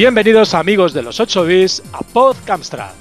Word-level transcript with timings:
Bienvenidos 0.00 0.54
amigos 0.54 0.94
de 0.94 1.02
los 1.02 1.20
8 1.20 1.44
bits 1.44 1.82
a 1.92 1.98
Podcamstrad. 1.98 2.92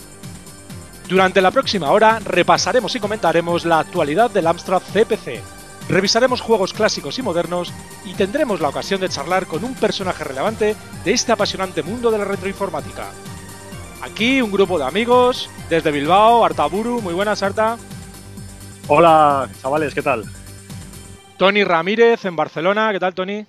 Durante 1.07 1.41
la 1.41 1.49
próxima 1.49 1.91
hora 1.91 2.19
repasaremos 2.19 2.93
y 2.93 2.99
comentaremos 2.99 3.63
la 3.63 3.79
actualidad 3.79 4.29
del 4.29 4.47
Amstrad 4.47 4.81
CPC, 4.81 5.39
revisaremos 5.87 6.41
juegos 6.41 6.73
clásicos 6.73 7.17
y 7.17 7.21
modernos 7.21 7.71
y 8.03 8.15
tendremos 8.15 8.59
la 8.59 8.67
ocasión 8.67 8.99
de 8.99 9.07
charlar 9.07 9.45
con 9.45 9.63
un 9.63 9.75
personaje 9.75 10.25
relevante 10.25 10.75
de 11.05 11.11
este 11.13 11.31
apasionante 11.31 11.83
mundo 11.83 12.11
de 12.11 12.17
la 12.17 12.25
retroinformática. 12.25 13.05
Aquí 14.01 14.41
un 14.41 14.51
grupo 14.51 14.77
de 14.77 14.83
amigos 14.83 15.49
desde 15.69 15.91
Bilbao, 15.91 16.43
Artaburu, 16.43 16.99
muy 16.99 17.13
buenas 17.13 17.41
Arta. 17.41 17.77
Hola 18.89 19.47
chavales, 19.61 19.93
¿qué 19.93 20.01
tal? 20.01 20.25
Tony 21.37 21.63
Ramírez 21.63 22.25
en 22.25 22.35
Barcelona, 22.35 22.91
¿qué 22.91 22.99
tal 22.99 23.13
Tony? 23.13 23.45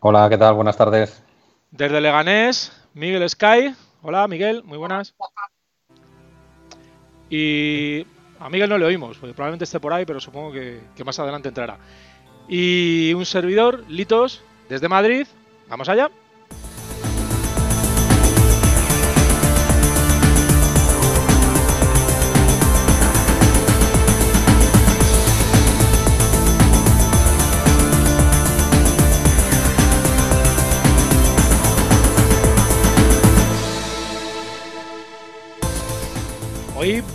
Hola, 0.00 0.28
¿qué 0.28 0.36
tal? 0.36 0.52
Buenas 0.52 0.76
tardes. 0.76 1.23
Desde 1.76 2.00
Leganés, 2.00 2.70
Miguel 2.94 3.28
Sky. 3.28 3.74
Hola 4.00 4.28
Miguel, 4.28 4.62
muy 4.62 4.78
buenas. 4.78 5.12
Y 7.28 8.06
a 8.38 8.48
Miguel 8.48 8.70
no 8.70 8.78
le 8.78 8.84
oímos, 8.84 9.18
porque 9.18 9.34
probablemente 9.34 9.64
esté 9.64 9.80
por 9.80 9.92
ahí, 9.92 10.06
pero 10.06 10.20
supongo 10.20 10.52
que, 10.52 10.80
que 10.94 11.02
más 11.02 11.18
adelante 11.18 11.48
entrará. 11.48 11.78
Y 12.48 13.12
un 13.14 13.26
servidor, 13.26 13.82
Litos, 13.88 14.44
desde 14.68 14.88
Madrid. 14.88 15.26
Vamos 15.68 15.88
allá. 15.88 16.12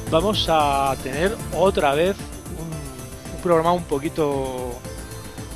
Vamos 0.09 0.47
a 0.49 0.95
tener 1.03 1.35
otra 1.55 1.93
vez 1.93 2.15
un, 2.57 3.41
programa 3.41 3.73
un 3.73 3.83
poquito... 3.83 4.79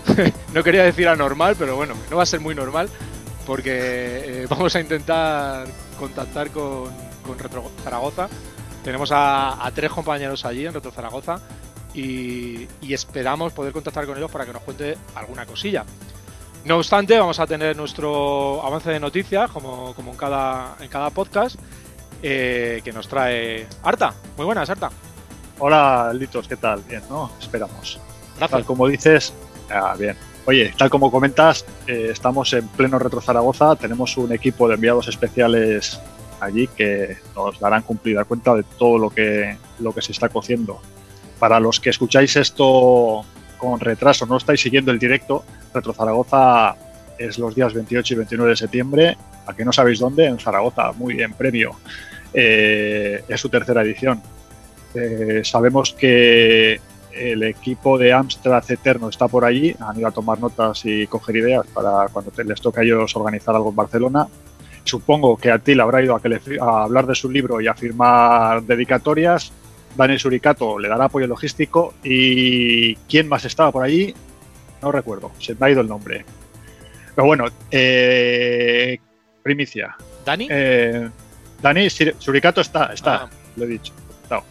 no 0.53 0.63
quería 0.63 0.83
decir 0.83 1.07
anormal, 1.07 1.55
pero 1.57 1.75
bueno, 1.75 1.95
no 2.09 2.17
va 2.17 2.23
a 2.23 2.25
ser 2.25 2.39
muy 2.39 2.53
normal 2.53 2.89
porque 3.45 4.43
eh, 4.43 4.47
vamos 4.49 4.75
a 4.75 4.79
intentar 4.79 5.67
contactar 5.99 6.49
con, 6.51 6.91
Retro 7.37 7.71
Zaragoza. 7.83 8.27
Tenemos 8.83 9.11
a, 9.11 9.65
a, 9.65 9.71
tres 9.71 9.91
compañeros 9.91 10.45
allí 10.45 10.65
en 10.65 10.73
Retro 10.73 10.91
Zaragoza 10.91 11.39
y, 11.93 12.67
y, 12.81 12.93
esperamos 12.93 13.53
poder 13.53 13.71
contactar 13.71 14.05
con 14.05 14.17
ellos 14.17 14.29
para 14.29 14.45
que 14.45 14.53
nos 14.53 14.61
cuente 14.61 14.97
alguna 15.15 15.45
cosilla. 15.45 15.85
No 16.65 16.77
obstante, 16.77 17.17
vamos 17.17 17.39
a 17.39 17.47
tener 17.47 17.75
nuestro 17.75 18.63
avance 18.65 18.89
de 18.89 18.99
noticias 18.99 19.49
como, 19.51 19.93
como 19.93 20.11
en, 20.11 20.17
cada, 20.17 20.75
en 20.79 20.87
cada 20.87 21.09
podcast 21.09 21.57
eh, 22.23 22.81
que 22.83 22.93
nos 22.93 23.07
trae 23.07 23.67
Arta. 23.83 24.13
Muy 24.38 24.45
buenas, 24.45 24.69
Arta. 24.69 24.89
Hola, 25.59 26.11
Litos, 26.13 26.47
¿qué 26.47 26.55
tal? 26.55 26.81
Bien, 26.88 27.03
¿no? 27.09 27.31
Esperamos. 27.39 27.99
Gracias. 28.38 28.52
Tal 28.52 28.65
como 28.65 28.88
dices, 28.88 29.33
ah, 29.69 29.95
bien. 29.99 30.15
Oye, 30.45 30.73
tal 30.77 30.89
como 30.89 31.11
comentas, 31.11 31.65
eh, 31.85 32.09
estamos 32.11 32.52
en 32.53 32.67
pleno 32.69 32.97
Retro 32.97 33.21
Zaragoza, 33.21 33.75
tenemos 33.75 34.17
un 34.17 34.33
equipo 34.33 34.67
de 34.67 34.75
enviados 34.75 35.07
especiales 35.07 35.99
allí 36.39 36.67
que 36.67 37.17
nos 37.35 37.59
darán 37.59 37.83
cumplida 37.83 38.25
cuenta 38.25 38.53
de 38.55 38.63
todo 38.63 38.97
lo 38.97 39.09
que, 39.09 39.58
lo 39.80 39.93
que 39.93 40.02
se 40.02 40.11
está 40.11 40.30
cociendo. 40.30 40.81
Para 41.39 41.59
los 41.59 41.80
que 41.80 41.89
escucháis 41.89 42.36
esto 42.36 43.25
con 43.58 43.80
retraso, 43.80 44.25
no 44.25 44.37
estáis 44.37 44.61
siguiendo 44.61 44.92
el 44.92 44.99
directo, 44.99 45.45
Retro 45.73 45.93
Zaragoza 45.93 46.75
es 47.17 47.37
los 47.37 47.55
días 47.55 47.73
28 47.73 48.14
y 48.14 48.17
29 48.17 48.49
de 48.49 48.58
septiembre, 48.58 49.17
a 49.45 49.53
que 49.53 49.64
no 49.64 49.71
sabéis 49.71 49.99
dónde, 49.99 50.25
en 50.25 50.39
Zaragoza, 50.39 50.92
muy 50.93 51.14
bien, 51.14 51.33
premio. 51.33 51.75
Eh, 52.33 53.23
es 53.27 53.39
su 53.39 53.49
tercera 53.49 53.82
edición. 53.82 54.21
Eh, 54.95 55.42
sabemos 55.44 55.94
que 55.94 56.80
el 57.11 57.44
equipo 57.44 57.98
de 57.98 58.14
Amstrad 58.14 58.64
Eterno 58.70 59.10
está 59.10 59.27
por 59.27 59.45
allí, 59.45 59.76
han 59.80 59.99
ido 59.99 60.08
a 60.08 60.11
tomar 60.11 60.39
notas 60.39 60.82
y 60.86 61.05
coger 61.08 61.38
ideas 61.38 61.66
para 61.67 62.08
cuando 62.11 62.32
te, 62.32 62.43
les 62.43 62.60
toque 62.60 62.80
a 62.80 62.83
ellos 62.83 63.16
organizar 63.16 63.55
algo 63.55 63.70
en 63.70 63.76
Barcelona. 63.76 64.27
Supongo 64.83 65.38
que 65.38 65.52
a 65.52 65.60
ti 65.60 65.76
le 65.76 65.82
habrá 65.82 66.04
ido 66.04 66.16
a, 66.16 66.22
que 66.22 66.30
le, 66.30 66.42
a 66.60 66.83
hablar 66.83 67.05
de 67.08 67.16
su 67.16 67.30
libro 67.30 67.61
y 67.61 67.67
a 67.67 67.73
firmar 67.73 68.64
dedicatorias. 68.64 69.52
Daniel 69.95 70.20
Suricato 70.20 70.80
le 70.80 70.89
dará 70.89 71.05
apoyo 71.05 71.27
logístico. 71.27 71.93
¿Y 72.04 72.95
quién 72.95 73.30
más 73.30 73.45
estaba 73.45 73.72
por 73.72 73.83
allí? 73.83 74.14
No 74.82 74.92
recuerdo, 74.92 75.32
se 75.39 75.55
me 75.55 75.67
ha 75.67 75.70
ido 75.70 75.82
el 75.82 75.88
nombre. 75.88 76.26
Pero 77.16 77.27
bueno, 77.27 77.45
eh, 77.72 78.98
primicia. 79.42 79.95
¿Dani? 80.26 80.48
Eh, 80.49 81.10
Dani, 81.63 81.89
Suricato 81.89 82.59
está, 82.59 82.91
está, 82.91 83.23
ah. 83.23 83.29
lo 83.55 83.63
he 83.63 83.67
dicho. 83.67 83.93
Está. 84.21 84.43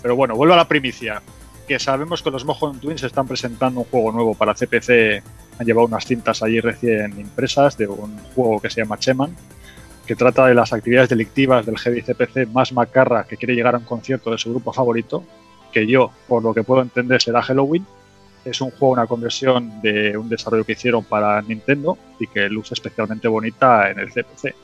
Pero 0.00 0.14
bueno, 0.14 0.36
vuelvo 0.36 0.54
a 0.54 0.56
la 0.56 0.68
primicia. 0.68 1.20
Que 1.66 1.80
sabemos 1.80 2.22
que 2.22 2.30
los 2.30 2.44
Mojon 2.44 2.78
Twins 2.78 3.02
están 3.02 3.26
presentando 3.26 3.80
un 3.80 3.86
juego 3.86 4.12
nuevo 4.12 4.34
para 4.34 4.54
CPC. 4.54 5.22
Han 5.58 5.66
llevado 5.66 5.88
unas 5.88 6.04
cintas 6.04 6.44
allí 6.44 6.60
recién 6.60 7.18
impresas 7.18 7.76
de 7.76 7.88
un 7.88 8.16
juego 8.36 8.60
que 8.60 8.70
se 8.70 8.82
llama 8.82 8.98
Cheman, 8.98 9.34
que 10.06 10.14
trata 10.14 10.46
de 10.46 10.54
las 10.54 10.72
actividades 10.72 11.08
delictivas 11.08 11.66
del 11.66 11.76
heavy 11.76 12.02
CPC 12.02 12.46
más 12.52 12.72
macarra 12.72 13.24
que 13.24 13.36
quiere 13.36 13.56
llegar 13.56 13.74
a 13.74 13.78
un 13.78 13.84
concierto 13.84 14.30
de 14.30 14.38
su 14.38 14.50
grupo 14.50 14.72
favorito, 14.72 15.24
que 15.72 15.86
yo, 15.88 16.12
por 16.28 16.44
lo 16.44 16.54
que 16.54 16.62
puedo 16.62 16.82
entender, 16.82 17.20
será 17.20 17.42
Halloween. 17.42 17.84
Es 18.44 18.60
un 18.60 18.70
juego, 18.70 18.92
una 18.92 19.06
conversión 19.06 19.80
de 19.80 20.16
un 20.16 20.28
desarrollo 20.28 20.64
que 20.64 20.72
hicieron 20.72 21.02
para 21.02 21.42
Nintendo 21.42 21.98
y 22.20 22.28
que 22.28 22.48
luce 22.48 22.74
especialmente 22.74 23.26
bonita 23.26 23.90
en 23.90 23.98
el 23.98 24.12
CPC. 24.12 24.54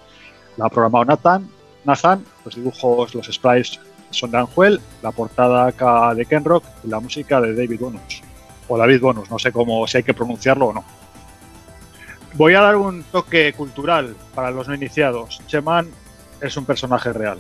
La 0.59 0.67
ha 0.67 0.69
programado 0.69 1.07
Nathan, 1.07 1.49
Nathan, 1.85 2.25
los 2.45 2.55
dibujos, 2.55 3.15
los 3.15 3.27
sprites 3.27 3.81
son 4.11 4.31
de 4.31 4.39
Anjuel, 4.39 4.81
la 5.03 5.13
portada 5.13 5.67
acá 5.67 6.15
de 6.15 6.27
Ken 6.27 6.45
Rock 6.45 6.65
y 6.85 6.89
la 6.89 7.01
música 7.01 7.41
de 7.41 7.55
David 7.55 7.81
Bonus. 7.81 8.23
O 8.69 8.77
David 8.77 9.01
Bonus, 9.01 9.31
no 9.31 9.39
sé 9.39 9.53
cómo, 9.53 9.87
si 9.87 9.99
hay 9.99 10.03
que 10.03 10.15
pronunciarlo 10.15 10.67
o 10.67 10.73
no. 10.73 10.85
Voy 12.35 12.55
a 12.55 12.61
dar 12.61 12.77
un 12.77 13.03
toque 13.05 13.53
cultural 13.53 14.15
para 14.35 14.51
los 14.51 14.69
no 14.69 14.75
iniciados. 14.75 15.41
Cheman 15.47 15.89
es 16.41 16.57
un 16.57 16.65
personaje 16.65 17.13
real. 17.13 17.39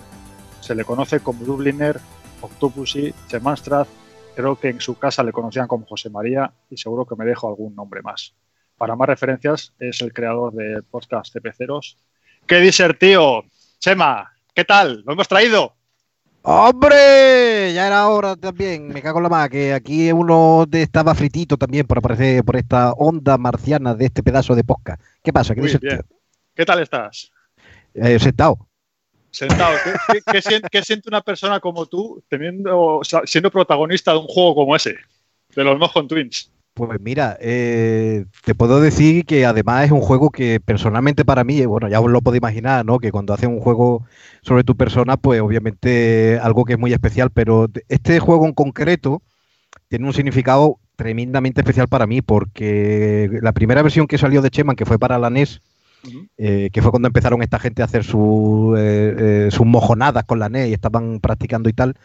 Se 0.61 0.75
le 0.75 0.85
conoce 0.85 1.21
como 1.21 1.45
Dubliner, 1.45 2.01
Octopussy, 2.41 3.15
Chemanstrad. 3.29 3.87
Creo 4.35 4.57
que 4.57 4.69
en 4.69 4.81
su 4.81 4.99
casa 4.99 5.23
le 5.23 5.33
conocían 5.33 5.69
como 5.69 5.87
José 5.87 6.11
María 6.11 6.53
y 6.71 6.77
seguro 6.77 7.07
que 7.07 7.17
me 7.17 7.25
dejo 7.25 7.49
algún 7.49 7.75
nombre 7.75 8.03
más. 8.03 8.35
Para 8.77 8.97
más 8.97 9.09
referencias, 9.09 9.75
es 9.79 10.01
el 10.01 10.13
creador 10.13 10.53
del 10.55 10.83
podcast 10.85 11.35
CP0. 11.35 11.97
¿Qué 12.47 12.57
dice 12.61 12.85
el 12.85 12.99
tío? 12.99 13.45
Chema, 13.79 14.30
¿qué 14.55 14.65
tal? 14.65 15.03
¿Lo 15.07 15.13
hemos 15.13 15.29
traído? 15.29 15.75
¡Hombre! 16.43 17.73
Ya 17.75 17.87
era 17.87 18.09
hora 18.09 18.35
también. 18.37 18.89
Me 18.89 19.03
cago 19.03 19.19
en 19.19 19.25
la 19.25 19.29
más, 19.29 19.49
que 19.51 19.75
aquí 19.75 20.11
uno 20.11 20.67
estaba 20.73 21.15
fritito 21.15 21.57
también 21.57 21.87
por 21.87 21.99
aparecer 21.99 22.43
por 22.45 22.57
esta 22.57 22.93
onda 22.93 23.37
marciana 23.37 23.95
de 23.95 24.07
este 24.07 24.23
pedazo 24.23 24.55
de 24.55 24.65
posca. 24.65 24.99
¿Qué 25.23 25.33
pasa? 25.33 25.55
¿Qué, 25.55 25.61
Muy 25.61 25.77
bien. 25.81 26.01
¿Qué 26.55 26.65
tal 26.65 26.81
estás? 26.81 27.31
Eh, 27.95 28.19
sentado. 28.19 28.67
Sentado. 29.31 29.77
¿Qué, 29.85 29.93
qué, 30.13 30.33
qué, 30.33 30.43
siente, 30.43 30.69
¿Qué, 30.71 30.83
siente, 30.83 31.09
una 31.09 31.21
persona 31.21 31.61
como 31.61 31.87
tú 31.87 32.23
teniendo, 32.29 33.01
siendo 33.25 33.51
protagonista 33.51 34.13
de 34.13 34.19
un 34.19 34.27
juego 34.27 34.55
como 34.55 34.75
ese? 34.75 34.97
De 35.55 35.65
los 35.65 35.79
Mojon 35.79 36.09
Twins. 36.09 36.51
Pues 36.75 36.99
mira, 37.01 37.37
eh, 37.41 38.25
te 38.45 38.55
puedo 38.55 38.81
decir 38.81 39.27
que 39.27 39.45
además 39.45 39.85
es 39.87 39.91
un 39.91 40.01
juego 40.01 40.31
que 40.31 40.61
personalmente 40.61 41.25
para 41.25 41.45
mí, 41.45 41.65
bueno, 41.67 41.89
ya 41.89 42.01
os 42.01 42.11
lo 42.11 42.23
podéis 42.23 42.41
imaginar, 42.41 42.87
¿no? 42.87 42.99
Que 43.01 43.11
cuando 43.13 43.35
haces 43.35 43.49
un 43.49 43.61
juego 43.61 44.07
sobre 44.43 44.65
tu 44.65 44.77
persona, 44.77 45.17
pues 45.19 45.41
obviamente 45.43 46.39
algo 46.43 46.65
que 46.65 46.75
es 46.75 46.79
muy 46.79 46.93
especial, 46.93 47.31
pero 47.31 47.69
este 47.89 48.19
juego 48.21 48.47
en 48.47 48.55
concreto 48.55 49.23
tiene 49.89 50.07
un 50.07 50.15
significado 50.15 50.81
tremendamente 50.97 51.61
especial 51.63 51.89
para 51.89 52.07
mí, 52.07 52.23
porque 52.23 53.31
la 53.43 53.53
primera 53.53 53.83
versión 53.83 54.07
que 54.07 54.19
salió 54.19 54.43
de 54.43 54.51
Cheman, 54.51 54.77
que 54.77 54.87
fue 54.87 54.99
para 54.99 55.19
la 55.19 55.31
NES, 55.31 55.61
uh 56.05 56.09
-huh. 56.09 56.29
eh, 56.39 56.71
que 56.73 56.83
fue 56.83 56.91
cuando 56.93 57.09
empezaron 57.09 57.43
esta 57.43 57.59
gente 57.59 57.83
a 57.83 57.87
hacer 57.87 58.05
su, 58.05 58.75
eh, 58.79 59.47
eh, 59.49 59.51
sus 59.51 59.67
mojonadas 59.67 60.25
con 60.25 60.39
la 60.39 60.49
NES 60.49 60.69
y 60.71 60.75
estaban 60.75 61.21
practicando 61.21 61.69
y 61.69 61.73
tal, 61.75 61.97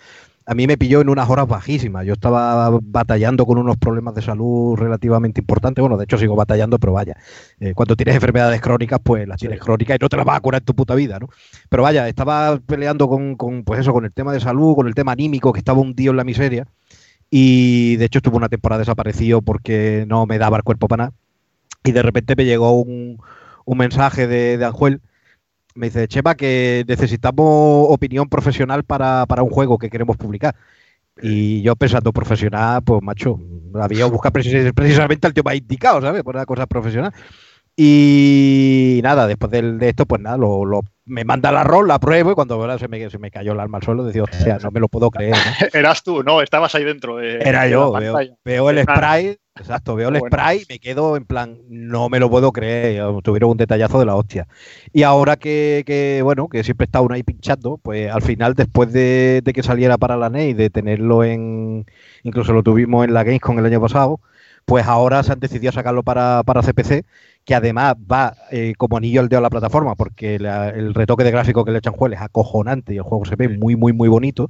a 0.48 0.54
mí 0.54 0.68
me 0.68 0.78
pilló 0.78 1.02
en 1.02 1.10
unas 1.10 1.30
horas 1.30 1.48
bajísimas. 1.48 2.06
Yo 2.06 2.14
estaba 2.14 2.70
batallando 2.84 3.46
con 3.46 3.58
unos 3.58 3.78
problemas 3.78 4.14
de 4.14 4.22
salud 4.22 4.76
relativamente 4.78 5.42
importantes. 5.42 5.82
Bueno, 5.82 5.98
de 5.98 6.04
hecho 6.04 6.18
sigo 6.18 6.36
batallando, 6.36 6.78
pero 6.78 6.94
vaya, 6.94 7.18
eh, 7.60 7.74
cuando 7.74 7.96
tienes 7.96 8.16
enfermedades 8.16 8.62
crónicas, 8.62 9.00
pues 9.04 9.28
las 9.28 9.40
tienes 9.40 9.60
sí. 9.60 9.66
crónicas 9.66 9.96
y 9.96 10.00
no 10.04 10.10
te 10.10 10.18
las 10.18 10.26
vas 10.26 10.38
a 10.38 10.42
curar 10.42 10.62
en 10.62 10.66
tu 10.66 10.76
puta 10.76 10.94
vida, 10.94 11.18
¿no? 11.20 11.30
Pero 11.70 11.84
vaya, 11.84 12.08
estaba 12.08 12.60
peleando 12.60 13.08
con, 13.08 13.36
con, 13.36 13.64
pues 13.64 13.80
eso, 13.80 13.92
con 13.92 14.06
el 14.06 14.14
tema 14.14 14.34
de 14.34 14.40
salud, 14.40 14.76
con 14.76 14.88
el 14.88 14.94
tema 14.94 15.14
anímico, 15.14 15.52
que 15.52 15.60
estaba 15.60 15.80
hundido 15.80 16.12
en 16.12 16.18
la 16.18 16.24
miseria. 16.24 16.68
Y 17.32 17.96
de 17.96 18.06
hecho 18.06 18.20
estuve 18.20 18.38
una 18.38 18.50
temporada 18.50 18.80
desaparecido 18.80 19.42
porque 19.42 20.06
no 20.08 20.28
me 20.28 20.38
daba 20.38 20.58
el 20.58 20.64
cuerpo 20.64 20.88
para 20.88 21.06
nada. 21.06 21.18
Y 21.84 21.92
de 21.92 22.04
repente 22.04 22.36
me 22.36 22.46
llegó 22.46 22.80
un, 22.80 23.20
un 23.66 23.78
mensaje 23.78 24.28
de, 24.28 24.58
de 24.58 24.66
Anjuel 24.66 25.02
me 25.76 25.88
dice, 25.88 26.08
Chema, 26.08 26.36
que 26.36 26.84
necesitamos 26.88 27.88
opinión 27.90 28.28
profesional 28.30 28.84
para, 28.84 29.26
para 29.28 29.44
un 29.44 29.50
juego 29.50 29.78
que 29.78 29.90
queremos 29.90 30.18
publicar. 30.18 30.56
Y 31.22 31.62
yo 31.62 31.76
pensando 31.76 32.12
profesional, 32.12 32.82
pues 32.84 33.02
macho, 33.02 33.40
había 33.76 34.06
buscar 34.06 34.32
precisamente 34.32 35.28
el 35.28 35.34
tema 35.34 35.56
indicado, 35.56 36.02
¿sabes? 36.02 36.24
Por 36.24 36.36
una 36.36 36.46
cosa 36.46 36.66
profesional. 36.66 37.14
Y 37.76 39.02
nada, 39.04 39.28
después 39.28 39.52
de, 39.52 39.90
esto, 39.90 40.06
pues 40.06 40.22
nada, 40.22 40.38
lo, 40.38 40.82
me 41.06 41.24
manda 41.24 41.52
la 41.52 41.64
rol, 41.64 41.88
la 41.88 42.00
pruebo 42.00 42.32
y 42.32 42.36
cuando 42.36 42.78
se 42.80 42.88
me, 42.88 43.10
se 43.10 43.20
me 43.20 43.30
cayó 43.30 43.54
el 43.54 43.60
alma 43.60 43.78
al 43.78 43.84
suelo, 43.84 44.04
decía, 44.04 44.24
hostia, 44.24 44.58
no 44.62 44.72
me 44.72 44.80
lo 44.80 44.88
puedo 44.88 45.12
creer. 45.12 45.36
Eras 45.74 46.04
tú, 46.04 46.24
no, 46.24 46.42
estabas 46.42 46.74
ahí 46.74 46.84
dentro. 46.84 47.18
De, 47.18 47.38
Era 47.38 47.68
yo, 47.68 47.94
veo, 48.44 48.70
el 48.72 48.82
spray, 48.82 49.38
exacto, 49.56 49.96
veo 49.96 50.10
el 50.10 50.18
spray 50.18 50.64
y 50.64 50.66
me 50.68 50.80
quedo 50.80 51.16
en 51.16 51.26
plan, 51.26 51.60
no 51.70 52.10
me 52.10 52.20
lo 52.20 52.30
puedo 52.30 52.52
creer, 52.52 53.04
tuvieron 53.24 53.52
un 53.52 53.58
detallazo 53.58 54.00
de 54.00 54.06
la 54.06 54.16
hostia. 54.16 54.48
Y 54.94 55.04
ahora 55.04 55.36
que, 55.36 56.22
bueno, 56.24 56.50
que 56.50 56.64
siempre 56.64 56.86
está 56.86 57.02
uno 57.02 57.14
ahí 57.14 57.24
pinchando, 57.24 57.78
pues 57.78 58.12
al 58.12 58.24
final, 58.24 58.56
después 58.56 58.92
de, 58.92 59.42
de 59.44 59.54
que 59.54 59.62
saliera 59.62 60.00
para 60.00 60.18
la 60.18 60.32
NEI, 60.32 60.54
de 60.54 60.72
tenerlo 60.72 61.24
en, 61.24 61.86
incluso 62.24 62.52
lo 62.52 62.64
tuvimos 62.64 63.06
en 63.06 63.14
la 63.14 63.24
Gamescom 63.24 63.60
el 63.60 63.66
año 63.66 63.82
pasado, 63.82 64.22
pues 64.66 64.88
ahora 64.88 65.22
se 65.22 65.32
han 65.32 65.40
decidido 65.40 65.72
sacarlo 65.72 66.04
para, 66.04 66.42
para 66.44 66.62
CPC, 66.62 67.06
que 67.46 67.54
además 67.54 67.96
va 68.12 68.36
eh, 68.52 68.74
como 68.78 68.98
anillo 68.98 69.22
al 69.22 69.30
dedo 69.30 69.38
a 69.38 69.44
la 69.44 69.50
plataforma, 69.52 69.96
porque 69.96 70.36
el 70.36 70.94
retoque 70.94 71.24
de 71.24 71.32
gráfico 71.32 71.64
que 71.64 71.72
le 71.72 71.78
echan 71.78 71.94
juego 71.94 72.14
es 72.16 72.22
acojonante 72.22 72.94
y 72.94 72.98
el 72.98 73.04
juego 73.04 73.24
se 73.26 73.36
ve 73.36 73.48
muy, 73.50 73.76
muy, 73.76 73.94
muy 73.94 74.10
bonito. 74.10 74.50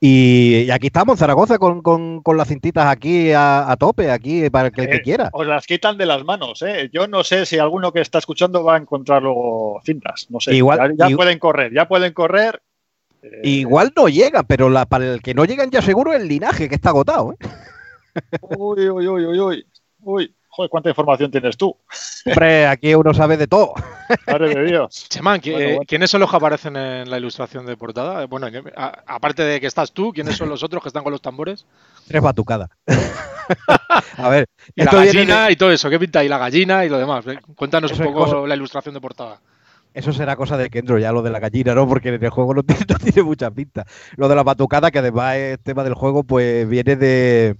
Y, 0.00 0.68
aquí 0.70 0.88
estamos 0.88 1.18
Zaragoza 1.18 1.58
con, 1.58 1.80
con, 1.80 2.36
las 2.36 2.48
cintitas 2.48 2.86
aquí 2.86 3.30
a, 3.32 3.74
tope, 3.78 4.10
aquí 4.10 4.50
para 4.50 4.66
el 4.66 4.74
que, 4.74 4.82
el 4.82 4.88
que, 4.88 4.96
eh, 4.96 5.02
quiera. 5.02 5.30
Os 5.32 5.46
las 5.46 5.64
quitan 5.66 5.96
de 5.96 6.06
las 6.06 6.24
manos, 6.24 6.60
¿eh? 6.62 6.90
Yo 6.92 7.06
no 7.06 7.22
sé 7.22 7.46
si 7.46 7.58
alguno 7.58 7.92
que 7.92 8.00
está 8.00 8.18
escuchando 8.18 8.64
va 8.64 8.74
a 8.74 8.78
encontrar 8.78 9.22
luego 9.22 9.80
cintas, 9.84 10.26
no 10.28 10.40
sé. 10.40 10.54
Igual, 10.54 10.94
ya, 10.98 11.08
pueden 11.10 11.38
correr, 11.38 11.72
ya 11.72 11.86
pueden 11.86 12.12
correr. 12.12 12.60
Eh, 13.22 13.40
igual 13.44 13.92
no 13.96 14.08
llega, 14.08 14.42
pero 14.42 14.68
la, 14.68 14.84
para 14.84 15.10
el 15.10 15.22
que 15.22 15.32
no 15.32 15.44
llegan 15.44 15.70
ya 15.70 15.80
seguro 15.80 16.12
el 16.12 16.28
linaje 16.28 16.68
que 16.68 16.74
está 16.74 16.90
agotado, 16.90 17.32
¿eh? 17.32 17.46
Uy, 18.58 18.88
uy, 18.88 19.08
uy, 19.08 19.26
uy, 19.26 19.66
uy. 20.02 20.34
Joder, 20.56 20.70
¿cuánta 20.70 20.88
información 20.88 21.32
tienes 21.32 21.56
tú? 21.56 21.76
Hombre, 22.26 22.68
aquí 22.68 22.94
uno 22.94 23.12
sabe 23.12 23.36
de 23.36 23.48
todo. 23.48 23.74
Madre 24.24 24.54
de 24.54 24.64
Dios. 24.66 25.08
Cheman, 25.08 25.40
¿quiénes 25.40 26.08
son 26.08 26.20
los 26.20 26.30
que 26.30 26.36
aparecen 26.36 26.76
en 26.76 27.10
la 27.10 27.18
ilustración 27.18 27.66
de 27.66 27.76
portada? 27.76 28.26
Bueno, 28.26 28.46
aparte 28.76 29.42
de 29.42 29.60
que 29.60 29.66
estás 29.66 29.90
tú, 29.90 30.12
¿quiénes 30.12 30.36
son 30.36 30.48
los 30.48 30.62
otros 30.62 30.80
que 30.80 30.90
están 30.90 31.02
con 31.02 31.10
los 31.10 31.20
tambores? 31.20 31.66
Tres 32.06 32.22
batucadas. 32.22 32.70
A 34.16 34.28
ver. 34.28 34.46
Y 34.76 34.84
la 34.84 34.92
gallina 34.92 35.50
y 35.50 35.56
todo 35.56 35.72
eso. 35.72 35.90
¿Qué 35.90 35.98
pinta? 35.98 36.22
Y 36.22 36.28
la 36.28 36.38
gallina 36.38 36.84
y 36.84 36.88
lo 36.88 36.98
demás. 36.98 37.24
Cuéntanos 37.56 37.90
un 37.98 38.12
poco 38.12 38.46
la 38.46 38.54
ilustración 38.54 38.94
de 38.94 39.00
portada. 39.00 39.40
Eso 39.92 40.12
será 40.12 40.36
cosa 40.36 40.56
de 40.56 40.70
Kendro, 40.70 40.98
ya 40.98 41.10
lo 41.10 41.22
de 41.22 41.30
la 41.30 41.40
gallina, 41.40 41.74
¿no? 41.74 41.88
Porque 41.88 42.10
en 42.10 42.22
el 42.22 42.30
juego 42.30 42.54
no 42.54 42.62
tiene, 42.62 42.84
no 42.88 42.98
tiene 42.98 43.22
mucha 43.24 43.50
pinta. 43.50 43.86
Lo 44.14 44.28
de 44.28 44.36
la 44.36 44.44
batucada, 44.44 44.92
que 44.92 45.00
además 45.00 45.34
es 45.34 45.58
tema 45.64 45.82
del 45.82 45.94
juego, 45.94 46.22
pues 46.22 46.68
viene 46.68 46.94
de 46.94 47.56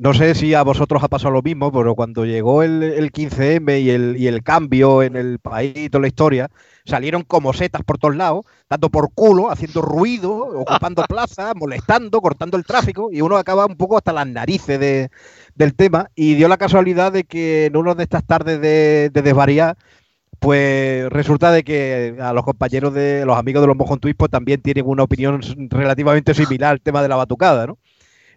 no 0.00 0.14
sé 0.14 0.34
si 0.34 0.54
a 0.54 0.62
vosotros 0.62 1.02
ha 1.04 1.08
pasado 1.08 1.30
lo 1.30 1.42
mismo, 1.42 1.70
pero 1.70 1.94
cuando 1.94 2.24
llegó 2.24 2.62
el, 2.62 3.12
15M 3.12 3.82
y 3.82 3.90
el, 3.90 4.16
y 4.16 4.28
el, 4.28 4.42
cambio 4.42 5.02
en 5.02 5.14
el 5.14 5.38
país 5.40 5.74
y 5.76 5.90
toda 5.90 6.00
la 6.00 6.08
historia, 6.08 6.48
salieron 6.86 7.22
como 7.22 7.52
setas 7.52 7.82
por 7.84 7.98
todos 7.98 8.16
lados, 8.16 8.46
dando 8.70 8.88
por 8.88 9.12
culo, 9.12 9.50
haciendo 9.50 9.82
ruido, 9.82 10.32
ocupando 10.32 11.02
plazas, 11.08 11.54
molestando, 11.54 12.22
cortando 12.22 12.56
el 12.56 12.64
tráfico, 12.64 13.10
y 13.12 13.20
uno 13.20 13.36
acaba 13.36 13.66
un 13.66 13.76
poco 13.76 13.98
hasta 13.98 14.14
las 14.14 14.26
narices 14.26 14.80
de, 14.80 15.10
del 15.54 15.74
tema. 15.74 16.10
Y 16.14 16.34
dio 16.34 16.48
la 16.48 16.56
casualidad 16.56 17.12
de 17.12 17.24
que 17.24 17.66
en 17.66 17.76
una 17.76 17.94
de 17.94 18.04
estas 18.04 18.24
tardes 18.24 18.58
de, 18.58 19.10
de 19.12 19.20
desvariar, 19.20 19.76
pues 20.38 21.10
resulta 21.10 21.52
de 21.52 21.62
que 21.62 22.16
a 22.18 22.32
los 22.32 22.46
compañeros 22.46 22.94
de 22.94 23.26
los 23.26 23.36
amigos 23.36 23.60
de 23.60 23.66
los 23.66 23.76
Mojon 23.76 24.00
pues 24.00 24.30
también 24.30 24.62
tienen 24.62 24.86
una 24.86 25.02
opinión 25.02 25.42
relativamente 25.68 26.32
similar 26.32 26.70
al 26.70 26.80
tema 26.80 27.02
de 27.02 27.08
la 27.08 27.16
batucada, 27.16 27.66
¿no? 27.66 27.76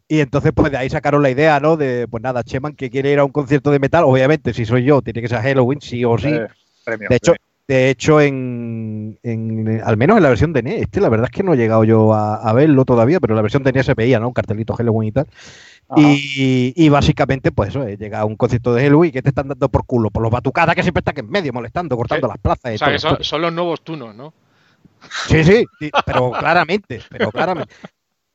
Y 0.07 0.19
entonces, 0.19 0.51
pues 0.53 0.71
de 0.71 0.77
ahí 0.77 0.89
sacaron 0.89 1.23
la 1.23 1.29
idea, 1.29 1.59
¿no? 1.59 1.77
De, 1.77 2.07
pues 2.07 2.21
nada, 2.21 2.44
Cheman 2.44 2.75
que 2.75 2.89
quiere 2.89 3.11
ir 3.11 3.19
a 3.19 3.25
un 3.25 3.31
concierto 3.31 3.71
de 3.71 3.79
metal, 3.79 4.03
obviamente, 4.03 4.53
si 4.53 4.65
soy 4.65 4.83
yo, 4.83 5.01
tiene 5.01 5.21
que 5.21 5.27
ser 5.27 5.41
Halloween, 5.41 5.81
sí 5.81 6.03
o 6.03 6.17
sí. 6.17 6.29
Eh, 6.29 6.47
de 7.09 7.15
hecho, 7.15 7.33
de 7.67 7.89
hecho 7.89 8.19
en, 8.19 9.17
al 9.83 9.97
menos 9.97 10.17
en 10.17 10.23
la 10.23 10.29
versión 10.29 10.51
de 10.51 10.61
NES, 10.63 10.81
este 10.81 11.00
la 11.00 11.09
verdad 11.09 11.29
es 11.31 11.35
que 11.35 11.44
no 11.44 11.53
he 11.53 11.57
llegado 11.57 11.85
yo 11.85 12.13
a, 12.13 12.51
verlo 12.53 12.83
todavía, 12.83 13.19
pero 13.19 13.35
la 13.35 13.41
versión 13.41 13.63
de 13.63 13.71
NES 13.71 13.85
se 13.85 13.94
veía, 13.94 14.19
¿no? 14.19 14.27
Un 14.27 14.33
cartelito 14.33 14.75
Halloween 14.75 15.09
y 15.09 15.11
tal. 15.13 15.27
Y, 15.95 16.89
básicamente, 16.89 17.51
pues 17.51 17.69
eso, 17.69 17.83
eh, 17.83 17.97
llega 17.97 18.19
a 18.19 18.25
un 18.25 18.35
concierto 18.35 18.73
de 18.73 18.83
Halloween 18.83 19.11
que 19.11 19.21
te 19.21 19.29
están 19.29 19.47
dando 19.47 19.69
por 19.69 19.85
culo, 19.85 20.09
por 20.09 20.23
los 20.23 20.31
batucadas 20.31 20.75
que 20.75 20.81
siempre 20.81 21.00
están 21.00 21.17
en 21.17 21.29
medio, 21.29 21.53
molestando, 21.53 21.95
cortando 21.95 22.27
las 22.27 22.38
plazas. 22.39 22.75
o 22.75 22.77
sea, 22.77 22.91
que 22.91 23.00
son, 23.00 23.23
son, 23.23 23.41
los 23.41 23.53
nuevos 23.53 23.81
tunos, 23.83 24.15
¿no? 24.15 24.33
Sí, 25.27 25.44
sí, 25.44 25.65
sí, 25.79 25.91
pero 26.05 26.31
claramente, 26.31 27.01
pero 27.09 27.31
claramente. 27.31 27.73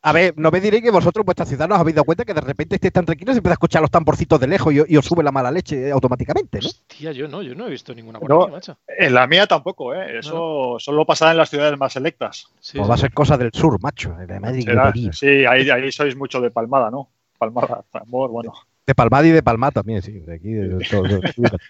A 0.09 0.13
ver, 0.13 0.33
no 0.39 0.51
me 0.51 0.59
diréis 0.59 0.83
que 0.83 0.91
vosotros, 0.91 1.23
vuestra 1.23 1.45
ciudad, 1.45 1.71
os 1.71 1.79
habéis 1.79 1.95
dado 1.95 2.07
cuenta 2.07 2.25
que 2.25 2.33
de 2.33 2.41
repente 2.41 2.77
estéis 2.77 2.95
tan 2.95 3.05
tranquilos 3.05 3.37
y 3.37 3.39
empieza 3.39 3.53
a 3.53 3.59
escuchar 3.61 3.83
los 3.83 3.91
tamborcitos 3.91 4.41
de 4.41 4.47
lejos 4.47 4.73
y, 4.73 4.97
os 4.97 5.05
sube 5.05 5.23
la 5.23 5.31
mala 5.31 5.51
leche 5.51 5.91
automáticamente, 5.91 6.61
¿no? 6.63 6.69
Hostia, 6.69 7.13
yo 7.13 7.29
no, 7.29 7.43
yo 7.43 7.55
no 7.55 7.67
he 7.67 7.71
visto 7.71 7.95
ninguna 7.95 8.19
por 8.19 8.51
macho. 8.51 8.79
En 8.87 9.13
la 9.13 9.27
mía 9.27 9.47
tampoco, 9.47 9.93
¿eh? 9.93 10.21
Eso 10.21 10.77
solo 10.79 11.05
pasa 11.05 11.31
en 11.31 11.37
las 11.37 11.51
ciudades 11.51 11.79
más 11.79 11.93
selectas. 11.93 12.51
pues 12.73 12.89
va 12.89 12.95
a 12.95 12.97
ser 12.97 13.13
cosa 13.13 13.37
del 13.37 13.51
sur, 13.53 13.79
macho. 13.83 14.15
De 14.15 15.13
sí, 15.13 15.45
ahí, 15.45 15.69
ahí 15.69 15.93
sois 15.93 16.17
mucho 16.17 16.41
de 16.41 16.51
palmada, 16.51 16.91
¿no? 16.91 17.11
Palmada, 17.37 17.85
tambor, 17.93 18.31
bueno. 18.31 18.55
De 18.87 18.95
palmada 18.95 19.27
y 19.27 19.31
de 19.31 19.43
palma 19.43 19.71
también, 19.73 20.01
sí. 20.01 20.13
De 20.13 20.37
aquí, 20.37 20.53
de, 20.53 20.87
todo, 20.91 21.03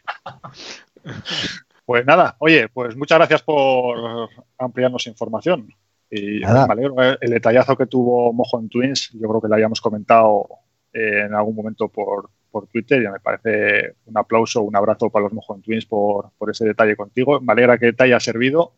pues 1.85 2.06
nada, 2.06 2.37
oye, 2.38 2.69
pues 2.69 2.94
muchas 2.94 3.19
gracias 3.19 3.43
por 3.43 4.29
ampliarnos 4.58 5.08
información. 5.08 5.75
Y 6.11 6.43
eh, 6.43 7.17
El 7.21 7.31
detallazo 7.31 7.77
que 7.77 7.87
tuvo 7.87 8.33
Mojo 8.33 8.59
en 8.59 8.69
Twins, 8.69 9.11
yo 9.13 9.29
creo 9.29 9.41
que 9.41 9.49
lo 9.49 9.55
habíamos 9.55 9.81
comentado 9.81 10.49
eh, 10.93 11.25
en 11.27 11.35
algún 11.35 11.55
momento 11.55 11.89
por, 11.89 12.31
por 12.51 12.67
Twitter 12.69 13.03
y 13.03 13.09
me 13.09 13.21
parece 13.21 13.95
un 14.07 14.17
aplauso, 14.17 14.63
un 14.63 14.75
abrazo 14.75 15.11
para 15.11 15.25
los 15.25 15.33
Mojo 15.33 15.59
Twins 15.63 15.87
por, 15.87 16.31
por 16.39 16.51
ese 16.51 16.65
detalle 16.65 16.97
contigo. 16.97 17.41
Me 17.41 17.53
alegra 17.53 17.79
que 17.79 17.93
te 17.93 18.05
haya 18.05 18.21
servido 18.21 18.73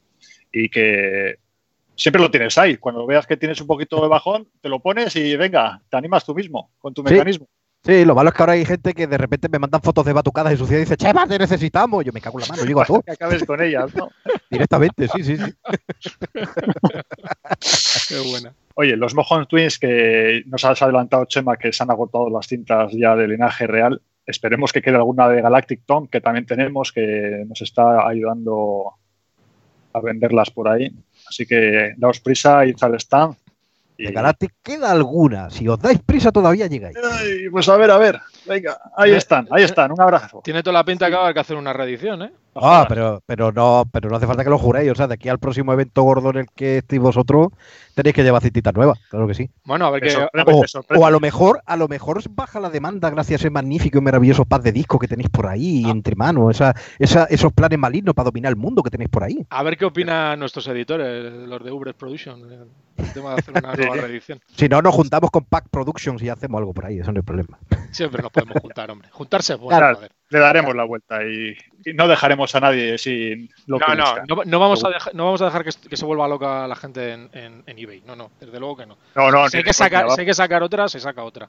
y 0.53 0.69
que 0.69 1.39
siempre 1.95 2.23
lo 2.23 2.31
tienes 2.31 2.57
ahí. 2.59 2.77
Cuando 2.79 3.07
veas 3.07 3.27
que 3.27 3.37
tienes 3.37 3.61
un 3.61 3.67
poquito 3.67 4.01
de 4.01 4.09
bajón, 4.09 4.49
te 4.61 4.69
lo 4.69 4.81
pones 4.81 5.15
y 5.17 5.37
venga, 5.37 5.83
te 5.89 5.97
animas 5.97 6.25
tú 6.25 6.35
mismo 6.35 6.71
con 6.79 6.95
tu 6.95 7.03
mecanismo. 7.03 7.49
Sí, 7.83 8.05
lo 8.05 8.15
malo 8.15 8.29
es 8.29 8.35
que 8.35 8.43
ahora 8.43 8.53
hay 8.53 8.67
gente 8.67 8.93
que 8.93 9.07
de 9.07 9.17
repente 9.17 9.49
me 9.49 9.59
mandan 9.59 9.81
fotos 9.81 10.05
de 10.05 10.13
batucadas 10.13 10.53
y 10.53 10.59
suciedad 10.59 10.81
y 10.81 10.85
dice, 10.85 10.99
Chema, 10.99 11.27
te 11.27 11.39
necesitamos. 11.39 12.05
Yo 12.05 12.13
me 12.13 12.21
cago 12.21 12.39
en 12.39 12.43
la 12.43 12.49
mano, 12.49 12.65
digo 12.65 12.83
a 12.83 12.85
tú. 12.85 13.01
que 13.07 13.13
acabes 13.13 13.43
con 13.45 13.63
ellas, 13.63 13.95
¿no? 13.95 14.11
Directamente, 14.51 15.09
sí, 15.09 15.25
sí, 15.25 15.39
sí. 15.39 15.55
Qué 18.09 18.21
buena. 18.31 18.53
Oye, 18.75 18.97
los 18.97 19.15
Mojon 19.15 19.47
Twins 19.47 19.79
que 19.79 20.43
nos 20.47 20.63
has 20.65 20.83
adelantado, 20.83 21.25
Chema, 21.25 21.57
que 21.57 21.73
se 21.73 21.83
han 21.83 21.91
agotado 21.91 22.29
las 22.29 22.47
cintas 22.47 22.93
ya 22.93 23.17
de 23.17 23.27
linaje 23.29 23.67
real. 23.67 24.03
Esperemos 24.27 24.73
que 24.73 24.83
quede 24.83 24.97
alguna 24.97 25.29
de 25.29 25.41
Galactic 25.41 25.83
Tom, 25.87 26.07
que 26.07 26.21
también 26.21 26.45
tenemos, 26.45 26.93
que 26.93 27.45
nos 27.49 27.63
está 27.63 28.07
ayudando 28.07 28.93
a 29.93 30.01
venderlas 30.01 30.51
por 30.51 30.69
ahí. 30.69 30.93
Así 31.27 31.47
que 31.47 31.95
daos 31.97 32.21
prisa, 32.21 32.67
id 32.67 32.77
al 32.83 32.95
stand, 32.97 33.37
de 34.07 34.13
Galactic 34.13 34.55
queda 34.63 34.91
alguna. 34.91 35.51
Si 35.51 35.69
os 35.69 35.79
dais 35.79 36.01
prisa, 36.05 36.33
todavía 36.33 36.67
llegáis. 36.67 36.97
pues 37.51 37.69
a 37.69 37.77
ver, 37.77 37.91
a 37.91 37.99
ver. 37.99 38.21
Venga, 38.47 38.79
ahí 38.97 39.13
están, 39.13 39.47
ahí 39.51 39.63
están. 39.63 39.93
Un 39.93 40.01
abrazo. 40.01 40.41
Tiene 40.43 40.63
toda 40.63 40.75
la 40.75 40.85
pinta 40.85 41.09
que 41.09 41.17
va 41.17 41.33
que 41.33 41.41
hacer 41.41 41.57
una 41.57 41.73
reedición, 41.73 42.23
¿eh? 42.23 42.33
Ah, 42.55 42.85
pero, 42.89 43.23
pero, 43.27 43.53
no, 43.53 43.85
pero 43.93 44.11
no 44.11 44.17
hace 44.17 44.27
falta 44.27 44.43
que 44.43 44.51
lo 44.51 44.59
juréis. 44.59 44.91
O 44.91 44.95
sea, 44.95 45.07
de 45.07 45.15
aquí 45.15 45.29
al 45.29 45.39
próximo 45.39 45.73
evento 45.73 46.03
gordo 46.03 46.31
en 46.31 46.39
el 46.39 46.47
que 46.55 46.79
estéis 46.79 47.01
vosotros, 47.01 47.49
tenéis 47.95 48.15
que 48.15 48.25
llevar 48.25 48.43
cititas 48.43 48.75
nuevas, 48.75 48.99
claro 49.09 49.27
que 49.29 49.35
sí. 49.35 49.51
Bueno, 49.65 49.87
a 49.87 49.91
ver 49.91 50.03
qué. 50.03 50.17
O, 50.97 51.07
a 51.07 51.11
lo 51.11 51.21
mejor, 51.21 51.63
a 51.65 51.77
lo 51.77 51.87
mejor 51.87 52.21
baja 52.31 52.59
la 52.59 52.71
demanda 52.71 53.11
gracias 53.11 53.41
a 53.41 53.43
ese 53.43 53.51
magnífico 53.51 53.99
y 53.99 54.01
maravilloso 54.01 54.45
pad 54.45 54.63
de 54.63 54.73
disco 54.73 54.99
que 54.99 55.07
tenéis 55.07 55.29
por 55.29 55.47
ahí 55.47 55.85
ah. 55.87 55.91
entre 55.91 56.17
manos, 56.17 56.51
esa, 56.51 56.75
esos 56.99 57.53
planes 57.53 57.79
malignos 57.79 58.15
para 58.15 58.27
dominar 58.27 58.51
el 58.51 58.57
mundo 58.57 58.83
que 58.83 58.91
tenéis 58.91 59.11
por 59.11 59.23
ahí. 59.23 59.47
A 59.51 59.63
ver 59.63 59.77
qué 59.77 59.85
opinan 59.85 60.39
nuestros 60.39 60.67
editores, 60.67 61.33
los 61.33 61.63
de 61.63 61.71
Uber 61.71 61.95
Production, 61.95 62.69
el 63.01 63.13
tema 63.13 63.31
de 63.35 63.41
hacer 63.41 63.55
una 63.57 63.75
nueva 63.75 63.97
reedición. 63.97 64.41
Si 64.57 64.69
no, 64.69 64.83
nos 64.83 64.95
juntamos 64.95 65.31
con 65.31 65.45
Pack 65.45 65.69
Productions 65.71 66.23
y 66.23 66.29
hacemos 66.29 66.59
algo 66.59 66.73
por 66.73 66.87
ahí, 66.87 66.99
eso 66.99 67.13
no 67.13 67.19
hay 67.19 67.25
problema. 67.25 67.59
Siempre 67.91 68.23
nos 68.23 68.33
podemos 68.33 68.57
juntar, 68.61 68.91
hombre. 68.91 69.09
Juntarse 69.11 69.55
es 69.55 69.59
bueno. 69.59 69.99
le 70.29 70.39
daremos 70.39 70.75
la 70.75 70.85
vuelta 70.85 71.25
y, 71.25 71.57
no 71.95 72.09
dejaremos 72.09 72.55
a 72.55 72.61
nadie 72.61 72.99
sin 72.99 73.51
lo 73.67 73.79
no, 73.79 73.95
no, 74.27 74.45
no, 74.45 74.59
vamos 74.59 74.85
a 74.85 74.91
dejar, 74.91 75.15
no 75.15 75.25
vamos 75.25 75.43
a 75.43 75.47
dejar 75.47 75.65
que, 75.65 75.97
se 75.97 76.05
vuelva 76.05 76.29
loca 76.29 76.67
la 76.69 76.77
gente 76.77 77.13
en, 77.13 77.31
en, 77.33 77.65
eBay. 77.67 78.03
No, 78.07 78.15
no, 78.17 78.31
desde 78.39 78.59
luego 78.61 78.77
que 78.77 78.87
no. 78.87 78.99
No, 79.15 79.31
no, 79.31 79.49
si, 79.49 79.59
hay 79.59 79.65
que 79.65 79.73
sacar, 79.73 80.11
si 80.11 80.21
hay 80.21 80.27
que 80.27 80.35
sacar 80.35 80.63
otra, 80.63 80.89
se 80.89 81.01
saca 81.01 81.25
otra. 81.25 81.49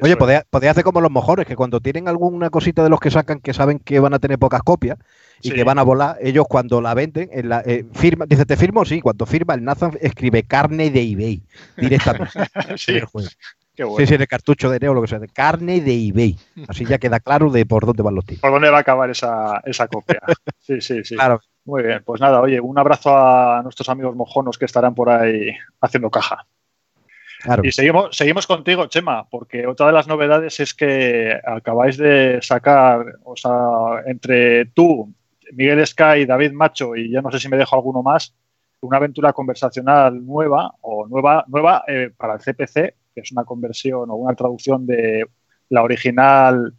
Oye, 0.00 0.16
podéis 0.16 0.70
hacer 0.70 0.82
como 0.82 1.00
los 1.00 1.10
mejores, 1.10 1.46
que 1.46 1.54
cuando 1.54 1.80
tienen 1.80 2.08
alguna 2.08 2.50
cosita 2.50 2.82
de 2.82 2.90
los 2.90 2.98
que 2.98 3.10
sacan 3.10 3.40
que 3.40 3.54
saben 3.54 3.78
que 3.78 4.00
van 4.00 4.14
a 4.14 4.18
tener 4.18 4.38
pocas 4.38 4.62
copias 4.62 4.98
y 5.40 5.50
que 5.52 5.64
van 5.64 5.78
a 5.78 5.82
volar, 5.82 6.16
ellos 6.20 6.46
cuando 6.48 6.80
la 6.80 6.94
venden, 6.94 7.28
en 7.32 7.48
la, 7.48 7.62
eh, 7.64 7.84
firma, 7.92 8.26
dice, 8.26 8.44
¿te 8.44 8.56
firmo? 8.56 8.84
Sí, 8.84 9.00
cuando 9.00 9.24
firma 9.26 9.54
el 9.54 9.62
Nathan 9.62 9.92
escribe 10.00 10.42
carne 10.42 10.90
de 10.90 11.02
eBay 11.02 11.42
directamente. 11.76 12.32
sí. 12.76 13.00
Sí, 13.76 14.06
sí, 14.06 14.14
el 14.14 14.28
cartucho 14.28 14.70
de 14.70 14.78
Neo, 14.78 14.94
lo 14.94 15.02
que 15.02 15.08
sea, 15.08 15.18
de 15.18 15.26
carne 15.28 15.80
de 15.80 16.08
eBay. 16.08 16.36
Así 16.68 16.84
ya 16.84 16.98
queda 16.98 17.18
claro 17.18 17.50
de 17.50 17.66
por 17.66 17.84
dónde 17.84 18.04
van 18.04 18.14
los 18.14 18.24
tiros. 18.24 18.40
Por 18.40 18.52
dónde 18.52 18.70
va 18.70 18.78
a 18.78 18.80
acabar 18.80 19.10
esa, 19.10 19.60
esa 19.64 19.88
copia. 19.88 20.20
Sí, 20.60 20.80
sí, 20.80 21.02
sí. 21.04 21.16
Claro. 21.16 21.40
Muy 21.64 21.82
bien, 21.82 22.02
pues 22.04 22.20
nada, 22.20 22.40
oye, 22.40 22.60
un 22.60 22.78
abrazo 22.78 23.16
a 23.16 23.62
nuestros 23.62 23.88
amigos 23.88 24.14
mojonos 24.14 24.58
que 24.58 24.66
estarán 24.66 24.94
por 24.94 25.08
ahí 25.08 25.50
haciendo 25.80 26.10
caja. 26.10 26.46
Y 27.62 27.72
seguimos, 27.72 28.16
seguimos 28.16 28.46
contigo, 28.46 28.86
Chema, 28.86 29.28
porque 29.28 29.66
otra 29.66 29.86
de 29.86 29.92
las 29.92 30.06
novedades 30.06 30.60
es 30.60 30.74
que 30.74 31.38
acabáis 31.44 31.96
de 31.96 32.38
sacar, 32.40 33.04
o 33.24 33.36
sea, 33.36 34.02
entre 34.06 34.66
tú, 34.66 35.12
Miguel 35.52 35.86
Sky, 35.86 36.24
David 36.26 36.52
Macho 36.52 36.96
y 36.96 37.10
ya 37.10 37.20
no 37.20 37.30
sé 37.30 37.38
si 37.38 37.48
me 37.48 37.56
dejo 37.56 37.76
alguno 37.76 38.02
más, 38.02 38.34
una 38.80 38.96
aventura 38.98 39.32
conversacional 39.32 40.24
nueva 40.24 40.74
o 40.80 41.06
nueva, 41.06 41.44
nueva 41.48 41.84
eh, 41.86 42.10
para 42.16 42.34
el 42.34 42.40
CPC, 42.40 42.94
que 43.14 43.20
es 43.20 43.32
una 43.32 43.44
conversión 43.44 44.10
o 44.10 44.14
una 44.14 44.34
traducción 44.34 44.86
de 44.86 45.26
la 45.68 45.82
original 45.82 46.74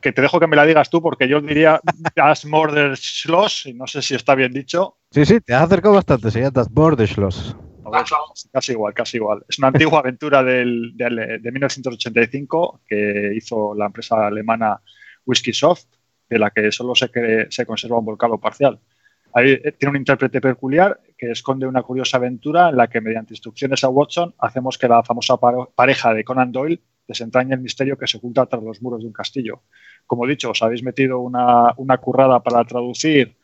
que 0.00 0.12
te 0.12 0.22
dejo 0.22 0.40
que 0.40 0.46
me 0.46 0.56
la 0.56 0.64
digas 0.64 0.88
tú 0.88 1.02
porque 1.02 1.28
yo 1.28 1.40
diría 1.40 1.80
Das 2.16 2.44
Murder 2.44 2.96
Schloss 2.96 3.66
y 3.66 3.74
no 3.74 3.86
sé 3.86 4.02
si 4.02 4.14
está 4.14 4.34
bien 4.34 4.52
dicho. 4.52 4.96
Sí, 5.10 5.24
sí, 5.24 5.40
te 5.40 5.54
has 5.54 5.64
acercado 5.64 5.94
bastante, 5.94 6.30
sería 6.30 6.50
Das 6.50 6.70
Murder 6.70 7.06
Casi 8.52 8.72
igual, 8.72 8.94
casi 8.94 9.16
igual. 9.16 9.44
Es 9.48 9.58
una 9.58 9.68
antigua 9.68 9.98
aventura 10.00 10.42
del, 10.42 10.92
de 10.96 11.52
1985 11.52 12.82
que 12.86 13.32
hizo 13.34 13.74
la 13.74 13.86
empresa 13.86 14.26
alemana 14.26 14.80
Whiskey 15.26 15.52
Soft, 15.52 15.86
de 16.28 16.38
la 16.38 16.50
que 16.50 16.70
solo 16.70 16.94
se, 16.94 17.10
se 17.50 17.66
conserva 17.66 17.98
un 17.98 18.04
volcado 18.04 18.38
parcial. 18.38 18.78
Ahí 19.32 19.52
eh, 19.52 19.72
tiene 19.72 19.90
un 19.90 19.96
intérprete 19.96 20.40
peculiar 20.40 21.00
que 21.16 21.30
esconde 21.30 21.66
una 21.66 21.82
curiosa 21.82 22.16
aventura 22.16 22.70
en 22.70 22.76
la 22.76 22.88
que, 22.88 23.00
mediante 23.00 23.34
instrucciones 23.34 23.84
a 23.84 23.88
Watson, 23.88 24.34
hacemos 24.38 24.76
que 24.78 24.88
la 24.88 25.02
famosa 25.02 25.36
pareja 25.36 26.14
de 26.14 26.24
Conan 26.24 26.52
Doyle 26.52 26.80
desentrañe 27.06 27.54
el 27.54 27.60
misterio 27.60 27.98
que 27.98 28.06
se 28.06 28.18
oculta 28.18 28.46
tras 28.46 28.62
los 28.62 28.82
muros 28.82 29.00
de 29.00 29.06
un 29.06 29.12
castillo. 29.12 29.62
Como 30.06 30.26
dicho, 30.26 30.50
os 30.50 30.62
habéis 30.62 30.82
metido 30.82 31.20
una, 31.20 31.74
currada 32.00 32.42
para 32.42 32.64
traducir, 32.64 33.36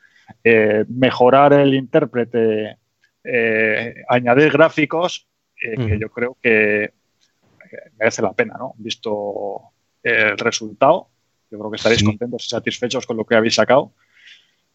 eh, 0.43 0.85
mejorar 0.89 1.53
el 1.53 1.75
intérprete, 1.75 2.79
eh, 3.27 4.05
añadir 4.09 4.53
gráficos, 4.53 5.27
que 5.55 5.99
yo 5.99 6.09
creo 6.11 6.37
que 6.43 6.93
merece 7.99 8.23
la 8.23 8.33
pena, 8.33 8.57
¿no? 8.59 8.75
Visto 8.77 9.73
el 10.03 10.39
resultado, 10.39 11.09
yo 11.51 11.59
creo 11.59 11.71
que 11.71 11.77
estaréis 11.77 12.03
contentos 12.03 12.45
y 12.45 12.49
satisfechos 12.49 13.07
con 13.07 13.17
lo 13.17 13.25
que 13.25 13.35
habéis 13.35 13.55
sacado. 13.55 13.93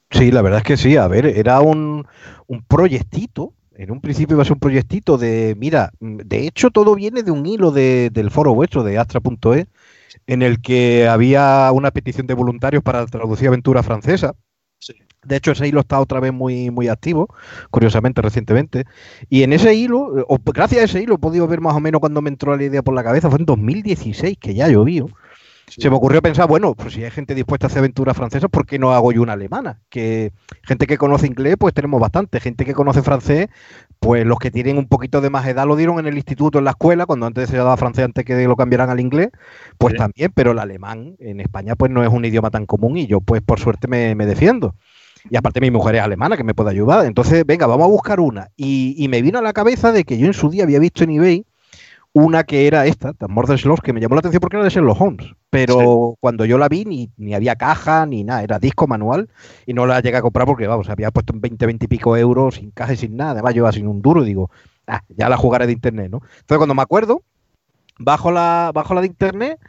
Sí, 0.10 0.32
la 0.32 0.42
verdad 0.42 0.60
es 0.60 0.66
que 0.66 0.78
sí. 0.78 0.98
A 0.98 1.08
ver, 1.08 1.26
era 1.26 1.62
un, 1.62 2.06
un 2.48 2.64
proyectito. 2.64 3.54
En 3.76 3.92
un 3.92 4.02
principio 4.02 4.36
iba 4.36 4.42
a 4.42 4.46
ser 4.46 4.54
un 4.54 4.60
proyectito 4.60 5.18
de, 5.18 5.56
mira, 5.58 5.92
de 6.00 6.46
hecho 6.46 6.70
todo 6.70 6.94
viene 6.94 7.24
de 7.24 7.32
un 7.32 7.46
hilo 7.46 7.72
del 7.72 8.30
foro 8.30 8.54
vuestro 8.54 8.84
de 8.84 8.98
astra.es 8.98 9.68
en 10.28 10.42
el 10.42 10.62
que 10.62 11.08
había 11.08 11.72
una 11.74 11.92
petición 11.92 12.28
de 12.28 12.34
voluntarios 12.34 12.84
para 12.84 13.06
traducir 13.06 13.48
aventura 13.48 13.82
francesa. 13.82 14.36
De 15.24 15.36
hecho, 15.36 15.52
ese 15.52 15.68
hilo 15.68 15.82
está 15.82 16.00
otra 16.00 16.20
vez 16.20 16.34
muy, 16.34 16.72
muy 16.72 16.88
activo, 16.88 17.28
curiosamente, 17.70 18.22
recientemente. 18.22 18.86
Y 19.30 19.44
en 19.44 19.54
ese 19.54 19.74
hilo, 19.76 20.26
o 20.28 20.40
gracias 20.44 20.82
a 20.82 20.86
ese 20.86 21.02
hilo, 21.02 21.16
he 21.16 21.20
podido 21.20 21.48
ver 21.48 21.62
más 21.62 21.76
o 21.76 21.80
menos 21.80 22.00
cuando 22.02 22.22
me 22.22 22.30
entró 22.30 22.56
la 22.56 22.64
idea 22.64 22.82
por 22.82 22.96
la 22.96 23.04
cabeza, 23.04 23.30
fue 23.30 23.40
en 23.40 23.46
2016, 23.46 24.38
que 24.40 24.54
ya 24.56 24.68
llovió. 24.68 25.08
Se 25.78 25.90
me 25.90 25.96
ocurrió 25.96 26.22
pensar, 26.22 26.48
bueno, 26.48 26.74
pues 26.76 26.94
si 26.94 27.04
hay 27.04 27.12
gente 27.12 27.34
dispuesta 27.34 27.66
a 27.66 27.68
hacer 27.68 27.80
aventuras 27.80 28.18
francesas, 28.18 28.50
¿por 28.50 28.66
qué 28.66 28.78
no 28.78 28.94
hago 28.94 29.14
yo 29.14 29.22
una 29.22 29.34
alemana? 29.34 29.80
Que 29.90 30.34
gente 30.64 30.86
que 30.86 30.98
conoce 30.98 31.28
inglés, 31.28 31.56
pues 31.58 31.74
tenemos 31.74 32.02
bastante. 32.02 32.42
Gente 32.42 32.66
que 32.66 32.74
conoce 32.74 33.02
francés, 33.02 33.48
pues 34.00 34.26
los 34.26 34.38
que 34.38 34.52
tienen 34.52 34.78
un 34.78 34.88
poquito 34.88 35.22
de 35.22 35.30
más 35.30 35.48
edad 35.48 35.66
lo 35.66 35.78
dieron 35.78 36.00
en 36.00 36.08
el 36.08 36.16
instituto, 36.16 36.60
en 36.60 36.66
la 36.66 36.72
escuela, 36.72 37.06
cuando 37.06 37.26
antes 37.26 37.50
se 37.50 37.56
daba 37.56 37.78
francés 37.78 38.04
antes 38.04 38.26
que 38.26 38.46
lo 38.48 38.58
cambiaran 38.58 38.90
al 38.90 39.00
inglés, 39.00 39.30
pues 39.78 39.96
también, 39.96 40.32
pero 40.36 40.52
el 40.52 40.60
alemán 40.60 41.16
en 41.20 41.40
España 41.40 41.76
pues 41.76 41.90
no 41.90 42.04
es 42.04 42.10
un 42.10 42.26
idioma 42.26 42.52
tan 42.52 42.66
común 42.66 42.98
y 42.98 43.08
yo 43.08 43.22
pues 43.22 43.42
por 43.42 43.60
suerte 43.60 43.88
me, 43.88 44.14
defiendo. 44.26 44.76
Y 45.30 45.38
aparte 45.38 45.62
mi 45.62 45.72
mujer 45.72 45.96
es 45.96 46.02
alemana 46.02 46.38
que 46.38 46.44
me 46.44 46.54
puede 46.54 46.72
ayudar. 46.72 47.06
Entonces, 47.06 47.46
venga, 47.46 47.68
vamos 47.68 47.86
a 47.86 47.90
buscar 47.90 48.20
una. 48.20 48.50
Y, 48.56 48.96
y 48.98 49.08
me 49.08 49.22
vino 49.22 49.40
a 49.40 49.42
la 49.42 49.54
cabeza 49.54 49.92
de 49.92 50.04
que 50.04 50.18
yo 50.18 50.28
en 50.28 50.34
su 50.34 50.50
día 50.50 50.64
había 50.64 50.80
visto 50.80 51.04
en 51.04 51.12
eBay 51.12 51.46
una 52.14 52.44
que 52.44 52.68
era 52.68 52.86
esta, 52.86 53.14
The 53.14 53.28
Murder 53.28 53.58
Sloss, 53.58 53.82
que 53.82 53.94
me 53.94 54.02
llamó 54.02 54.16
la 54.16 54.20
atención 54.20 54.42
porque 54.42 54.58
era 54.58 54.66
de 54.66 54.70
Sherlock 54.70 55.00
Holmes. 55.00 55.34
Pero 55.50 56.16
cuando 56.20 56.46
yo 56.46 56.58
la 56.58 56.68
vi, 56.68 56.84
ni, 56.86 57.10
ni, 57.18 57.34
había 57.34 57.56
caja 57.56 58.06
ni 58.06 58.24
nada, 58.24 58.44
era 58.44 58.60
disco 58.60 58.88
manual 58.88 59.30
y 59.66 59.74
no 59.74 59.86
la 59.86 60.02
llegué 60.02 60.18
a 60.18 60.22
comprar 60.22 60.46
porque, 60.46 60.68
vamos, 60.68 60.90
había 60.90 61.12
puesto 61.12 61.34
en 61.34 61.42
20, 61.42 61.66
20 61.66 61.86
y 61.86 61.88
pico 61.88 62.18
euros, 62.18 62.56
sin 62.56 62.72
caja 62.72 62.94
y 62.94 62.98
sin 62.98 63.16
nada. 63.16 63.32
Además, 63.32 63.54
yo 63.54 63.72
sin 63.72 63.88
un 63.88 64.02
duro 64.02 64.24
y 64.24 64.26
digo, 64.26 64.50
ah, 64.88 65.02
ya 65.10 65.30
la 65.30 65.38
jugaré 65.38 65.68
de 65.68 65.74
internet, 65.74 66.10
¿no? 66.12 66.18
Entonces, 66.18 66.58
cuando 66.58 66.76
me 66.76 66.82
acuerdo, 66.82 67.22
bajo 67.98 68.32
la, 68.32 68.72
bajo 68.74 68.94
la 68.94 69.02
de 69.02 69.08
internet, 69.08 69.60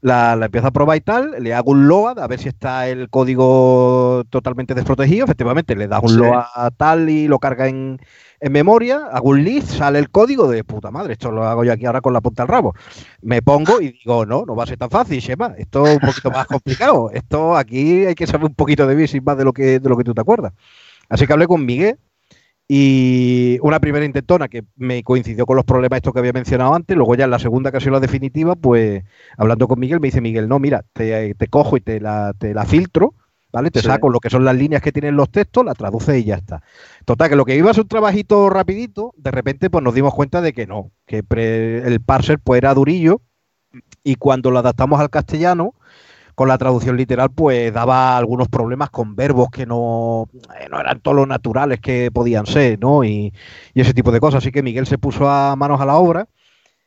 la, 0.00 0.34
la, 0.34 0.46
empiezo 0.46 0.66
a 0.66 0.72
probar 0.72 0.96
y 0.96 1.00
tal, 1.00 1.36
le 1.38 1.54
hago 1.54 1.70
un 1.70 1.86
load 1.86 2.18
a 2.18 2.26
ver 2.26 2.40
si 2.40 2.48
está 2.48 2.88
el 2.88 3.08
código 3.10 4.01
totalmente 4.24 4.74
desprotegido. 4.74 5.24
Efectivamente, 5.24 5.76
le 5.76 5.88
das 5.88 6.00
un 6.02 6.16
load 6.16 6.44
tal 6.76 7.08
y 7.08 7.28
lo 7.28 7.38
carga 7.38 7.68
en, 7.68 7.98
en 8.40 8.52
memoria, 8.52 9.08
hago 9.12 9.30
un 9.30 9.44
list, 9.44 9.68
sale 9.68 9.98
el 9.98 10.10
código 10.10 10.48
de 10.48 10.64
puta 10.64 10.90
madre, 10.90 11.12
esto 11.12 11.30
lo 11.30 11.44
hago 11.44 11.64
yo 11.64 11.72
aquí 11.72 11.86
ahora 11.86 12.00
con 12.00 12.12
la 12.12 12.20
punta 12.20 12.42
al 12.42 12.48
rabo. 12.48 12.74
Me 13.20 13.40
pongo 13.40 13.80
y 13.80 13.92
digo, 13.92 14.26
no, 14.26 14.44
no 14.44 14.56
va 14.56 14.64
a 14.64 14.66
ser 14.66 14.78
tan 14.78 14.90
fácil, 14.90 15.20
Shema, 15.20 15.54
esto 15.58 15.86
es 15.86 15.94
un 15.94 16.00
poquito 16.00 16.30
más 16.30 16.46
complicado. 16.46 17.10
Esto 17.12 17.56
aquí 17.56 18.04
hay 18.04 18.14
que 18.14 18.26
saber 18.26 18.46
un 18.46 18.54
poquito 18.54 18.86
de 18.86 18.96
Basic 18.96 19.22
más 19.22 19.38
de 19.38 19.44
lo 19.44 19.52
que 19.52 19.78
de 19.78 19.88
lo 19.88 19.96
que 19.96 20.04
tú 20.04 20.12
te 20.12 20.20
acuerdas. 20.20 20.52
Así 21.08 21.26
que 21.26 21.32
hablé 21.32 21.46
con 21.46 21.64
Miguel 21.64 21.98
y 22.68 23.58
una 23.60 23.80
primera 23.80 24.04
intentona 24.04 24.48
que 24.48 24.64
me 24.76 25.02
coincidió 25.02 25.46
con 25.46 25.56
los 25.56 25.64
problemas 25.64 25.98
estos 25.98 26.12
que 26.12 26.20
había 26.20 26.32
mencionado 26.32 26.74
antes, 26.74 26.96
luego 26.96 27.14
ya 27.14 27.24
en 27.24 27.30
la 27.30 27.38
segunda 27.38 27.70
que 27.70 27.76
ha 27.76 27.80
sido 27.80 27.92
la 27.92 28.00
definitiva, 28.00 28.56
pues 28.56 29.04
hablando 29.36 29.68
con 29.68 29.78
Miguel 29.78 30.00
me 30.00 30.08
dice 30.08 30.20
Miguel, 30.20 30.48
no, 30.48 30.58
mira, 30.58 30.84
te, 30.94 31.36
cojo 31.50 31.76
y 31.76 31.80
te 31.80 32.00
la, 32.00 32.32
te 32.38 32.54
la 32.54 32.64
filtro 32.64 33.14
¿vale? 33.52 33.70
Te 33.70 33.82
saco 33.82 34.08
lo 34.08 34.18
que 34.18 34.30
son 34.30 34.44
las 34.44 34.56
líneas 34.56 34.82
que 34.82 34.92
tienen 34.92 35.16
los 35.16 35.30
textos, 35.30 35.64
la 35.64 35.74
traduce 35.74 36.18
y 36.18 36.24
ya 36.24 36.36
está. 36.36 36.62
Total, 37.04 37.28
que 37.28 37.36
lo 37.36 37.44
que 37.44 37.56
iba 37.56 37.70
a 37.70 37.74
ser 37.74 37.82
un 37.82 37.88
trabajito 37.88 38.48
rapidito, 38.50 39.12
de 39.16 39.30
repente 39.30 39.70
pues 39.70 39.84
nos 39.84 39.94
dimos 39.94 40.14
cuenta 40.14 40.40
de 40.40 40.52
que 40.52 40.66
no, 40.66 40.90
que 41.06 41.22
el 41.84 42.00
parser 42.00 42.38
pues 42.38 42.58
era 42.58 42.74
durillo 42.74 43.20
y 44.02 44.16
cuando 44.16 44.50
lo 44.50 44.58
adaptamos 44.58 45.00
al 45.00 45.10
castellano, 45.10 45.74
con 46.34 46.48
la 46.48 46.56
traducción 46.56 46.96
literal, 46.96 47.30
pues 47.30 47.72
daba 47.74 48.16
algunos 48.16 48.48
problemas 48.48 48.88
con 48.88 49.14
verbos 49.14 49.50
que 49.50 49.66
no, 49.66 50.30
eh, 50.58 50.66
no 50.70 50.80
eran 50.80 51.00
todos 51.00 51.14
los 51.14 51.28
naturales 51.28 51.78
que 51.78 52.10
podían 52.10 52.46
ser, 52.46 52.78
¿no? 52.80 53.04
Y, 53.04 53.34
y 53.74 53.80
ese 53.80 53.92
tipo 53.92 54.10
de 54.10 54.18
cosas. 54.18 54.38
Así 54.38 54.50
que 54.50 54.62
Miguel 54.62 54.86
se 54.86 54.96
puso 54.96 55.28
a 55.28 55.54
manos 55.56 55.78
a 55.82 55.84
la 55.84 55.96
obra 55.96 56.28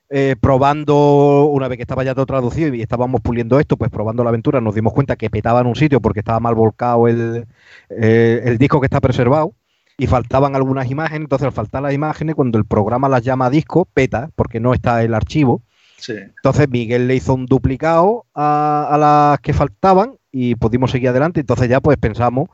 eh, 0.09 0.35
probando, 0.39 1.45
una 1.45 1.67
vez 1.67 1.77
que 1.77 1.83
estaba 1.83 2.03
ya 2.03 2.13
todo 2.13 2.25
traducido 2.25 2.73
y 2.73 2.81
estábamos 2.81 3.21
puliendo 3.21 3.59
esto, 3.59 3.75
pues 3.75 3.89
probando 3.89 4.23
la 4.23 4.29
aventura, 4.29 4.61
nos 4.61 4.75
dimos 4.75 4.93
cuenta 4.93 5.15
que 5.15 5.29
petaba 5.29 5.61
en 5.61 5.67
un 5.67 5.75
sitio 5.75 5.99
porque 5.99 6.19
estaba 6.19 6.39
mal 6.39 6.53
volcado 6.53 7.07
el, 7.07 7.47
eh, 7.89 8.41
el 8.45 8.57
disco 8.57 8.79
que 8.79 8.85
está 8.85 9.01
preservado 9.01 9.53
y 9.97 10.07
faltaban 10.07 10.55
algunas 10.55 10.89
imágenes. 10.91 11.21
Entonces, 11.21 11.47
al 11.47 11.53
faltar 11.53 11.81
las 11.81 11.93
imágenes, 11.93 12.35
cuando 12.35 12.59
el 12.59 12.65
programa 12.65 13.09
las 13.09 13.23
llama 13.23 13.49
disco, 13.49 13.87
peta 13.93 14.29
porque 14.35 14.59
no 14.59 14.73
está 14.73 15.03
el 15.03 15.13
archivo. 15.13 15.63
Entonces, 16.07 16.69
Miguel 16.69 17.07
le 17.07 17.15
hizo 17.15 17.33
un 17.33 17.47
duplicado 17.47 18.25
a, 18.35 18.87
a, 18.91 18.97
las 18.97 19.39
que 19.39 19.53
faltaban 19.53 20.17
y 20.31 20.55
pudimos 20.55 20.91
seguir 20.91 21.09
adelante. 21.09 21.39
Entonces, 21.39 21.67
ya 21.67 21.79
pues 21.79 21.97
pensamos 21.97 22.49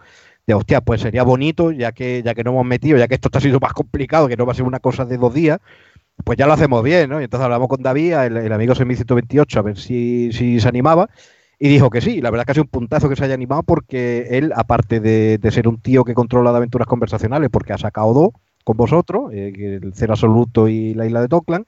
de 0.48 0.53
hostia, 0.53 0.81
pues 0.81 1.01
sería 1.01 1.24
bonito, 1.24 1.72
ya 1.72 1.91
que, 1.91 2.24
ya 2.24 2.34
que 2.34 2.43
no 2.43 2.51
hemos 2.51 2.65
metido, 2.65 2.98
ya 2.98 3.08
que 3.08 3.15
esto 3.15 3.27
está 3.27 3.39
siendo 3.39 3.60
más 3.60 3.74
complicado, 3.74 4.27
que 4.27 4.38
no 4.38 4.46
va 4.46 4.53
a 4.53 4.55
ser 4.55 4.65
una 4.65 4.79
cosa 4.79 5.05
de 5.05 5.17
dos 5.17 5.34
días 5.34 5.60
pues 6.24 6.38
ya 6.38 6.48
lo 6.48 6.54
hacemos 6.54 6.84
bien, 6.84 7.10
¿no? 7.10 7.22
Y 7.22 7.25
entonces 7.25 7.46
hablamos 7.46 7.68
con 7.68 7.82
David, 7.82 8.13
el, 8.13 8.38
el 8.38 8.54
amigo 8.54 8.75
128 8.75 9.60
a 9.60 9.62
ver 9.62 9.78
si, 9.78 10.32
se 10.32 10.68
animaba. 10.68 11.10
Y 11.60 11.70
dijo 11.70 11.90
que 11.90 12.01
sí, 12.01 12.22
la 12.22 12.32
verdad 12.32 12.42
es 12.42 12.46
que 12.46 12.51
ha 12.51 12.56
sido 12.56 12.63
un 12.63 12.70
puntazo 12.70 13.08
que 13.08 13.16
se 13.16 13.24
haya 13.24 13.36
animado 13.36 13.63
porque 13.63 14.28
él, 14.32 14.51
aparte 14.56 15.00
de, 15.00 15.40
ser 15.51 15.68
un 15.68 15.80
tío 15.80 16.04
que 16.04 16.16
controla 16.16 16.51
de 16.51 16.58
aventuras 16.58 16.88
conversacionales, 16.88 17.50
porque 17.51 17.74
ha 17.74 17.78
sacado 17.78 18.13
dos 18.13 18.30
con 18.63 18.78
vosotros, 18.78 19.32
eh, 19.34 19.80
el 19.84 19.94
Cero 19.94 20.13
Absoluto 20.13 20.68
y 20.68 20.94
la 20.96 21.06
isla 21.06 21.22
de 21.22 21.28
Toklan, 21.28 21.66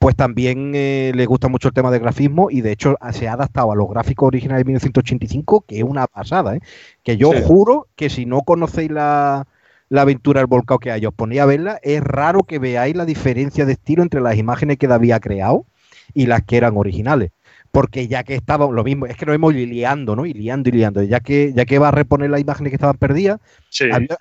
pues 0.00 0.16
también 0.16 0.72
eh, 0.74 1.12
le 1.14 1.26
gusta 1.26 1.48
mucho 1.48 1.68
el 1.68 1.74
tema 1.74 1.90
del 1.90 2.00
grafismo 2.00 2.50
y 2.50 2.62
de 2.62 2.72
hecho 2.72 2.96
se 3.12 3.28
ha 3.28 3.34
adaptado 3.34 3.70
a 3.70 3.76
los 3.76 3.88
gráficos 3.88 4.28
originales 4.28 4.64
de 4.64 4.68
1985, 4.68 5.64
que 5.68 5.78
es 5.78 5.84
una 5.84 6.06
pasada, 6.06 6.56
¿eh? 6.56 6.60
que 7.04 7.16
yo 7.16 7.30
juro 7.42 7.86
que 7.96 8.08
si 8.08 8.26
no 8.26 8.40
conocéis 8.40 8.90
la, 8.90 9.46
la 9.90 10.02
aventura 10.02 10.40
del 10.40 10.46
volcán 10.46 10.78
que 10.78 10.92
hay, 10.92 11.04
os 11.04 11.12
ponía 11.12 11.42
a 11.42 11.46
verla, 11.46 11.78
es 11.82 12.00
raro 12.00 12.44
que 12.44 12.58
veáis 12.58 12.96
la 12.96 13.04
diferencia 13.04 13.66
de 13.66 13.72
estilo 13.72 14.02
entre 14.02 14.20
las 14.20 14.36
imágenes 14.36 14.78
que 14.78 14.86
David 14.86 15.12
ha 15.12 15.20
creado 15.20 15.66
y 16.14 16.26
las 16.26 16.42
que 16.44 16.56
eran 16.56 16.76
originales. 16.76 17.32
Porque 17.72 18.08
ya 18.08 18.22
que 18.24 18.34
estaba 18.34 18.70
lo 18.70 18.84
mismo, 18.84 19.06
es 19.06 19.16
que 19.16 19.26
nos 19.26 19.34
hemos 19.34 19.52
liando, 19.52 20.16
¿no? 20.16 20.26
Y 20.26 20.32
liando 20.32 20.68
y 20.68 20.72
liando. 20.72 21.02
Ya 21.02 21.20
que, 21.20 21.52
ya 21.54 21.64
que 21.64 21.78
va 21.78 21.88
a 21.88 21.92
reponer 21.92 22.30
las 22.30 22.40
imágenes 22.40 22.70
que 22.70 22.76
estaban 22.76 22.96
perdidas, 22.96 23.40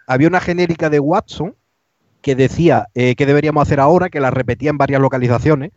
había, 0.08 0.28
una 0.28 0.40
genérica 0.40 0.90
de 0.90 1.00
Watson 1.00 1.56
que 2.22 2.36
decía 2.36 2.88
eh, 2.96 3.16
que 3.16 3.26
deberíamos 3.26 3.62
hacer 3.62 3.80
ahora, 3.80 4.10
que 4.10 4.20
la 4.20 4.32
repetía 4.32 4.72
en 4.72 4.78
varias 4.78 5.02
localizaciones. 5.02 5.72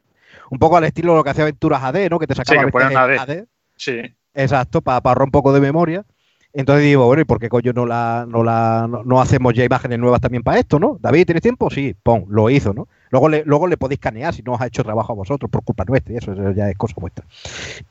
Un 0.50 0.58
poco 0.58 0.76
al 0.76 0.84
estilo 0.84 1.12
de 1.12 1.18
lo 1.18 1.24
que 1.24 1.30
hacía 1.30 1.44
Aventuras 1.44 1.82
AD, 1.82 2.10
¿no? 2.10 2.18
Que 2.18 2.26
te 2.26 2.34
sacaba 2.34 2.62
sí, 2.62 2.94
AD. 2.94 3.44
Sí. 3.76 4.00
Exacto, 4.34 4.80
para 4.80 5.00
ahorrar 5.04 5.24
un 5.24 5.30
poco 5.30 5.52
de 5.52 5.60
memoria. 5.60 6.04
Entonces 6.54 6.84
digo, 6.84 7.06
bueno, 7.06 7.22
¿y 7.22 7.24
por 7.24 7.38
qué 7.38 7.48
coño 7.48 7.72
no 7.72 7.86
la, 7.86 8.26
no 8.28 8.44
la 8.44 8.86
no, 9.04 9.20
hacemos 9.20 9.54
ya 9.54 9.64
imágenes 9.64 9.98
nuevas 9.98 10.20
también 10.20 10.42
para 10.42 10.58
esto, 10.58 10.78
no? 10.78 10.98
David, 11.00 11.24
¿tienes 11.24 11.42
tiempo? 11.42 11.70
Sí, 11.70 11.96
pon, 12.02 12.26
lo 12.28 12.50
hizo, 12.50 12.74
¿no? 12.74 12.88
Luego 13.10 13.28
le, 13.30 13.42
luego 13.46 13.66
le 13.66 13.78
podéis 13.78 14.00
canear 14.00 14.34
si 14.34 14.42
no 14.42 14.52
os 14.52 14.60
ha 14.60 14.66
hecho 14.66 14.84
trabajo 14.84 15.12
a 15.12 15.16
vosotros 15.16 15.50
por 15.50 15.64
culpa 15.64 15.84
nuestra, 15.86 16.12
y 16.12 16.16
eso, 16.18 16.34
ya 16.52 16.68
es 16.68 16.76
cosa 16.76 16.94
vuestra. 16.98 17.24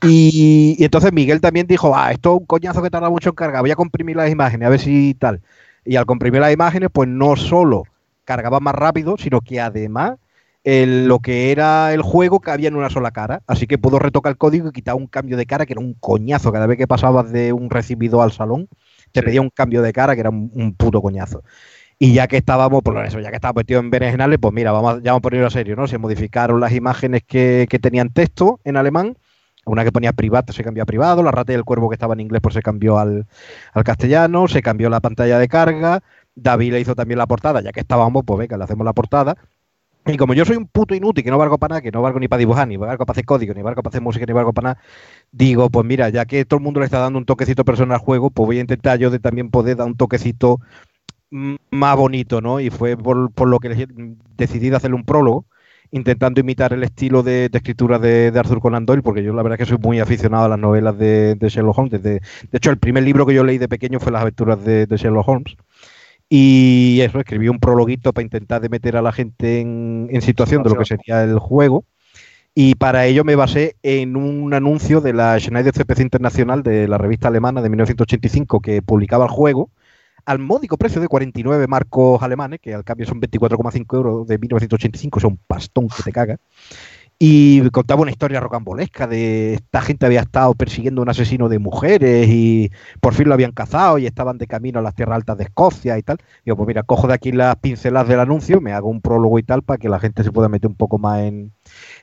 Y, 0.02 0.76
entonces 0.78 1.12
Miguel 1.12 1.40
también 1.40 1.66
dijo, 1.66 1.96
ah, 1.96 2.12
esto 2.12 2.34
es 2.34 2.40
un 2.40 2.46
coñazo 2.46 2.82
que 2.82 2.90
tarda 2.90 3.10
mucho 3.10 3.30
en 3.30 3.34
cargar, 3.34 3.62
voy 3.62 3.70
a 3.72 3.76
comprimir 3.76 4.16
las 4.16 4.30
imágenes, 4.30 4.66
a 4.66 4.70
ver 4.70 4.80
si 4.80 5.14
tal. 5.14 5.40
Y 5.84 5.96
al 5.96 6.06
comprimir 6.06 6.40
las 6.40 6.52
imágenes, 6.52 6.90
pues 6.92 7.08
no 7.08 7.34
solo 7.34 7.84
cargaba 8.24 8.60
más 8.60 8.74
rápido, 8.74 9.16
sino 9.18 9.40
que 9.40 9.60
además 9.60 10.18
lo 10.64 11.18
que 11.20 11.50
era 11.50 11.92
el 11.92 12.02
juego 12.02 12.40
cabía 12.40 12.68
en 12.68 12.76
una 12.76 12.90
sola 12.90 13.10
cara. 13.10 13.42
Así 13.46 13.66
que 13.66 13.78
puedo 13.78 13.98
retocar 13.98 14.32
el 14.32 14.38
código 14.38 14.68
y 14.68 14.72
quitar 14.72 14.94
un 14.94 15.06
cambio 15.06 15.36
de 15.36 15.46
cara 15.46 15.66
que 15.66 15.72
era 15.72 15.80
un 15.80 15.94
coñazo. 15.94 16.52
Cada 16.52 16.66
vez 16.66 16.78
que 16.78 16.86
pasabas 16.86 17.32
de 17.32 17.52
un 17.52 17.70
recibido 17.70 18.22
al 18.22 18.32
salón, 18.32 18.68
te 19.12 19.22
pedía 19.22 19.40
un 19.40 19.50
cambio 19.50 19.82
de 19.82 19.92
cara 19.92 20.14
que 20.14 20.20
era 20.20 20.30
un, 20.30 20.74
puto 20.76 21.02
coñazo. 21.02 21.42
Y 21.98 22.14
ya 22.14 22.26
que 22.26 22.36
estábamos, 22.36 22.82
por 22.82 23.04
eso, 23.04 23.20
ya 23.20 23.30
que 23.30 23.36
estábamos 23.36 23.60
metidos 23.60 23.84
en 23.84 23.90
berenjenales, 23.90 24.38
pues 24.40 24.52
mira, 24.52 24.72
vamos, 24.72 25.02
ya 25.02 25.12
vamos 25.12 25.20
a 25.20 25.22
ponerlo 25.22 25.46
a 25.46 25.50
serio, 25.50 25.76
¿no? 25.76 25.86
Se 25.86 25.98
modificaron 25.98 26.60
las 26.60 26.72
imágenes 26.72 27.22
que, 27.26 27.66
que 27.70 27.78
tenían 27.78 28.10
texto 28.10 28.60
en 28.64 28.76
alemán 28.76 29.16
una 29.64 29.84
que 29.84 29.92
ponía 29.92 30.12
privado 30.12 30.52
se 30.52 30.64
cambió 30.64 30.82
a 30.82 30.86
privado, 30.86 31.22
la 31.22 31.30
rata 31.30 31.52
y 31.52 31.54
el 31.54 31.64
cuervo 31.64 31.88
que 31.88 31.94
estaba 31.94 32.14
en 32.14 32.20
inglés 32.20 32.40
pues 32.42 32.54
se 32.54 32.62
cambió 32.62 32.98
al, 32.98 33.26
castellano, 33.84 34.48
se 34.48 34.62
cambió 34.62 34.90
la 34.90 35.00
pantalla 35.00 35.38
de 35.38 35.48
carga, 35.48 36.02
David 36.34 36.72
le 36.72 36.80
hizo 36.80 36.94
también 36.94 37.18
la 37.18 37.26
portada, 37.26 37.60
ya 37.60 37.72
que 37.72 37.80
estábamos, 37.80 38.24
pues 38.26 38.38
venga, 38.38 38.56
le 38.56 38.64
hacemos 38.64 38.84
la 38.84 38.92
portada. 38.92 39.36
Y 40.04 40.16
como 40.16 40.34
yo 40.34 40.44
soy 40.44 40.56
un 40.56 40.66
puto 40.66 40.94
inútil, 40.94 41.22
que 41.22 41.30
no 41.30 41.38
valgo 41.38 41.58
para 41.58 41.74
nada, 41.74 41.82
que 41.82 41.92
no 41.92 42.02
valgo 42.02 42.18
ni 42.18 42.26
para 42.28 42.38
dibujar, 42.40 42.66
ni 42.66 42.76
valgo 42.76 43.06
para 43.06 43.12
hacer 43.12 43.24
código, 43.24 43.54
ni 43.54 43.62
valgo 43.62 43.82
para 43.82 43.92
hacer 43.92 44.02
música, 44.02 44.26
ni 44.26 44.32
valgo 44.32 44.52
para 44.52 44.70
nada, 44.70 44.82
digo, 45.30 45.70
pues 45.70 45.86
mira, 45.86 46.08
ya 46.08 46.24
que 46.24 46.44
todo 46.44 46.58
el 46.58 46.64
mundo 46.64 46.80
le 46.80 46.86
está 46.86 46.98
dando 46.98 47.18
un 47.18 47.24
toquecito 47.24 47.64
personal 47.64 47.96
al 47.96 48.00
juego, 48.00 48.30
pues 48.30 48.46
voy 48.46 48.58
a 48.58 48.62
intentar 48.62 48.98
yo 48.98 49.10
de 49.10 49.20
también 49.20 49.50
poder 49.50 49.76
dar 49.76 49.86
un 49.86 49.96
toquecito 49.96 50.58
más 51.30 51.96
bonito, 51.96 52.40
¿no? 52.40 52.60
Y 52.60 52.70
fue 52.70 52.96
por, 52.96 53.32
por 53.32 53.48
lo 53.48 53.58
que 53.58 53.86
decidí 54.36 54.70
hacerle 54.74 54.96
un 54.96 55.04
prólogo 55.04 55.46
intentando 55.92 56.40
imitar 56.40 56.72
el 56.72 56.82
estilo 56.82 57.22
de, 57.22 57.50
escritura 57.52 57.98
de, 57.98 58.32
Arthur 58.34 58.60
Conan 58.60 58.86
Doyle, 58.86 59.02
porque 59.02 59.22
yo 59.22 59.32
la 59.34 59.42
verdad 59.42 59.60
es 59.60 59.68
que 59.68 59.74
soy 59.74 59.78
muy 59.80 60.00
aficionado 60.00 60.46
a 60.46 60.48
las 60.48 60.58
novelas 60.58 60.98
de, 60.98 61.36
Sherlock 61.40 61.78
Holmes. 61.78 62.02
de 62.02 62.20
hecho, 62.50 62.70
el 62.70 62.78
primer 62.78 63.04
libro 63.04 63.26
que 63.26 63.34
yo 63.34 63.44
leí 63.44 63.58
de 63.58 63.68
pequeño 63.68 64.00
fue 64.00 64.10
Las 64.10 64.22
aventuras 64.22 64.64
de, 64.64 64.86
Sherlock 64.90 65.28
Holmes. 65.28 65.56
Y 66.34 67.02
eso, 67.02 67.18
escribí 67.20 67.50
un 67.50 67.60
prologuito 67.60 68.14
para 68.14 68.22
intentar 68.22 68.62
de 68.62 68.70
meter 68.70 68.96
a 68.96 69.02
la 69.02 69.12
gente 69.12 69.60
en, 69.60 70.22
situación 70.22 70.62
de 70.62 70.70
lo 70.70 70.76
que 70.76 70.86
sería 70.86 71.22
el 71.24 71.38
juego. 71.38 71.84
Y 72.54 72.74
para 72.76 73.04
ello 73.04 73.22
me 73.22 73.36
basé 73.36 73.76
en 73.82 74.16
un 74.16 74.54
anuncio 74.54 75.02
de 75.02 75.12
la 75.12 75.38
Schneider 75.38 75.74
CPC 75.74 76.00
Internacional 76.00 76.62
de 76.62 76.88
la 76.88 76.96
revista 76.96 77.28
alemana 77.28 77.60
de 77.60 77.68
1985 77.68 78.60
que 78.60 78.80
publicaba 78.80 79.26
el 79.26 79.30
juego 79.30 79.68
al 80.24 80.38
módico 80.38 80.78
precio 80.78 81.02
de 81.02 81.08
49 81.08 81.66
marcos 81.66 82.22
alemanes, 82.22 82.60
que 82.60 82.72
al 82.72 82.84
cambio 82.84 83.06
son 83.06 83.20
24,5 83.20 83.94
euros 83.94 84.26
de 84.26 84.38
1985, 84.38 85.20
son 85.20 85.32
un 85.32 85.40
pastón 85.46 85.88
que 85.88 86.02
te 86.02 86.12
caga. 86.12 86.38
Y 87.24 87.70
contaba 87.70 88.02
una 88.02 88.10
historia 88.10 88.40
rocambolesca 88.40 89.06
de 89.06 89.54
esta 89.54 89.80
gente 89.80 90.06
había 90.06 90.22
estado 90.22 90.54
persiguiendo 90.54 91.00
a 91.00 91.04
un 91.04 91.08
asesino 91.08 91.48
de 91.48 91.60
mujeres 91.60 92.26
y 92.28 92.72
por 93.00 93.14
fin 93.14 93.28
lo 93.28 93.34
habían 93.34 93.52
cazado 93.52 93.98
y 93.98 94.06
estaban 94.06 94.38
de 94.38 94.48
camino 94.48 94.80
a 94.80 94.82
las 94.82 94.96
tierras 94.96 95.14
altas 95.18 95.38
de 95.38 95.44
Escocia 95.44 95.96
y 95.96 96.02
tal. 96.02 96.18
Digo, 96.44 96.56
pues 96.56 96.66
mira, 96.66 96.82
cojo 96.82 97.06
de 97.06 97.14
aquí 97.14 97.30
las 97.30 97.54
pinceladas 97.54 98.08
del 98.08 98.18
anuncio, 98.18 98.60
me 98.60 98.72
hago 98.72 98.88
un 98.88 99.00
prólogo 99.00 99.38
y 99.38 99.44
tal 99.44 99.62
para 99.62 99.78
que 99.78 99.88
la 99.88 100.00
gente 100.00 100.24
se 100.24 100.32
pueda 100.32 100.48
meter 100.48 100.68
un 100.68 100.74
poco 100.74 100.98
más 100.98 101.20
en, 101.20 101.52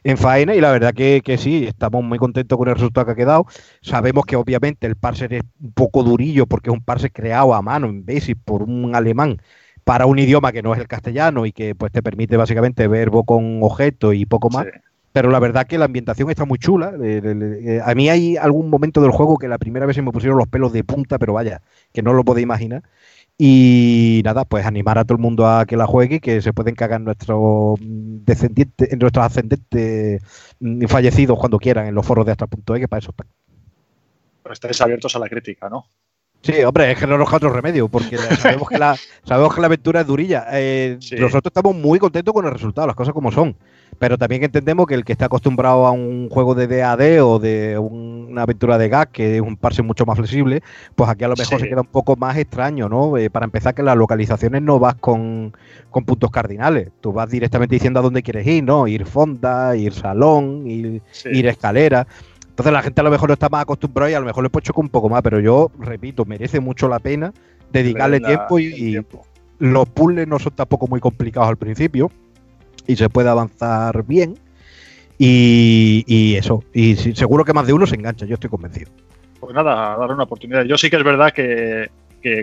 en 0.06 0.18
faena 0.18 0.56
y 0.56 0.62
la 0.62 0.72
verdad 0.72 0.94
que, 0.94 1.22
que, 1.22 1.38
sí, 1.38 1.66
estamos 1.68 2.02
muy 2.02 2.18
contentos 2.18 2.58
con 2.58 2.70
el 2.70 2.76
resultado 2.76 3.08
que 3.08 3.12
ha 3.12 3.16
quedado. 3.16 3.46
Sabemos 3.82 4.26
que 4.26 4.38
obviamente 4.38 4.88
el 4.88 4.96
parser 4.96 5.34
es 5.34 5.42
un 5.62 5.74
poco 5.74 6.02
durillo 6.04 6.46
porque 6.46 6.70
es 6.70 6.74
un 6.74 6.82
parser 6.82 7.12
creado 7.12 7.54
a 7.54 7.62
mano 7.62 7.88
en 7.88 8.06
Basic 8.06 8.38
por 8.46 8.64
un 8.64 8.96
alemán 8.96 9.42
para 9.84 10.06
un 10.06 10.18
idioma 10.18 10.54
que 10.54 10.62
no 10.62 10.74
es 10.74 10.80
el 10.80 10.88
castellano 10.88 11.46
y 11.46 11.52
que 11.52 11.76
pues 11.76 11.92
te 11.92 12.02
permite 12.02 12.38
básicamente 12.38 12.88
verbo 12.88 13.26
con 13.26 13.60
objeto 13.64 14.14
y 14.14 14.26
poco 14.26 14.50
más. 14.50 14.66
Pero 15.12 15.32
la 15.32 15.40
verdad 15.40 15.66
que 15.66 15.78
la 15.78 15.86
ambientación 15.86 16.30
está 16.30 16.46
muy 16.46 16.60
chula. 16.60 16.94
Eh, 17.02 17.82
a 17.84 17.96
mí 17.96 18.10
hay 18.10 18.38
algún 18.38 18.70
momento 18.70 19.02
del 19.02 19.12
juego 19.12 19.38
que 19.38 19.48
la 19.48 19.58
primera 19.58 19.86
vez 19.86 19.96
se 19.96 20.02
me 20.02 20.12
pusieron 20.12 20.38
los 20.38 20.48
pelos 20.48 20.72
de 20.72 20.84
punta, 20.84 21.18
pero 21.18 21.34
vaya, 21.34 21.62
que 21.94 22.04
no 22.04 22.14
lo 22.14 22.24
podéis 22.24 22.44
imaginar. 22.44 22.84
Y 23.42 24.22
nada, 24.26 24.44
pues 24.46 24.66
animar 24.66 24.98
a 24.98 25.06
todo 25.06 25.16
el 25.16 25.22
mundo 25.22 25.48
a 25.48 25.66
que 25.66 25.78
la 25.78 25.88
juegue 25.88 26.20
que 26.20 26.42
se 26.42 26.52
pueden 26.52 26.76
cagar 26.76 27.00
nuestros 27.00 27.80
descendientes, 27.80 28.90
nuestros 29.00 29.26
ascendentes 29.26 30.22
mm, 30.60 30.86
fallecidos 30.88 31.40
cuando 31.40 31.58
quieran 31.58 31.88
en 31.88 31.96
los 31.96 32.06
foros 32.06 32.26
de 32.26 32.34
Astra.e, 32.34 32.80
que 32.82 32.88
para 32.90 33.00
eso 33.00 33.12
están. 33.12 33.28
Pero 34.44 34.54
estáis 34.54 34.82
abiertos 34.82 35.16
a 35.16 35.20
la 35.20 35.30
crítica, 35.30 35.70
¿no? 35.70 35.86
Sí, 36.42 36.64
hombre, 36.64 36.92
es 36.92 36.98
que 36.98 37.06
no 37.06 37.18
nos 37.18 37.32
otro 37.34 37.50
remedio, 37.50 37.90
porque 37.90 38.18
sabemos 38.18 38.70
que 38.70 38.78
la, 38.78 38.96
sabemos 39.26 39.54
que 39.54 39.62
la 39.62 39.68
aventura 39.68 40.02
es 40.02 40.08
durilla. 40.08 40.46
Eh, 40.54 40.98
nosotros 41.20 41.52
estamos 41.52 41.76
muy 41.76 42.00
contentos 42.00 42.34
con 42.34 42.46
el 42.46 42.52
resultado, 42.52 42.88
las 42.88 42.96
cosas 42.96 43.14
como 43.14 43.32
son. 43.32 43.56
Pero 43.98 44.18
también 44.18 44.44
entendemos 44.44 44.88
que 44.88 44.96
el 44.96 45.04
que 45.04 45.12
está 45.12 45.26
acostumbrado 45.26 45.86
a 45.86 45.92
un 45.92 46.30
juego 46.30 46.56
de 46.56 46.68
DAD 46.68 47.22
o 47.26 47.40
de 47.40 47.78
una 47.78 48.44
aventura 48.44 48.78
de 48.78 48.88
gas, 48.88 49.08
que 49.12 49.36
es 49.36 49.42
un 49.42 49.58
parse 49.58 49.82
mucho 49.82 50.06
más 50.06 50.18
flexible, 50.18 50.64
pues 50.96 51.10
aquí 51.10 51.26
a 51.26 51.28
lo 51.28 51.36
mejor 51.36 51.60
se 51.60 51.68
queda 51.68 51.82
un 51.82 51.88
poco 51.88 52.16
más 52.16 52.38
extraño, 52.38 52.88
¿no? 52.88 53.18
Eh, 53.18 53.30
para 53.30 53.46
empezar, 53.46 53.74
que 53.76 53.84
las 53.84 53.98
localizaciones 53.98 54.62
no 54.62 54.80
vas 54.80 54.96
con, 54.96 55.54
puntos 55.92 56.32
cardinales. 56.32 56.90
Tú 57.02 57.12
vas 57.12 57.30
directamente 57.30 57.76
diciendo 57.76 58.00
a 58.00 58.04
dónde 58.04 58.24
quieres 58.24 58.48
ir, 58.48 58.64
¿no? 58.64 58.88
Ir 58.88 59.06
fonda, 59.06 59.76
ir 59.76 59.92
salón, 59.92 60.66
ir, 60.66 61.02
ir 61.26 61.48
escalera. 61.48 62.08
Entonces 62.60 62.74
la 62.74 62.82
gente 62.82 63.00
a 63.00 63.06
lo 63.06 63.10
mejor 63.10 63.30
no 63.30 63.34
está 63.36 63.48
más 63.48 63.62
acostumbrada 63.62 64.12
y 64.12 64.16
a 64.16 64.20
lo 64.20 64.26
mejor 64.26 64.44
le 64.44 64.50
puedo 64.50 64.66
chocar 64.66 64.84
un 64.84 64.90
poco 64.90 65.08
más, 65.08 65.22
pero 65.22 65.40
yo, 65.40 65.72
repito, 65.80 66.26
merece 66.26 66.60
mucho 66.60 66.90
la 66.90 67.00
pena 67.00 67.34
dedicarle 67.72 68.20
tiempo 68.20 68.60
y, 68.60 69.00
los 69.60 69.88
puzzles 69.88 70.28
no 70.28 70.40
son 70.40 70.52
tampoco 70.54 70.86
muy 70.88 71.00
complicados 71.00 71.48
al 71.48 71.56
principio 71.56 72.12
y 72.86 72.98
se 72.98 73.08
puede 73.08 73.30
avanzar 73.30 74.04
bien. 74.04 74.38
Y, 75.18 76.36
eso, 76.36 76.62
y 76.74 76.98
seguro 76.98 77.46
que 77.46 77.54
más 77.54 77.66
de 77.66 77.72
uno 77.72 77.88
se 77.88 77.96
engancha, 77.96 78.26
yo 78.26 78.34
estoy 78.34 78.50
convencido. 78.50 78.92
Pues 79.40 79.56
nada, 79.56 79.96
dar 79.96 80.12
una 80.12 80.24
oportunidad. 80.24 80.66
Yo 80.66 80.78
sí 80.78 80.90
que 80.90 80.98
es 80.98 81.04
verdad 81.06 81.32
que, 81.32 81.90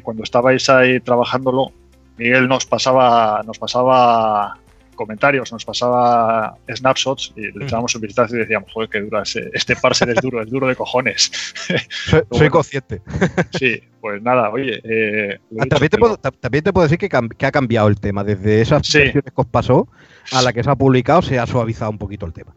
cuando 0.03 0.23
estabais 0.23 0.71
ahí 0.71 0.99
trabajándolo, 1.01 1.73
Miguel 2.17 2.49
nos 2.49 2.65
pasaba, 2.65 3.43
nos 3.45 3.59
pasaba 3.59 4.57
comentarios, 4.97 5.53
nos 5.53 5.65
pasaba 5.65 6.57
snapshots 6.69 7.33
y 7.37 7.57
le 7.57 7.65
echábamos 7.65 7.95
un 7.95 8.01
vistazo 8.01 8.35
y 8.35 8.41
decíamos, 8.41 8.73
joder, 8.73 8.89
qué 8.89 9.01
dura 9.01 9.23
este 9.25 9.77
parser 9.77 10.11
es 10.11 10.17
duro, 10.17 10.43
es 10.43 10.51
duro 10.51 10.67
de 10.67 10.75
cojones. 10.75 11.31
Soy, 12.33 12.49
consciente. 12.49 13.03
sí, 13.59 13.81
pues 14.01 14.23
nada, 14.23 14.51
oye. 14.51 14.81
Eh, 14.83 15.39
ah, 15.61 15.67
también, 15.69 15.91
te 15.91 15.99
puedo, 15.99 16.17
también, 16.17 16.65
te 16.65 16.73
puedo, 16.73 16.89
decir 16.89 16.99
que, 16.99 17.47
ha 17.47 17.53
cambiado 17.53 17.89
el 17.89 18.01
tema. 18.01 18.25
Desde 18.25 18.61
esas 18.61 18.87
sí. 18.87 19.13
que 19.13 19.23
os 19.35 19.47
pasó 19.47 19.89
a 20.33 20.43
la 20.43 20.53
que 20.53 20.63
se 20.65 20.71
ha 20.71 20.75
publicado, 20.75 21.23
se 21.23 21.39
ha 21.39 21.47
suavizado 21.47 21.91
un 21.91 21.99
poquito 21.99 22.27
el 22.27 22.33
tema. 22.33 22.55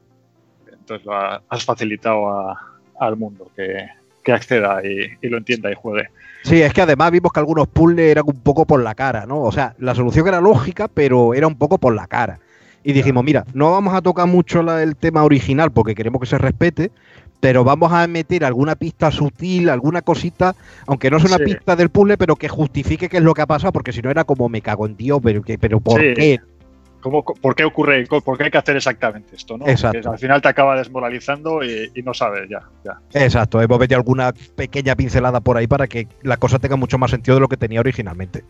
Entonces 0.72 1.06
lo 1.06 1.14
has 1.14 1.64
facilitado 1.64 2.56
al 3.00 3.16
mundo 3.16 3.52
que, 3.56 3.88
acceda 4.32 4.82
y, 4.86 5.28
lo 5.28 5.38
entienda 5.38 5.72
y 5.72 5.76
juegue. 5.76 6.10
Sí, 6.44 6.62
es 6.62 6.74
que 6.74 6.82
además 6.82 7.12
vimos 7.12 7.32
que 7.32 7.40
algunos 7.40 7.68
puzzles 7.68 8.12
eran 8.12 8.24
un 8.26 8.40
poco 8.40 8.66
por 8.66 8.82
la 8.82 8.96
cara, 8.96 9.26
¿no? 9.26 9.42
O 9.42 9.52
sea, 9.52 9.76
la 9.80 9.94
solución 9.94 10.28
era 10.28 10.42
lógica, 10.42 10.88
pero 10.88 11.34
era 11.34 11.48
un 11.48 11.56
poco 11.56 11.78
por 11.78 11.94
la 11.94 12.08
cara. 12.08 12.40
Y 12.84 12.94
dijimos, 12.94 13.24
mira, 13.24 13.46
no 13.54 13.72
vamos 13.72 13.94
a 13.94 14.02
tocar 14.02 14.26
mucho 14.26 14.62
el 14.80 14.96
tema 14.96 15.24
original 15.24 15.72
porque 15.72 15.96
queremos 15.96 16.22
que 16.22 16.28
se 16.28 16.38
respete, 16.38 16.92
pero 17.40 17.64
vamos 17.64 17.92
a 17.92 18.08
meter 18.08 18.46
alguna 18.46 18.76
pista 18.76 19.12
sutil, 19.12 19.70
alguna 19.70 20.02
cosita, 20.02 20.56
aunque 20.88 21.12
no 21.12 21.20
sea 21.20 21.36
una 21.36 21.46
pista 21.46 21.76
del 21.76 21.90
puzzle, 21.90 22.18
pero 22.18 22.36
que 22.36 22.48
justifique 22.48 23.10
qué 23.10 23.18
es 23.18 23.24
lo 23.24 23.34
que 23.34 23.42
ha 23.42 23.48
pasado, 23.48 23.74
porque 23.74 23.92
si 23.92 24.02
no 24.02 24.10
era 24.10 24.24
como 24.24 24.50
me 24.50 24.62
cago 24.62 24.86
en 24.86 24.96
Dios, 24.96 25.20
pero, 25.22 25.42
pero 25.60 25.80
¿por 25.80 26.00
qué? 26.14 26.40
¿Por 27.02 27.56
qué 27.56 27.64
ocurre? 27.64 28.06
¿Por 28.06 28.38
qué 28.38 28.46
hay 28.46 28.52
que 28.52 28.58
hacer 28.58 28.76
exactamente 28.76 29.36
esto? 29.36 29.58
¿no? 29.58 29.68
Exacto. 29.68 30.12
al 30.12 30.20
final 30.20 30.42
te 30.42 30.50
acaba 30.50 30.76
desmoralizando 30.76 31.64
y, 31.64 31.90
no 32.04 32.14
sabes 32.14 32.50
ya, 32.50 32.62
Exacto, 33.14 33.62
hemos 33.62 33.80
metido 33.80 33.98
alguna 33.98 34.34
pequeña 34.56 34.96
pincelada 34.96 35.40
por 35.40 35.58
ahí 35.58 35.68
para 35.68 35.88
que 35.88 36.08
la 36.24 36.38
cosa 36.38 36.60
tenga 36.60 36.76
mucho 36.76 36.98
más 36.98 37.12
sentido 37.12 37.36
de 37.36 37.42
lo 37.42 37.48
que 37.48 37.58
tenía 37.58 37.80
originalmente. 37.80 38.44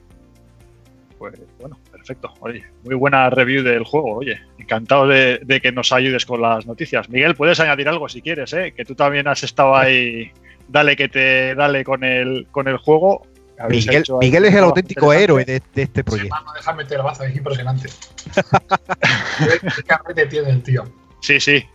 Pues 1.19 1.33
bueno, 1.59 1.77
perfecto. 1.91 2.33
Oye, 2.39 2.63
muy 2.85 2.95
buena 2.95 3.29
review 3.29 3.61
del 3.61 3.83
juego. 3.83 4.15
Oye, 4.15 4.39
encantado 4.57 5.05
de, 5.05 5.59
que 5.61 5.71
nos 5.71 5.91
ayudes 5.91 6.25
con 6.25 6.41
las 6.41 6.65
noticias. 6.65 7.09
Miguel, 7.09 7.35
puedes 7.35 7.59
añadir 7.59 7.89
algo 7.89 8.07
si 8.07 8.21
quieres, 8.21 8.53
¿eh? 8.53 8.73
que 8.75 8.85
tú 8.85 8.95
también 8.95 9.27
has 9.27 9.43
estado 9.43 9.75
ahí, 9.75 10.31
dale 10.69 10.95
que 10.95 11.09
te 11.09 11.55
dale 11.55 11.83
con 11.83 12.05
el, 12.05 12.47
con 12.51 12.69
el 12.69 12.77
juego. 12.77 13.27
Miguel, 13.67 14.45
es 14.45 14.53
el 14.55 14.63
auténtico 14.63 15.11
héroe 15.11 15.43
de, 15.43 15.61
este 15.75 16.03
proyecto. 16.03 16.35
No 16.45 16.53
deja 16.53 16.73
meter 16.73 17.01
baza, 17.01 17.25
es 17.25 17.35
impresionante. 17.35 17.89
técnicamente 19.61 20.25
tiene 20.27 20.49
el 20.51 20.63
tío. 20.63 20.85
Sí, 21.21 21.39
sí. 21.39 21.65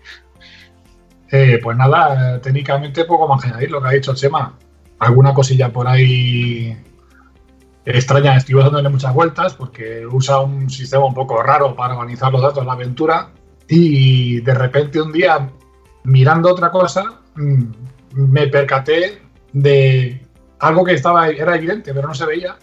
Eh, 1.31 1.59
pues 1.63 1.77
nada, 1.77 2.41
técnicamente 2.41 3.05
poco 3.05 3.29
más 3.29 3.43
que 3.43 3.49
añadir 3.49 3.71
lo 3.71 3.83
que 3.83 3.89
ha 3.89 3.93
dicho 3.93 4.15
Chema. 4.15 4.57
Alguna 4.99 5.35
cosilla 5.35 5.71
por 5.71 5.87
ahí 5.87 6.77
extraña, 7.85 8.37
estoy 8.37 8.63
dándole 8.63 8.89
muchas 8.89 9.13
vueltas 9.13 9.55
porque 9.55 10.07
usa 10.07 10.41
un 10.41 10.71
sistema 10.71 11.05
un 11.05 11.15
poco 11.15 11.43
raro 11.43 11.77
para 11.77 11.95
organizar 11.95 12.33
los 12.33 12.41
datos 12.41 12.61
de 12.61 12.65
la 12.65 12.73
aventura 12.73 13.31
y 13.69 14.41
de 14.41 14.55
repente 14.55 15.01
un 15.01 15.13
día 15.13 15.51
mirando 16.05 16.51
otra 16.51 16.71
cosa 16.71 17.21
mm, 17.35 17.65
me 18.15 18.47
percaté 18.47 19.21
de 19.53 20.24
algo 20.59 20.85
que 20.85 20.95
estaba 20.95 21.29
era 21.29 21.57
evidente, 21.57 21.93
pero 21.93 22.09
no 22.09 22.15
se 22.15 22.27
veía, 22.27 22.57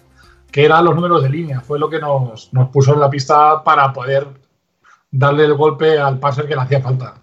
que 0.50 0.64
eran 0.64 0.84
los 0.84 0.94
números 0.94 1.22
de 1.22 1.30
línea. 1.30 1.60
Fue 1.60 1.78
lo 1.78 1.88
que 1.88 1.98
nos, 1.98 2.50
puso 2.72 2.94
en 2.94 3.00
la 3.00 3.10
pista 3.10 3.62
para 3.64 3.92
poder 3.92 4.26
darle 5.10 5.44
el 5.44 5.54
golpe 5.54 5.98
al 5.98 6.18
parser 6.18 6.46
que 6.46 6.54
le 6.54 6.62
hacía 6.62 6.80
falta. 6.80 7.14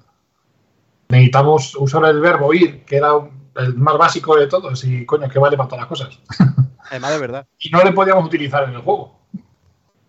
Necesitamos 1.09 1.75
usar 1.75 2.05
el 2.05 2.19
verbo 2.19 2.53
ir, 2.53 2.85
que 2.85 2.97
era 2.97 3.11
el 3.55 3.75
más 3.75 3.97
básico 3.97 4.35
de 4.35 4.47
todos, 4.47 4.83
y 4.83 5.05
coño, 5.05 5.29
que 5.29 5.39
vale 5.39 5.57
para 5.57 5.69
todas 5.69 5.81
las 5.81 5.89
cosas. 5.89 6.19
Además, 6.89 7.11
de 7.11 7.19
verdad. 7.19 7.47
y 7.59 7.69
no 7.69 7.83
le 7.83 7.91
podíamos 7.91 8.25
utilizar 8.25 8.63
en 8.63 8.75
el 8.75 8.81
juego. 8.81 9.19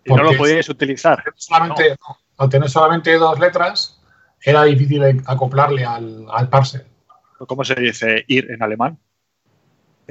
Y 0.04 0.14
no 0.14 0.22
lo 0.22 0.36
podíais 0.36 0.68
utilizar. 0.68 1.22
Solamente, 1.36 1.96
al 2.38 2.48
tener 2.48 2.70
solamente 2.70 3.16
dos 3.18 3.38
letras, 3.38 4.00
era 4.42 4.62
difícil 4.64 5.22
acoplarle 5.26 5.84
al, 5.84 6.26
al 6.30 6.48
parser. 6.48 6.86
¿Cómo 7.46 7.64
se 7.64 7.74
dice 7.74 8.24
ir 8.28 8.50
en 8.50 8.62
alemán? 8.62 8.98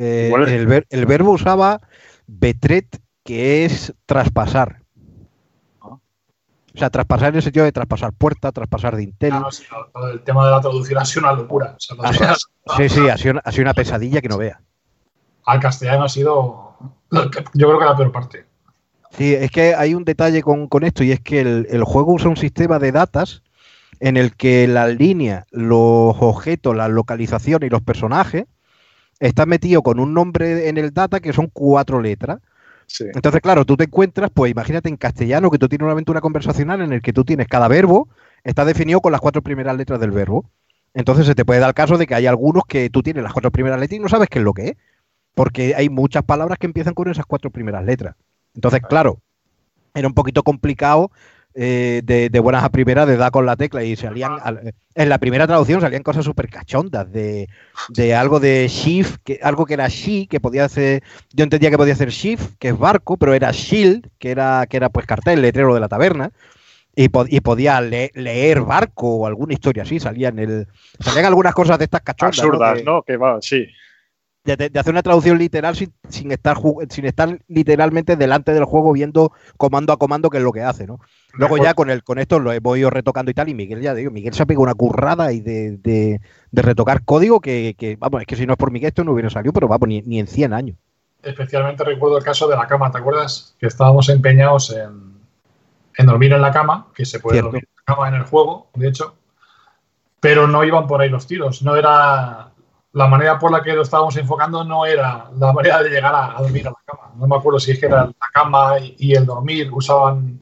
Eh, 0.01 0.31
el, 0.89 1.05
verbo 1.05 1.31
usaba 1.31 1.81
betret, 2.25 3.01
que 3.25 3.65
es 3.65 3.93
traspasar. 4.05 4.81
Ah. 5.81 5.97
O 6.73 6.77
sea, 6.77 6.89
traspasar 6.89 7.29
en 7.29 7.35
el 7.35 7.41
sentido 7.41 7.65
de 7.65 7.73
traspasar 7.73 8.13
puerta, 8.13 8.53
traspasar 8.53 8.95
de 8.95 9.03
Intel. 9.03 9.33
el 10.13 10.21
tema 10.21 10.45
de 10.45 10.51
la 10.51 10.62
traducción 10.62 10.99
ha 10.99 11.03
sido 11.03 11.27
una 11.27 11.33
locura. 11.33 11.75
sí, 12.77 12.88
sí, 12.88 13.09
ha 13.09 13.17
sido, 13.17 13.41
una 13.59 13.73
pesadilla 13.73 14.21
que 14.21 14.29
no 14.29 14.38
vea. 14.38 14.62
Al 15.45 15.59
castellano 15.59 16.05
ha 16.05 16.09
sido, 16.09 16.77
yo 17.12 17.29
creo 17.67 17.79
que 17.79 17.85
la 17.85 17.97
peor 17.97 18.13
parte. 18.13 18.45
Sí, 19.12 19.33
es 19.33 19.51
que 19.51 19.75
hay 19.75 19.95
un 19.95 20.05
detalle 20.05 20.41
con, 20.41 20.69
esto 20.83 21.03
y 21.03 21.12
es 21.12 21.19
que 21.19 21.41
el, 21.41 21.83
juego 21.83 22.13
usa 22.13 22.29
un 22.29 22.38
sistema 22.38 22.79
de 22.79 22.93
datas 22.93 23.43
en 23.99 24.15
el 24.15 24.38
que 24.38 24.65
las 24.65 24.95
líneas, 24.95 25.45
los 25.51 26.15
objetos, 26.21 26.73
la 26.73 26.88
localización 26.88 27.63
y 27.63 27.69
los 27.69 27.81
personajes 27.81 28.45
están 29.19 29.49
metidos 29.49 29.84
con 29.84 29.99
un 29.99 30.13
nombre 30.13 30.69
en 30.69 30.77
el 30.77 30.93
data 30.93 31.19
que 31.19 31.34
son 31.34 31.49
cuatro 31.51 32.01
letras. 32.01 32.39
Entonces, 32.99 33.41
claro, 33.41 33.65
tú 33.65 33.77
te 33.77 33.84
encuentras, 33.84 34.32
pues 34.34 34.51
imagínate 34.51 34.89
en 34.89 34.97
castellano 34.97 35.51
que 35.51 35.60
tú 35.60 35.69
tienes 35.69 35.84
una 35.84 35.91
aventura 35.91 36.21
conversacional 36.21 36.82
en 36.82 36.91
el 36.91 37.01
que 37.01 37.13
tú 37.13 37.23
tienes 37.23 37.47
cada 37.47 37.67
verbo, 37.67 38.10
está 38.43 38.65
definido 38.65 38.99
con 38.99 39.12
las 39.12 39.21
cuatro 39.21 39.43
primeras 39.43 39.77
letras 39.77 39.99
del 39.99 40.12
verbo. 40.12 40.49
Entonces 40.95 41.27
se 41.27 41.36
te 41.36 41.45
puede 41.45 41.60
dar 41.60 41.69
el 41.69 41.75
caso 41.75 41.97
de 41.97 42.08
que 42.08 42.15
hay 42.15 42.25
algunos 42.25 42.63
que 42.67 42.89
tú 42.89 43.03
tienes 43.03 43.21
las 43.21 43.34
cuatro 43.34 43.51
primeras 43.51 43.79
letras 43.79 43.99
y 43.99 44.01
no 44.01 44.10
sabes 44.10 44.27
qué 44.27 44.39
es 44.39 44.45
lo 44.45 44.53
que 44.53 44.69
es, 44.69 44.77
porque 45.36 45.75
hay 45.75 45.89
muchas 45.89 46.23
palabras 46.23 46.58
que 46.58 46.65
empiezan 46.65 46.95
con 46.95 47.10
esas 47.10 47.25
cuatro 47.27 47.51
primeras 47.51 47.86
letras. 47.86 48.15
Entonces, 48.55 48.82
claro, 48.82 49.19
era 49.93 50.08
un 50.08 50.15
poquito 50.15 50.41
complicado 50.41 51.12
eh, 51.55 52.01
de, 52.03 52.39
buenas 52.39 52.63
a 52.63 52.69
primeras 52.69 53.07
de 53.07 53.17
dar 53.17 53.31
con 53.31 53.45
la 53.45 53.55
tecla 53.55 53.83
y 53.83 53.95
salían 53.95 54.38
en 54.93 55.09
la 55.09 55.17
primera 55.17 55.47
traducción 55.47 55.81
salían 55.81 56.03
cosas 56.03 56.23
súper 56.23 56.47
cachondas 56.47 57.12
de, 57.12 57.47
algo 58.15 58.39
de 58.39 58.67
shift 58.67 59.17
que 59.23 59.39
algo 59.41 59.65
que 59.65 59.73
era 59.73 59.88
she 59.88 60.27
que 60.27 60.39
podía 60.39 60.65
hacer 60.65 61.03
yo 61.33 61.43
entendía 61.43 61.71
que 61.71 61.77
podía 61.77 61.93
hacer 61.93 62.12
shift 62.12 62.51
que 62.59 62.67
es 62.69 62.77
barco 62.77 63.17
pero 63.17 63.33
era 63.33 63.51
shield 63.51 64.07
que 64.19 64.29
era 64.29 64.67
que 64.69 64.77
era 64.77 64.89
pues 64.89 65.07
cartel 65.07 65.41
letrero 65.41 65.73
de 65.73 65.79
la 65.79 65.88
taberna 65.88 66.31
y, 66.95 67.09
podía 67.09 67.81
leer 67.81 68.62
barco 68.62 69.15
o 69.15 69.25
alguna 69.25 69.53
historia 69.53 69.83
así 69.83 69.99
salían 69.99 70.38
el 70.38 70.67
salían 70.99 71.25
algunas 71.25 71.55
cosas 71.55 71.79
de 71.79 71.85
estas 71.85 72.01
cachondas 72.01 72.38
absurdas 72.38 72.83
no 72.83 73.01
que, 73.01 73.17
va 73.17 73.41
sí 73.41 73.67
de, 74.43 74.80
hacer 74.80 74.91
una 74.91 75.04
traducción 75.04 75.38
literal 75.38 75.75
sin, 75.75 75.93
sin, 76.08 76.32
estar 76.32 76.58
sin 76.89 77.06
estar 77.06 77.39
literalmente 77.47 78.15
delante 78.15 78.54
del 78.54 78.65
juego 78.65 78.93
viendo 78.93 79.32
comando 79.58 79.93
a 79.93 79.97
comando 79.97 80.30
qué 80.30 80.38
es 80.38 80.43
lo 80.43 80.52
que 80.52 80.62
hace, 80.62 80.88
¿no? 80.88 80.99
Luego 81.34 81.58
ya 81.58 81.73
con 81.73 81.89
el, 81.89 82.04
con 82.04 82.19
esto 82.19 82.39
lo 82.39 82.52
he 82.52 82.80
ido 82.80 82.89
retocando 82.89 83.30
y 83.30 83.34
tal, 83.34 83.49
y 83.49 83.54
Miguel 83.54 83.82
ya 83.82 83.93
digo, 83.93 84.12
Miguel 84.12 84.34
se 84.34 84.43
ha 84.43 84.45
pegado 84.45 84.63
una 84.63 84.73
currada 84.73 85.32
y 85.32 85.41
de, 85.41 86.19
retocar 86.52 87.04
código 87.04 87.39
que, 87.39 87.97
vamos, 87.99 88.21
es 88.21 88.28
que 88.28 88.36
si 88.36 88.45
no 88.45 88.54
es 88.54 88.58
por 88.58 88.71
Miguel 88.71 88.89
esto 88.89 89.04
no 89.04 89.13
hubiera 89.13 89.30
salido, 89.30 89.54
pero 89.54 89.67
vamos, 89.67 89.88
ni, 89.88 90.19
en 90.19 90.28
100 90.28 90.54
años. 90.54 90.78
Especialmente 91.21 91.84
recuerdo 91.84 92.17
el 92.17 92.23
caso 92.23 92.47
de 92.47 92.56
la 92.56 92.65
cama, 92.65 92.91
¿te 92.91 92.97
acuerdas? 92.97 93.56
Que 93.60 93.67
estábamos 93.67 94.08
empeñados 94.10 94.71
en, 94.71 96.08
dormir 96.08 96.34
en 96.34 96.41
la 96.41 96.52
cama, 96.52 96.88
que 96.95 97.06
se 97.06 97.19
puede 97.19 97.41
dormir 97.41 97.63
en 97.67 97.75
la 97.75 97.93
cama 97.93 98.08
en 98.08 98.15
el 98.15 98.23
juego, 98.23 98.69
de 98.73 98.88
hecho, 98.88 99.15
pero 100.21 100.47
no 100.47 100.63
iban 100.63 100.88
por 100.88 101.02
ahí 101.02 101.10
los 101.10 101.28
tiros, 101.28 101.62
no 101.62 101.75
era 101.75 102.48
la 102.93 103.08
manera 103.08 103.38
por 103.38 103.52
la 103.52 103.62
que 103.62 103.73
lo 103.73 103.84
estábamos 103.84 104.15
enfocando 104.17 104.63
no 104.63 104.86
era 104.86 105.30
la 105.38 105.54
manera 105.54 105.84
de 105.84 105.89
llegar 105.89 106.13
a, 106.15 106.41
dormir 106.41 106.67
a 106.67 106.71
la 106.71 106.78
cama. 106.86 107.13
No 107.15 107.28
me 107.28 107.36
acuerdo 107.36 107.60
si 107.60 107.71
es 107.71 107.80
que 107.80 107.86
era 107.86 108.06
la 108.06 108.30
cama 108.34 108.73
y 108.80 109.13
el 109.13 109.25
dormir 109.25 109.71
usaban 109.71 110.39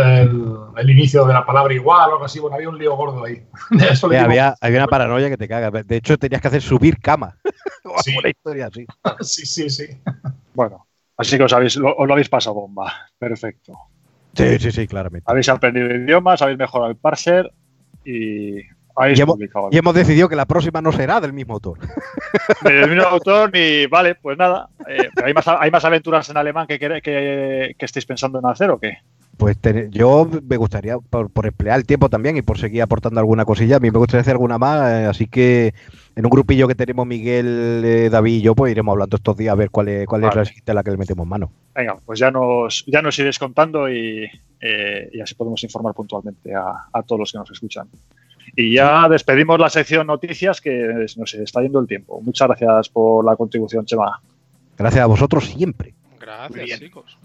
el, 0.00 0.90
inicio 0.90 1.26
de 1.26 1.34
la 1.34 1.44
palabra 1.44 1.74
igual 1.74 2.10
o 2.10 2.12
algo 2.14 2.24
así. 2.24 2.40
Bueno, 2.40 2.56
había 2.56 2.68
un 2.68 2.78
lío 2.78 2.96
gordo 2.96 3.24
ahí. 3.24 3.44
había, 4.02 4.56
una 4.62 4.86
paranoia 4.86 5.28
que 5.28 5.36
te 5.36 5.48
caga. 5.48 5.70
De 5.70 5.96
hecho, 5.96 6.18
tenías 6.18 6.40
que 6.40 6.48
hacer 6.48 6.62
subir 6.62 6.98
cama. 7.00 7.36
sí. 8.04 8.14
historia 8.24 8.68
así. 8.68 8.86
sí, 9.20 9.46
sí, 9.46 9.70
sí. 9.70 10.00
Bueno, 10.54 10.86
así 11.16 11.36
que 11.36 11.44
os, 11.44 11.52
habéis, 11.52 11.76
lo, 11.76 11.94
os 11.94 12.06
lo 12.06 12.14
habéis 12.14 12.28
pasado 12.28 12.54
bomba. 12.54 13.10
Perfecto. 13.18 13.72
Sí, 14.34 14.58
sí, 14.58 14.72
sí, 14.72 14.86
claramente. 14.86 15.24
Habéis 15.28 15.48
aprendido 15.48 15.94
idiomas, 15.94 16.40
habéis 16.40 16.58
mejorado 16.58 16.90
el 16.90 16.96
parser 16.96 17.52
y 18.04 18.62
y 19.14 19.20
hemos, 19.20 19.38
y 19.70 19.76
hemos, 19.78 19.94
decidido 19.94 20.28
que 20.28 20.36
la 20.36 20.46
próxima 20.46 20.80
no 20.80 20.92
será 20.92 21.20
del 21.20 21.32
mismo 21.32 21.54
autor. 21.54 21.78
del 22.62 22.88
mismo 22.88 23.04
autor, 23.04 23.50
ni 23.52 23.86
vale, 23.86 24.14
pues 24.14 24.38
nada. 24.38 24.68
Eh, 24.88 25.08
hay, 25.22 25.34
más, 25.34 25.46
¿Hay 25.48 25.70
más 25.70 25.84
aventuras 25.84 26.28
en 26.30 26.36
alemán 26.36 26.66
que, 26.66 26.78
que, 26.78 27.00
que, 27.00 27.84
estéis 27.84 28.06
pensando 28.06 28.38
en 28.38 28.46
hacer 28.46 28.70
o 28.70 28.78
qué? 28.78 28.98
Pues 29.36 29.58
yo 29.90 30.28
me 30.46 30.56
gustaría, 30.56 30.98
por, 30.98 31.30
emplear 31.44 31.78
el 31.78 31.86
tiempo 31.86 32.08
también 32.08 32.36
y 32.36 32.42
por 32.42 32.58
seguir 32.58 32.82
aportando 32.82 33.18
alguna 33.18 33.44
cosilla, 33.44 33.76
a 33.76 33.80
mí 33.80 33.90
me 33.90 33.98
gustaría 33.98 34.20
hacer 34.20 34.32
alguna 34.32 34.58
más, 34.58 34.90
eh, 34.92 35.06
así 35.06 35.26
que 35.26 35.74
en 36.14 36.26
un 36.26 36.30
grupillo 36.30 36.68
que 36.68 36.74
tenemos 36.74 37.06
Miguel, 37.06 37.82
eh, 37.84 38.10
David 38.10 38.34
y 38.34 38.42
yo, 38.42 38.54
pues 38.54 38.70
iremos 38.70 38.92
hablando 38.92 39.16
estos 39.16 39.36
días 39.36 39.52
a 39.52 39.56
ver 39.56 39.70
cuál 39.70 39.88
es, 39.88 40.06
cuál 40.06 40.24
es 40.24 40.34
la 40.34 40.44
siguiente 40.44 40.70
a 40.70 40.74
la 40.74 40.82
que 40.84 40.90
le 40.90 40.96
metemos 40.98 41.26
mano. 41.26 41.50
Venga, 41.74 41.96
pues 42.04 42.20
ya 42.20 42.30
nos, 42.30 42.84
ya 42.86 43.00
nos 43.00 43.18
iréis 43.18 43.38
contando 43.38 43.90
y, 43.90 44.28
eh, 44.60 45.10
así 45.22 45.34
podemos 45.34 45.62
informar 45.64 45.94
puntualmente 45.94 46.54
a, 46.54 47.02
todos 47.04 47.18
los 47.18 47.32
que 47.32 47.38
nos 47.38 47.50
escuchan. 47.50 47.88
Y 48.56 48.74
ya 48.74 49.08
despedimos 49.08 49.58
la 49.58 49.70
sección 49.70 50.06
noticias 50.06 50.60
que 50.60 51.06
nos 51.16 51.34
está 51.34 51.62
yendo 51.62 51.80
el 51.80 51.86
tiempo. 51.86 52.20
Muchas 52.20 52.48
gracias 52.48 52.88
por 52.88 53.24
la 53.24 53.36
contribución, 53.36 53.86
Chema. 53.86 54.20
Gracias 54.76 55.02
a 55.02 55.06
vosotros 55.06 55.46
siempre. 55.46 55.94
Gracias, 56.18 56.80
chicos 56.80 57.18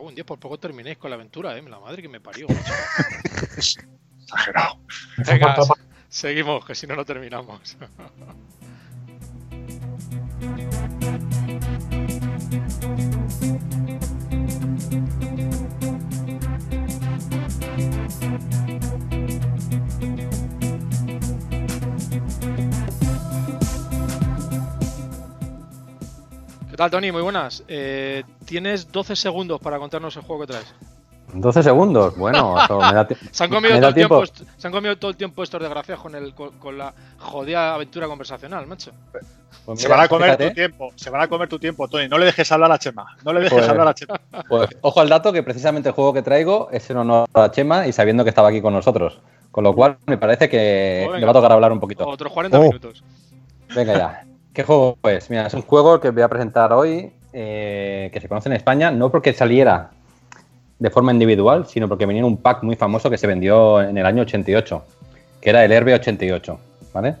un 0.00 0.14
día 0.14 0.24
por 0.24 0.38
poco 0.38 0.58
terminéis 0.58 0.98
con 0.98 1.10
la 1.10 1.16
aventura, 1.16 1.56
¿eh? 1.56 1.62
La 1.62 1.78
madre 1.78 2.02
que 2.02 2.08
me 2.08 2.20
parió. 2.20 2.46
Exagerado. 3.56 4.78
seguimos, 6.08 6.64
que 6.64 6.74
si 6.74 6.86
no, 6.86 6.96
no 6.96 7.04
terminamos. 7.04 7.76
tal, 26.80 26.90
Tony? 26.90 27.12
Muy 27.12 27.20
buenas. 27.20 27.62
Eh, 27.68 28.24
tienes 28.46 28.90
12 28.90 29.14
segundos 29.14 29.60
para 29.60 29.78
contarnos 29.78 30.16
el 30.16 30.22
juego 30.22 30.46
que 30.46 30.52
traes. 30.52 30.74
12 31.34 31.62
segundos, 31.62 32.16
bueno, 32.16 32.54
me 32.70 32.94
da 32.94 33.06
se, 33.30 33.44
han 33.44 33.50
comido 33.50 33.76
todo 33.78 33.88
el 33.88 33.94
tiempo, 33.94 34.24
se 34.56 34.66
han 34.66 34.72
comido 34.72 34.96
todo 34.96 35.10
el 35.12 35.16
tiempo 35.16 35.42
estos 35.44 35.60
desgraciados 35.60 36.02
con, 36.02 36.14
el, 36.16 36.34
con, 36.34 36.76
la 36.76 36.92
jodida 37.18 37.74
aventura 37.74 38.08
conversacional, 38.08 38.66
macho. 38.66 38.90
Pues 39.64 39.80
se 39.80 39.86
van 39.86 40.00
a 40.00 40.08
comer 40.08 40.36
tu 40.38 40.54
tiempo, 40.54 40.90
se 40.96 41.10
van 41.10 41.20
a 41.20 41.28
comer 41.28 41.48
tu 41.48 41.58
tiempo, 41.58 41.86
Tony. 41.86 42.08
No 42.08 42.18
le 42.18 42.24
dejes 42.24 42.50
hablar 42.50 42.72
a 42.72 42.78
Chema. 42.78 43.14
No 43.24 43.32
le 43.32 43.40
dejes 43.40 43.58
pues, 43.58 43.68
hablar 43.68 43.86
a 43.86 43.94
Chema. 43.94 44.20
Pues, 44.48 44.70
ojo 44.80 45.00
al 45.00 45.08
dato 45.08 45.32
que 45.32 45.42
precisamente 45.42 45.90
el 45.90 45.94
juego 45.94 46.12
que 46.14 46.22
traigo 46.22 46.68
es 46.72 46.90
en 46.90 46.96
honor 46.96 47.28
a 47.32 47.50
Chema 47.52 47.86
y 47.86 47.92
sabiendo 47.92 48.24
que 48.24 48.30
estaba 48.30 48.48
aquí 48.48 48.60
con 48.60 48.72
nosotros. 48.72 49.20
Con 49.52 49.62
lo 49.62 49.74
cual 49.74 49.98
me 50.06 50.16
parece 50.18 50.48
que 50.48 51.08
me 51.12 51.24
va 51.24 51.30
a 51.30 51.34
tocar 51.34 51.52
hablar 51.52 51.70
un 51.70 51.78
poquito. 51.78 52.08
Otros 52.08 52.32
40 52.32 52.58
minutos. 52.58 53.04
Venga 53.72 53.96
ya. 53.96 54.29
¿Qué 54.60 54.66
juego 54.66 54.98
es? 55.04 55.30
Mira, 55.30 55.46
es 55.46 55.54
un 55.54 55.62
juego 55.62 56.00
que 56.00 56.10
voy 56.10 56.20
a 56.20 56.28
presentar 56.28 56.70
hoy, 56.74 57.10
eh, 57.32 58.10
que 58.12 58.20
se 58.20 58.28
conoce 58.28 58.50
en 58.50 58.56
España, 58.56 58.90
no 58.90 59.10
porque 59.10 59.32
saliera 59.32 59.88
de 60.78 60.90
forma 60.90 61.12
individual, 61.12 61.66
sino 61.66 61.88
porque 61.88 62.04
venía 62.04 62.20
en 62.20 62.26
un 62.26 62.36
pack 62.36 62.62
muy 62.62 62.76
famoso 62.76 63.08
que 63.08 63.16
se 63.16 63.26
vendió 63.26 63.80
en 63.80 63.96
el 63.96 64.04
año 64.04 64.20
88, 64.20 64.84
que 65.40 65.48
era 65.48 65.64
el 65.64 65.72
Herbe 65.72 65.94
88, 65.94 66.60
¿vale? 66.92 67.14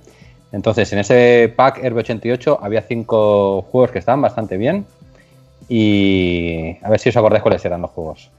Entonces, 0.52 0.92
en 0.92 0.98
ese 0.98 1.50
pack 1.56 1.82
Herbe 1.82 2.00
88 2.00 2.58
había 2.60 2.82
cinco 2.82 3.62
juegos 3.62 3.90
que 3.90 4.00
estaban 4.00 4.20
bastante 4.20 4.58
bien 4.58 4.84
y 5.66 6.76
a 6.82 6.90
ver 6.90 7.00
si 7.00 7.08
os 7.08 7.16
acordáis 7.16 7.42
cuáles 7.42 7.64
eran 7.64 7.80
los 7.80 7.90
juegos. 7.90 8.30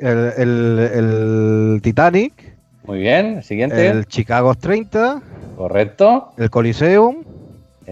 El, 0.00 1.80
Titanic. 1.82 2.56
Muy 2.84 3.00
bien, 3.00 3.42
siguiente. 3.42 3.86
El 3.86 4.06
Chicago 4.06 4.54
30. 4.54 5.20
Correcto. 5.58 6.32
El 6.38 6.48
Coliseum. 6.48 7.29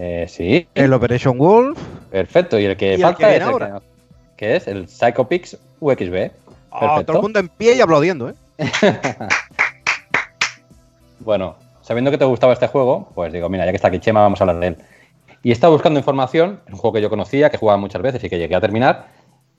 Eh, 0.01 0.25
sí. 0.29 0.65
El 0.75 0.93
Operation 0.93 1.37
Wolf. 1.37 1.77
Perfecto. 2.09 2.57
Y 2.57 2.63
el 2.63 2.77
que 2.77 2.97
falta 2.97 3.35
es 3.35 3.43
el 3.43 3.81
que, 4.37 4.55
es 4.55 4.67
el 4.69 4.87
Psychopix 4.87 5.57
UXB. 5.81 6.31
Ah, 6.71 7.03
todo 7.05 7.17
el 7.17 7.23
mundo 7.23 7.39
en 7.39 7.49
pie 7.49 7.75
y 7.75 7.81
aplaudiendo, 7.81 8.29
¿eh? 8.29 8.35
bueno, 11.19 11.57
sabiendo 11.81 12.11
que 12.11 12.17
te 12.17 12.23
gustaba 12.23 12.53
este 12.53 12.67
juego, 12.67 13.11
pues 13.13 13.33
digo, 13.33 13.49
mira, 13.49 13.65
ya 13.65 13.71
que 13.71 13.75
está 13.75 13.89
aquí 13.89 13.99
Chema, 13.99 14.21
vamos 14.21 14.39
a 14.39 14.45
hablar 14.45 14.59
de 14.59 14.67
él. 14.67 14.77
Y 15.43 15.51
estaba 15.51 15.73
buscando 15.73 15.99
información, 15.99 16.61
es 16.65 16.73
un 16.73 16.79
juego 16.79 16.93
que 16.93 17.01
yo 17.01 17.09
conocía, 17.09 17.49
que 17.49 17.57
jugaba 17.57 17.77
muchas 17.77 18.01
veces 18.01 18.23
y 18.23 18.29
que 18.29 18.37
llegué 18.37 18.55
a 18.55 18.61
terminar, 18.61 19.07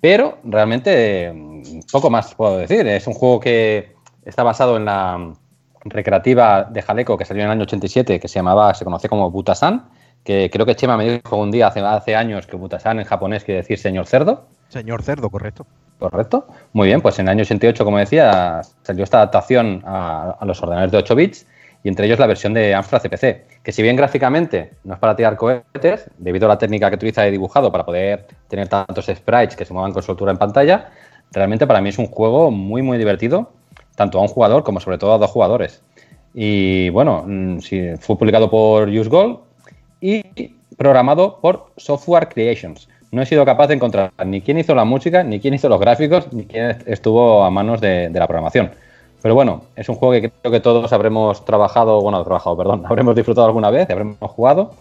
pero 0.01 0.39
realmente 0.45 1.33
mm, 1.35 1.81
poco 1.93 2.09
más 2.09 2.35
puedo 2.35 2.57
decir. 2.57 2.87
Es 2.87 3.07
un 3.07 3.15
juego 3.15 3.41
que 3.41 3.95
está 4.25 4.43
basado 4.43 4.79
en 4.79 4.87
la 4.87 5.35
recreativa 5.85 6.65
de 6.65 6.81
Jaleco 6.81 7.19
que 7.19 7.27
salió 7.27 7.43
en 7.43 7.49
el 7.49 7.53
año 7.53 7.65
87, 7.65 8.19
que 8.19 8.29
se 8.29 8.39
llamaba, 8.39 8.73
se 8.73 8.85
conocía 8.85 9.11
como 9.11 9.31
Butasan, 9.31 9.91
que 10.25 10.51
creo 10.51 10.67
que 10.67 10.77
Chema 10.77 10.97
me 10.97 11.11
dijo 11.11 11.37
un 11.37 11.51
día 11.51 11.69
hace, 11.69 11.81
hace 11.81 12.15
años 12.15 12.47
que 12.47 12.57
Butasan 12.57 12.99
en 12.99 13.05
japonés 13.05 13.45
quiere 13.45 13.63
decir 13.63 13.79
señor 13.79 14.07
cerdo. 14.07 14.45
Señor 14.69 15.03
cerdo, 15.03 15.31
correcto. 15.31 15.67
¿Correcto? 15.99 16.47
Muy 16.73 16.89
bien, 16.89 17.03
pues 17.03 17.19
en 17.19 17.27
el 17.27 17.33
año 17.33 17.43
88, 17.43 17.85
como 17.85 17.99
decía, 17.99 18.63
salió 18.83 19.05
esta 19.05 19.19
adaptación 19.19 19.83
a, 19.85 20.39
los 20.47 20.63
ordenadores 20.63 20.93
de 20.93 20.99
8 20.99 21.15
bits 21.15 21.47
y 21.83 21.89
entre 21.89 22.07
ellos 22.07 22.19
la 22.19 22.27
versión 22.27 22.55
de 22.55 22.75
Amstrad 22.75 23.03
CPC, 23.03 23.63
que 23.63 23.73
si 23.73 23.83
bien 23.83 23.97
gráficamente 23.97 24.73
no 24.85 24.95
es 24.95 25.01
para 25.01 25.15
tirar 25.15 25.37
cohetes, 25.37 26.11
debido 26.17 26.47
a 26.47 26.49
la 26.49 26.59
técnica 26.59 26.89
que 26.89 26.97
utiliza 26.97 27.23
de 27.23 27.31
dibujado 27.31 27.71
para 27.71 27.85
poder 27.85 28.27
tener 28.49 28.69
tantos 28.69 29.07
sprites 29.07 29.57
que 29.57 29.65
se 29.65 29.75
muevan 29.75 29.93
con 29.93 30.03
soltura 30.03 30.33
en 30.33 30.39
pantalla, 30.39 30.91
realmente 31.33 31.67
para 31.67 31.81
mí 31.83 31.91
es 31.91 31.99
un 31.99 32.07
juego 32.07 32.51
muy, 32.51 32.81
muy 32.81 32.97
divertido, 32.97 33.53
tanto 33.95 34.19
a 34.19 34.23
un 34.23 34.29
jugador 34.29 34.63
como 34.63 34.81
sobre 34.81 34.97
todo 34.97 35.13
a 35.13 35.19
dos 35.19 35.31
jugadores. 35.31 35.83
Y 36.33 36.89
bueno, 36.91 37.25
mm, 37.27 37.59
fue 37.99 38.17
publicado 38.17 38.51
por 38.51 38.89
UseGold 38.89 39.50
y 40.01 40.23
programado 40.77 41.39
por 41.41 41.73
Software 41.77 42.29
Creations 42.29 42.89
no 43.13 43.23
he 43.23 43.27
sido 43.27 43.45
capaz 43.45 43.67
de 43.69 43.75
encontrar 43.75 44.13
ni 44.25 44.41
quién 44.41 44.59
hizo 44.59 44.75
la 44.75 44.85
música, 44.85 45.25
ni 45.25 45.41
quién 45.41 45.55
hizo 45.55 45.69
los 45.69 45.81
gráficos, 45.81 46.33
ni 46.33 46.45
quién 46.45 46.79
estuvo 46.87 47.43
a 47.43 47.51
manos 47.51 47.81
de, 47.81 48.11
la 48.11 48.27
programación. 48.27 48.71
Pero 49.21 49.35
bueno, 49.35 49.65
es 49.77 49.89
un 49.89 49.97
juego 49.97 50.13
que 50.13 50.31
creo 50.31 50.53
que 50.53 50.61
todos 50.61 50.93
habremos 50.93 51.45
trabajado, 51.45 52.01
bueno, 52.01 52.23
trabajado, 52.25 52.57
perdón, 52.57 52.85
habremos 52.89 53.17
disfrutado 53.17 53.47
alguna 53.47 53.71
vez, 53.71 53.91
habremos 53.91 54.17
jugado. 54.21 54.75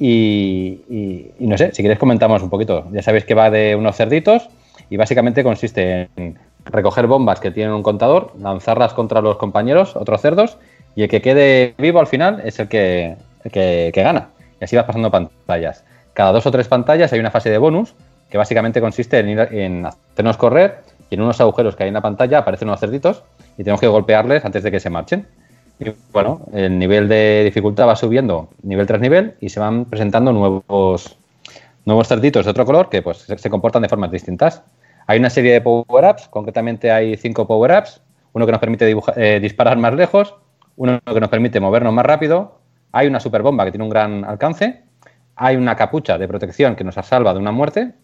Y, 0.00 1.32
no 1.40 1.58
sé, 1.58 1.74
si 1.74 1.82
queréis 1.82 1.98
comentamos 1.98 2.42
un 2.42 2.50
poquito. 2.50 2.84
Ya 2.92 3.02
sabéis 3.02 3.24
que 3.24 3.34
va 3.34 3.50
de 3.50 3.74
unos 3.74 3.96
cerditos 3.96 4.48
y 4.90 4.96
básicamente 4.96 5.42
consiste 5.42 6.08
en 6.16 6.38
recoger 6.64 7.08
bombas 7.08 7.40
que 7.40 7.50
tienen 7.50 7.74
un 7.74 7.82
contador, 7.82 8.32
lanzarlas 8.38 8.94
contra 8.94 9.20
los 9.20 9.36
compañeros, 9.38 9.96
otros 9.96 10.20
cerdos, 10.20 10.56
y 10.94 11.02
el 11.02 11.08
que 11.08 11.20
quede 11.20 11.74
vivo 11.78 11.98
al 11.98 12.06
final 12.06 12.42
es 12.44 12.60
el 12.60 12.68
que, 12.68 13.16
que 13.50 13.92
gana. 13.94 14.28
Y 14.60 14.64
así 14.64 14.76
vas 14.76 14.84
pasando 14.84 15.10
pantallas. 15.10 15.84
Cada 16.12 16.32
dos 16.32 16.46
o 16.46 16.50
tres 16.50 16.68
pantallas 16.68 17.12
hay 17.12 17.20
una 17.20 17.30
fase 17.30 17.50
de 17.50 17.58
bonus 17.58 17.94
que 18.30 18.38
básicamente 18.38 18.80
consiste 18.80 19.18
en, 19.20 19.86
hacernos 19.86 20.36
correr 20.36 20.80
y 21.10 21.14
en 21.14 21.22
unos 21.22 21.40
agujeros 21.40 21.76
que 21.76 21.84
hay 21.84 21.88
en 21.88 21.94
la 21.94 22.00
pantalla 22.00 22.38
aparecen 22.38 22.68
unos 22.68 22.80
cerditos 22.80 23.22
y 23.56 23.64
tenemos 23.64 23.80
que 23.80 23.86
golpearles 23.86 24.44
antes 24.44 24.62
de 24.62 24.70
que 24.70 24.80
se 24.80 24.90
marchen. 24.90 25.26
Y 25.80 25.92
bueno, 26.12 26.40
el 26.52 26.78
nivel 26.78 27.08
de 27.08 27.42
dificultad 27.44 27.86
va 27.86 27.96
subiendo 27.96 28.48
nivel 28.62 28.86
tras 28.86 29.00
nivel 29.00 29.34
y 29.40 29.48
se 29.48 29.60
van 29.60 29.84
presentando 29.84 30.32
nuevos, 30.32 31.16
nuevos 31.84 32.08
cerditos 32.08 32.44
de 32.44 32.50
otro 32.50 32.66
color 32.66 32.88
que 32.88 33.00
pues 33.00 33.18
se 33.18 33.50
comportan 33.50 33.82
de 33.82 33.88
formas 33.88 34.10
distintas. 34.10 34.62
Hay 35.06 35.18
una 35.18 35.30
serie 35.30 35.52
de 35.52 35.60
power-ups, 35.60 36.28
concretamente 36.28 36.90
hay 36.90 37.16
cinco 37.16 37.46
power-ups, 37.46 38.02
uno 38.32 38.44
que 38.44 38.52
nos 38.52 38.60
permite 38.60 38.94
eh, 39.16 39.38
disparar 39.40 39.78
más 39.78 39.94
lejos, 39.94 40.34
uno 40.76 41.00
que 41.00 41.20
nos 41.20 41.30
permite 41.30 41.60
movernos 41.60 41.92
más 41.92 42.04
rápido, 42.04 42.57
hay 42.92 43.06
una 43.06 43.20
super 43.20 43.42
bomba 43.42 43.64
que 43.64 43.70
tiene 43.70 43.84
un 43.84 43.90
gran 43.90 44.24
alcance 44.24 44.88
hay 45.38 45.56
una 45.56 45.76
capucha 45.76 46.18
de 46.18 46.28
protección 46.28 46.74
que 46.74 46.84
nos 46.84 46.96
salva 46.96 47.32
de 47.32 47.38
una 47.38 47.52
muerte. 47.52 47.94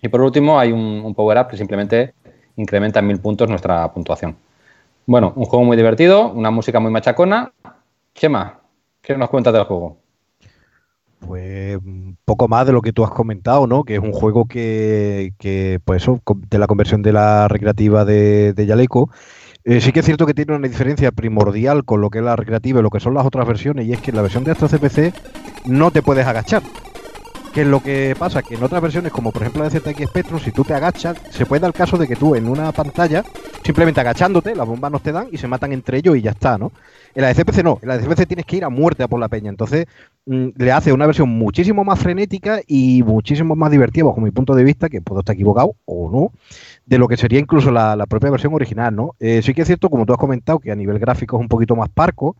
Y 0.00 0.08
por 0.08 0.22
último, 0.22 0.58
hay 0.58 0.72
un, 0.72 1.14
power-up 1.14 1.48
que 1.48 1.56
simplemente 1.56 2.14
incrementa 2.56 3.00
en 3.00 3.06
mil 3.06 3.20
puntos 3.20 3.48
nuestra 3.48 3.92
puntuación. 3.92 4.36
Bueno, 5.06 5.32
un 5.36 5.44
juego 5.44 5.64
muy 5.64 5.76
divertido, 5.76 6.32
una 6.32 6.50
música 6.50 6.80
muy 6.80 6.90
machacona. 6.90 7.52
Chema, 8.14 8.60
¿qué 9.02 9.16
nos 9.16 9.28
cuentas 9.28 9.52
del 9.52 9.64
juego? 9.64 9.98
Pues 11.20 11.78
poco 12.24 12.48
más 12.48 12.66
de 12.66 12.72
lo 12.72 12.80
que 12.80 12.92
tú 12.92 13.04
has 13.04 13.10
comentado, 13.10 13.66
¿no? 13.66 13.84
Que 13.84 13.94
es 13.94 14.00
un 14.00 14.12
juego 14.12 14.46
que, 14.46 15.34
que 15.38 15.80
pues 15.84 16.02
eso, 16.02 16.20
de 16.48 16.58
la 16.58 16.66
conversión 16.66 17.02
de 17.02 17.12
la 17.12 17.48
recreativa 17.48 18.04
de, 18.04 18.54
de 18.54 18.66
Yaleco, 18.66 19.10
eh, 19.68 19.82
sí 19.82 19.92
que 19.92 20.00
es 20.00 20.06
cierto 20.06 20.24
que 20.24 20.32
tiene 20.32 20.56
una 20.56 20.66
diferencia 20.66 21.12
primordial 21.12 21.84
con 21.84 22.00
lo 22.00 22.08
que 22.08 22.20
es 22.20 22.24
la 22.24 22.36
recreativa 22.36 22.80
y 22.80 22.82
lo 22.82 22.88
que 22.88 23.00
son 23.00 23.12
las 23.12 23.26
otras 23.26 23.46
versiones, 23.46 23.86
y 23.86 23.92
es 23.92 24.00
que 24.00 24.12
en 24.12 24.16
la 24.16 24.22
versión 24.22 24.42
de 24.42 24.52
Astra 24.52 24.66
CPC 24.66 25.12
no 25.66 25.90
te 25.90 26.00
puedes 26.00 26.26
agachar. 26.26 26.62
¿Qué 27.52 27.60
es 27.62 27.66
lo 27.66 27.82
que 27.82 28.16
pasa? 28.18 28.42
Que 28.42 28.54
en 28.54 28.62
otras 28.62 28.80
versiones, 28.80 29.12
como 29.12 29.30
por 29.30 29.42
ejemplo 29.42 29.62
la 29.62 29.68
de 29.68 29.78
ZX 29.78 30.08
Spectrum, 30.08 30.40
si 30.40 30.52
tú 30.52 30.64
te 30.64 30.72
agachas, 30.72 31.18
se 31.30 31.44
puede 31.44 31.60
dar 31.60 31.68
el 31.68 31.74
caso 31.74 31.98
de 31.98 32.08
que 32.08 32.16
tú 32.16 32.34
en 32.34 32.48
una 32.48 32.72
pantalla, 32.72 33.22
simplemente 33.62 34.00
agachándote, 34.00 34.54
las 34.54 34.66
bombas 34.66 34.90
no 34.90 35.00
te 35.00 35.12
dan 35.12 35.28
y 35.32 35.36
se 35.36 35.48
matan 35.48 35.72
entre 35.72 35.98
ellos 35.98 36.16
y 36.16 36.22
ya 36.22 36.30
está, 36.30 36.56
¿no? 36.56 36.72
En 37.14 37.22
la 37.22 37.28
de 37.28 37.34
CPC 37.34 37.62
no, 37.62 37.78
en 37.82 37.88
la 37.88 37.98
de 37.98 38.06
CPC 38.06 38.26
tienes 38.26 38.46
que 38.46 38.56
ir 38.56 38.64
a 38.64 38.70
muerte 38.70 39.02
a 39.02 39.08
por 39.08 39.20
la 39.20 39.28
peña. 39.28 39.50
Entonces 39.50 39.86
le 40.28 40.72
hace 40.72 40.92
una 40.92 41.06
versión 41.06 41.30
muchísimo 41.30 41.84
más 41.84 41.98
frenética 41.98 42.60
y 42.66 43.02
muchísimo 43.02 43.56
más 43.56 43.70
divertida, 43.70 44.04
bajo 44.04 44.20
mi 44.20 44.30
punto 44.30 44.54
de 44.54 44.62
vista, 44.62 44.88
que 44.88 45.00
puedo 45.00 45.20
estar 45.20 45.34
equivocado 45.34 45.76
o 45.86 46.10
no, 46.10 46.32
de 46.84 46.98
lo 46.98 47.08
que 47.08 47.16
sería 47.16 47.40
incluso 47.40 47.70
la, 47.70 48.06
propia 48.06 48.30
versión 48.30 48.52
original, 48.52 48.94
¿no? 48.94 49.14
Eh, 49.20 49.40
sí 49.42 49.54
que 49.54 49.62
es 49.62 49.66
cierto, 49.66 49.88
como 49.88 50.04
tú 50.04 50.12
has 50.12 50.18
comentado, 50.18 50.58
que 50.58 50.70
a 50.70 50.76
nivel 50.76 50.98
gráfico 50.98 51.36
es 51.36 51.40
un 51.40 51.48
poquito 51.48 51.76
más 51.76 51.88
parco. 51.88 52.36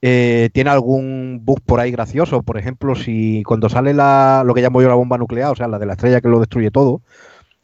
Eh, 0.00 0.50
tiene 0.52 0.70
algún 0.70 1.40
bug 1.42 1.60
por 1.62 1.80
ahí 1.80 1.90
gracioso, 1.90 2.42
por 2.42 2.56
ejemplo, 2.56 2.94
si 2.94 3.42
cuando 3.44 3.68
sale 3.68 3.92
la, 3.92 4.42
lo 4.46 4.54
que 4.54 4.62
llamo 4.62 4.80
yo 4.80 4.88
la 4.88 4.94
bomba 4.94 5.18
nuclear, 5.18 5.50
o 5.52 5.56
sea, 5.56 5.68
la 5.68 5.78
de 5.78 5.86
la 5.86 5.94
estrella 5.94 6.20
que 6.20 6.28
lo 6.28 6.38
destruye 6.38 6.70
todo, 6.70 7.02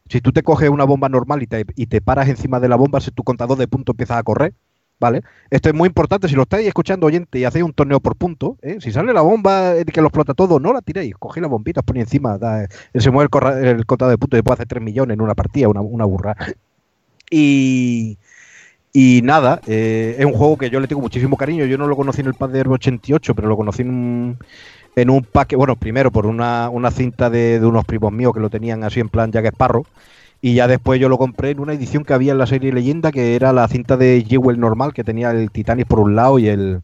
si 0.08 0.20
tú 0.20 0.32
te 0.32 0.42
coges 0.42 0.68
una 0.68 0.84
bomba 0.84 1.08
normal 1.08 1.42
y 1.42 1.46
te, 1.46 1.64
y 1.76 1.86
te 1.86 2.00
paras 2.00 2.28
encima 2.28 2.60
de 2.60 2.68
la 2.68 2.76
bomba, 2.76 3.00
si 3.00 3.10
tu 3.12 3.22
contador 3.22 3.56
de 3.56 3.68
puntos 3.68 3.94
empieza 3.94 4.18
a 4.18 4.22
correr, 4.22 4.52
¿vale? 5.00 5.22
Esto 5.50 5.68
es 5.68 5.74
muy 5.74 5.86
importante, 5.86 6.28
si 6.28 6.34
lo 6.34 6.42
estáis 6.42 6.66
escuchando 6.66 7.06
oyente 7.06 7.38
y 7.38 7.44
hacéis 7.44 7.64
un 7.64 7.72
torneo 7.72 8.00
por 8.00 8.16
punto, 8.16 8.56
¿eh? 8.62 8.78
si 8.80 8.92
sale 8.92 9.12
la 9.12 9.22
bomba 9.22 9.74
que 9.84 10.00
lo 10.00 10.08
explota 10.08 10.34
todo, 10.34 10.58
no 10.60 10.72
la 10.72 10.80
tiréis, 10.80 11.14
cogéis 11.16 11.42
las 11.42 11.50
bombitas, 11.50 11.84
ponéis 11.84 12.06
encima, 12.06 12.38
da, 12.38 12.66
se 12.94 13.10
mueve 13.10 13.28
el, 13.70 13.86
contador 13.86 14.12
de 14.12 14.18
puntos 14.18 14.38
y 14.38 14.42
puede 14.42 14.54
hacer 14.54 14.66
3 14.68 14.82
millones 14.82 15.14
en 15.14 15.20
una 15.20 15.34
partida, 15.34 15.68
una, 15.68 15.80
una 15.80 16.04
burra. 16.04 16.36
Y, 17.30 18.18
y 18.92 19.22
nada, 19.22 19.60
eh, 19.66 20.16
es 20.18 20.24
un 20.24 20.34
juego 20.34 20.56
que 20.56 20.70
yo 20.70 20.78
le 20.78 20.86
tengo 20.86 21.02
muchísimo 21.02 21.36
cariño, 21.36 21.64
yo 21.64 21.78
no 21.78 21.86
lo 21.86 21.96
conocí 21.96 22.20
en 22.20 22.28
el 22.28 22.34
pad 22.34 22.50
de 22.50 22.60
88, 22.60 23.34
pero 23.34 23.48
lo 23.48 23.56
conocí 23.56 23.82
en 23.82 23.90
un, 23.90 24.38
en 24.94 25.10
un 25.10 25.22
pack, 25.22 25.54
bueno, 25.56 25.76
primero 25.76 26.12
por 26.12 26.26
una, 26.26 26.68
una 26.70 26.90
cinta 26.90 27.30
de, 27.30 27.58
de, 27.60 27.66
unos 27.66 27.84
primos 27.84 28.12
míos 28.12 28.32
que 28.32 28.40
lo 28.40 28.50
tenían 28.50 28.84
así 28.84 29.00
en 29.00 29.08
plan 29.08 29.32
Jack 29.32 29.46
Sparrow, 29.46 29.84
y 30.44 30.52
ya 30.52 30.68
después 30.68 31.00
yo 31.00 31.08
lo 31.08 31.16
compré 31.16 31.52
en 31.52 31.60
una 31.60 31.72
edición 31.72 32.04
que 32.04 32.12
había 32.12 32.32
en 32.32 32.36
la 32.36 32.44
serie 32.44 32.70
Leyenda, 32.70 33.12
que 33.12 33.34
era 33.34 33.54
la 33.54 33.66
cinta 33.66 33.96
de 33.96 34.26
Jewel 34.28 34.60
normal, 34.60 34.92
que 34.92 35.02
tenía 35.02 35.30
el 35.30 35.50
Titanic 35.50 35.86
por 35.86 36.00
un 36.00 36.16
lado 36.16 36.38
y 36.38 36.48
el, 36.48 36.82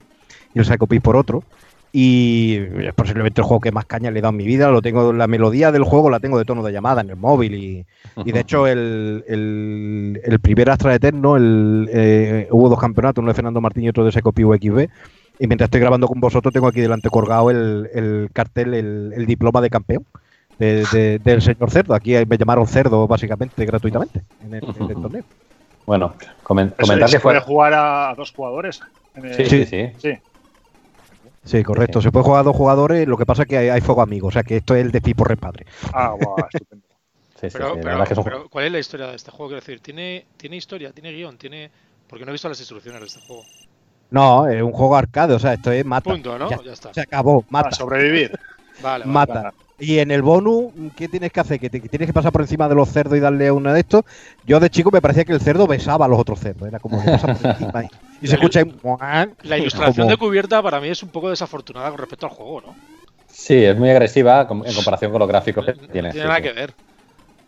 y 0.55 0.61
el 0.61 0.65
Psycho 0.65 0.87
por 0.87 1.15
otro. 1.15 1.45
Y 1.93 2.57
es 2.79 2.95
posiblemente 2.95 3.43
el 3.43 3.47
juego 3.47 3.61
que 3.61 3.71
más 3.71 3.85
caña 3.85 4.11
le 4.11 4.21
he 4.21 4.23
dado 4.23 4.31
en 4.31 4.39
mi 4.39 4.47
vida. 4.47 4.71
Lo 4.71 4.81
tengo, 4.81 5.13
la 5.13 5.27
melodía 5.27 5.73
del 5.73 5.85
juego 5.85 6.09
la 6.09 6.21
tengo 6.21 6.39
de 6.39 6.47
tono 6.47 6.63
de 6.63 6.73
llamada 6.73 7.03
en 7.03 7.11
el 7.11 7.17
móvil. 7.17 7.55
Y, 7.55 7.87
y 8.25 8.33
de 8.33 8.41
hecho, 8.41 8.67
el, 8.67 9.25
el, 9.29 10.41
primer 10.41 10.71
Astra 10.71 10.95
Eterno, 10.95 11.37
el, 11.37 11.87
eh, 11.93 12.49
hubo 12.53 12.71
dos 12.71 12.81
campeonatos, 12.81 13.21
uno 13.21 13.31
de 13.31 13.35
Fernando 13.35 13.61
Martín 13.61 13.85
y 13.85 13.91
otro 13.91 14.07
de 14.07 14.13
Psycho 14.13 14.33
XB. 14.33 14.89
Y 15.39 15.47
mientras 15.47 15.67
estoy 15.67 15.81
grabando 15.81 16.09
con 16.09 16.19
vosotros, 16.19 16.55
tengo 16.55 16.69
aquí 16.69 16.81
delante 16.81 17.11
colgado 17.11 17.51
el, 17.51 17.91
el 17.93 18.31
cartel, 18.33 18.73
el, 18.73 19.27
diploma 19.27 19.61
de 19.61 19.69
campeón 19.69 20.07
del 20.61 21.43
señor 21.43 21.71
Cerdo. 21.71 21.95
Aquí 21.95 22.15
me 22.27 22.37
llamaron 22.37 22.67
Cerdo 22.67 23.07
básicamente 23.07 23.65
gratuitamente 23.65 24.23
en 24.45 24.55
el, 24.55 24.61
torneo. 25.03 25.25
Bueno, 25.87 26.15
comentar 26.43 27.09
se 27.09 27.21
puede 27.21 27.41
jugar 27.41 27.75
a 27.75 28.15
dos 28.17 28.33
jugadores. 28.33 28.81
sí, 29.37 29.47
sí, 29.47 29.67
sí, 29.99 30.19
sí. 31.45 31.63
correcto. 31.65 32.03
Se 32.03 32.13
puede 32.13 32.25
jugar 32.25 32.41
a 32.41 32.45
dos 32.45 32.57
jugadores, 32.57 33.09
lo 33.09 33.17
que 33.17 33.27
pasa 33.27 33.43
es 33.43 33.49
que 33.49 33.71
hay, 33.71 33.81
fuego 33.81 34.03
amigo, 34.03 34.29
o 34.29 34.31
sea 34.31 34.43
que 34.43 34.59
esto 34.59 34.75
es 34.75 34.85
el 34.85 34.93
de 34.93 35.01
tipo 35.01 35.25
repadre. 35.25 35.67
Ah, 35.93 36.15
guau, 36.21 36.37
estupendo. 36.53 36.87
pero, 38.25 38.49
¿cuál 38.51 38.67
es 38.67 38.73
la 38.73 38.79
historia 38.79 39.07
de 39.07 39.17
este 39.17 39.31
juego? 39.31 39.49
Quiero 39.49 39.61
decir, 39.61 39.81
¿tiene, 39.81 40.27
¿tiene 40.37 40.57
historia, 40.57 40.93
tiene 40.93 41.13
guion, 41.13 41.39
tiene... 41.39 41.71
Porque 42.07 42.25
no 42.25 42.31
he 42.31 42.33
visto 42.33 42.49
las 42.49 42.59
instrucciones 42.59 43.01
de 43.01 43.07
este 43.07 43.21
juego. 43.21 43.45
No, 44.11 44.49
es 44.49 44.61
un 44.61 44.73
juego 44.73 44.97
arcade, 44.97 45.35
o 45.35 45.39
sea, 45.39 45.55
esto 45.55 45.71
es 45.71 45.85
mata. 45.85 46.11
Punto, 46.11 46.37
¿no? 46.37 46.51
Ya, 46.51 46.73
está. 46.73 46.93
Se 46.93 47.01
acabó, 47.01 47.45
mata. 47.49 47.65
Para 47.65 47.77
sobrevivir. 47.77 48.39
Vale, 48.83 49.05
mata. 49.05 49.55
Y 49.81 49.99
en 49.99 50.11
el 50.11 50.21
bonus, 50.21 50.73
¿qué 50.95 51.09
tienes 51.09 51.33
que 51.33 51.41
hacer? 51.41 51.59
Que, 51.59 51.71
tienes 51.71 52.07
que 52.07 52.13
pasar 52.13 52.31
por 52.33 52.43
encima 52.43 52.69
de 52.69 52.75
los 52.75 52.91
cerdos 52.91 53.17
y 53.17 53.21
darle 53.21 53.51
uno 53.51 53.73
de 53.73 53.81
estos. 53.81 54.05
Yo 54.47 54.61
de 54.61 54.69
chico 54.69 54.91
me 54.91 55.01
parecía 55.01 55.25
que 55.25 55.33
el 55.33 55.41
cerdo 55.41 55.67
besaba 55.67 56.05
a 56.05 56.09
los 56.09 56.19
otros 56.19 56.39
cerdos. 56.39 56.69
Era 56.69 56.79
como 56.79 57.03
que 57.03 57.11
pasa 57.11 57.35
por 57.35 57.51
encima 57.51 57.85
y, 58.21 58.27
se 58.29 58.35
escucha. 58.35 58.63
La 59.43 59.57
ilustración 59.57 60.07
de 60.09 60.19
cubierta 60.19 60.63
para 60.63 60.81
mí 60.81 60.89
es 60.89 61.03
un 61.03 61.09
poco 61.09 61.31
desafortunada 61.31 61.89
con 61.89 61.99
respecto 61.99 62.27
al 62.27 62.33
juego, 62.33 62.61
¿no? 62.61 62.77
Sí, 63.27 63.55
es 63.65 63.77
muy 63.79 63.89
agresiva 63.89 64.43
en 64.43 64.75
comparación 64.75 65.13
con 65.13 65.21
los 65.21 65.29
gráficos 65.29 65.65
que 65.65 65.73
tiene. 65.73 66.09
No 66.09 66.13
tiene 66.13 66.29
nada 66.29 66.43
que 66.43 66.53
ver. 66.53 66.75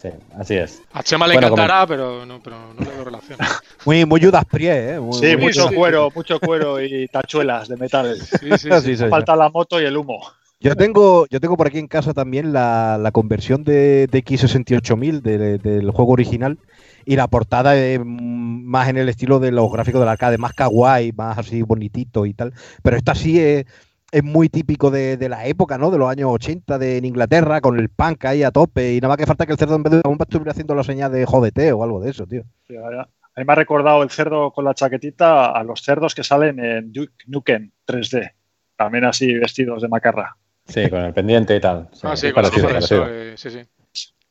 Sí, 0.01 0.09
así 0.37 0.55
es. 0.55 0.83
A 0.95 1.03
Chema 1.03 1.29
le 1.29 1.35
encantará, 1.35 1.87
pero, 1.87 2.25
no, 2.25 2.43
pero 2.43 2.57
no 2.75 2.85
le 2.85 2.91
veo 2.91 3.05
relación. 3.05 3.39
muy, 3.85 4.07
muy 4.07 4.21
Judas 4.21 4.45
¿eh? 4.55 4.99
sí, 5.13 5.37
mucho 5.37 5.69
cuero, 5.73 6.11
mucho 6.15 6.41
cuero 6.41 6.81
y 6.83 7.07
tachuelas 7.09 7.69
de 7.69 7.77
metal. 7.77 8.17
Sí, 8.17 8.51
sí, 8.59 8.97
Falta 9.11 9.37
la 9.37 9.51
moto 9.51 9.81
y 9.81 9.85
el 9.85 9.97
humo. 9.97 10.27
Yo 10.63 10.77
tengo, 10.77 11.27
yo 11.29 11.41
tengo 11.41 11.57
por 11.57 11.67
aquí 11.67 11.79
en 11.79 11.89
casa 11.89 12.15
también 12.15 12.53
la, 12.53 13.11
conversión 13.13 13.65
de, 13.65 14.09
X68000 14.09 15.21
del 15.21 15.91
juego 15.91 16.13
original 16.13 16.59
y 17.05 17.17
la 17.17 17.27
portada 17.27 17.77
es 17.77 18.01
más 18.05 18.89
en 18.89 18.97
el 18.97 19.09
estilo 19.09 19.41
de 19.41 19.51
los 19.51 19.73
gráficos 19.73 20.01
del 20.01 20.09
arcade, 20.09 20.39
más 20.39 20.53
kawaii, 20.53 21.11
más 21.13 21.37
así 21.37 21.63
bonitito 21.63 22.27
y 22.27 22.35
tal. 22.35 22.53
Pero 22.81 22.97
esta 22.97 23.17
sí 23.17 23.41
es, 23.41 23.67
muy 24.23 24.49
típico 24.49 24.93
de, 24.93 25.17
la 25.29 25.47
época, 25.47 25.79
¿no? 25.79 25.91
De 25.91 25.99
los 25.99 26.09
años 26.09 26.31
80 26.31 26.79
de 26.79 26.99
en 26.99 27.07
Inglaterra, 27.07 27.61
con 27.61 27.81
el 27.81 27.89
punk 27.89 28.25
ahí 28.27 28.45
a 28.45 28.53
tope 28.53 28.95
y 28.95 29.01
nada 29.01 29.09
más 29.09 29.17
que 29.17 29.27
falta 29.27 29.47
que 29.47 29.53
el 29.53 29.59
cerdo 29.59 29.75
en 29.75 29.83
vez 29.83 29.93
de 29.95 30.03
bomba 30.05 30.25
estuviera 30.25 30.53
haciendo 30.53 30.77
la 30.77 30.85
señal 30.85 31.11
de 31.11 31.27
jodete 31.27 31.73
o 31.73 31.83
algo 31.83 32.01
de 32.01 32.11
eso, 32.11 32.25
tío. 32.27 32.43
a 32.69 33.41
mí 33.41 33.45
me 33.45 33.53
ha 33.53 33.57
recordado 33.57 34.03
el 34.05 34.11
cerdo 34.11 34.53
con 34.53 34.65
la 34.65 34.75
chaquetita 34.75 35.51
a 35.51 35.65
los 35.65 35.83
cerdos 35.83 36.15
que 36.15 36.23
salen 36.23 36.61
en 36.61 36.93
Duke 36.93 37.25
Nukem 37.27 37.73
3D, 37.85 38.33
también 38.77 39.05
así 39.07 39.35
vestidos 39.35 39.83
de 39.83 39.89
macarra. 39.89 40.37
Sí, 40.67 40.89
con 40.89 41.01
el 41.01 41.13
pendiente 41.13 41.57
y 41.57 41.61
tal. 41.61 41.89
ah, 42.03 42.17
sí, 42.17 42.33
con 42.33 42.45
eso, 42.45 43.07
eh, 43.09 43.35
sí, 43.37 43.51
sí. 43.51 43.61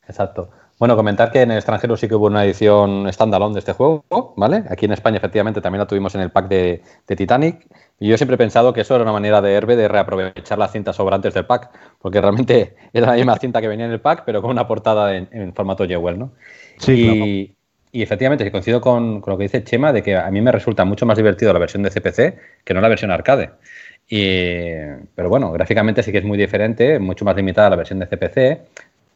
Exacto. 0.07 0.49
Bueno, 0.81 0.95
comentar 0.95 1.31
que 1.31 1.43
en 1.43 1.51
el 1.51 1.57
extranjero 1.57 1.95
sí 1.95 2.07
que 2.07 2.15
hubo 2.15 2.25
una 2.25 2.43
edición 2.43 3.05
standalone 3.13 3.53
de 3.53 3.59
este 3.59 3.73
juego, 3.73 4.03
¿vale? 4.35 4.63
Aquí 4.67 4.85
en 4.85 4.93
España 4.93 5.17
efectivamente 5.17 5.61
también 5.61 5.77
la 5.77 5.85
tuvimos 5.85 6.15
en 6.15 6.21
el 6.21 6.31
pack 6.31 6.47
de, 6.47 6.81
Titanic. 7.05 7.67
Y 7.99 8.07
yo 8.07 8.17
siempre 8.17 8.33
he 8.33 8.37
pensado 8.39 8.73
que 8.73 8.81
eso 8.81 8.95
era 8.95 9.03
una 9.03 9.13
manera 9.13 9.43
de 9.43 9.53
Herbe 9.53 9.75
de 9.75 9.87
reaprovechar 9.87 10.57
las 10.57 10.71
cintas 10.71 10.95
sobrantes 10.95 11.35
del 11.35 11.45
pack, 11.45 11.69
porque 11.99 12.19
realmente 12.19 12.75
era 12.93 13.05
la 13.05 13.13
misma 13.13 13.37
cinta 13.37 13.61
que 13.61 13.67
venía 13.67 13.85
en 13.85 13.91
el 13.91 14.01
pack, 14.01 14.23
pero 14.25 14.41
con 14.41 14.49
una 14.49 14.67
portada 14.67 15.15
en, 15.15 15.53
formato 15.53 15.85
Jewel, 15.85 16.17
¿no? 16.17 16.31
Sí, 16.79 17.55
y, 17.91 18.01
efectivamente, 18.01 18.49
coincido 18.51 18.81
con, 18.81 19.21
con, 19.21 19.33
lo 19.33 19.37
que 19.37 19.43
dice 19.43 19.63
Chema, 19.63 19.93
de 19.93 20.01
que 20.01 20.15
a 20.15 20.31
mí 20.31 20.41
me 20.41 20.51
resulta 20.51 20.83
mucho 20.83 21.05
más 21.05 21.17
divertido 21.17 21.53
la 21.53 21.59
versión 21.59 21.83
de 21.83 21.91
CPC 21.91 22.39
que 22.63 22.73
no 22.73 22.81
la 22.81 22.87
versión 22.87 23.11
arcade. 23.11 23.51
Y, 24.13 24.73
pero 25.15 25.29
bueno, 25.29 25.53
gráficamente 25.53 26.03
sí 26.03 26.11
que 26.11 26.17
es 26.17 26.25
muy 26.25 26.37
diferente, 26.37 26.99
mucho 26.99 27.23
más 27.23 27.33
limitada 27.33 27.69
la 27.69 27.77
versión 27.77 27.97
de 27.97 28.07
CPC. 28.07 28.59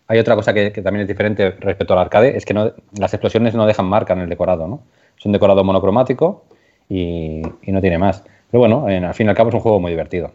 Hay 0.07 0.19
otra 0.19 0.35
cosa 0.35 0.53
que, 0.53 0.71
también 0.71 1.01
es 1.01 1.07
diferente 1.09 1.51
respecto 1.51 1.93
al 1.93 1.99
arcade, 1.99 2.37
es 2.37 2.45
que 2.45 2.53
no, 2.53 2.71
las 2.97 3.13
explosiones 3.13 3.55
no 3.55 3.65
dejan 3.65 3.87
marca 3.87 4.13
en 4.13 4.21
el 4.21 4.29
decorado, 4.29 4.69
¿no? 4.69 4.83
Es 5.19 5.25
un 5.25 5.33
decorado 5.33 5.65
monocromático 5.65 6.45
y, 6.87 7.41
no 7.67 7.81
tiene 7.81 7.97
más. 7.97 8.23
Pero 8.49 8.61
bueno, 8.61 8.85
al 8.87 9.13
fin 9.13 9.27
y 9.27 9.29
al 9.29 9.35
cabo 9.35 9.49
es 9.49 9.55
un 9.55 9.61
juego 9.61 9.81
muy 9.81 9.91
divertido. 9.91 10.31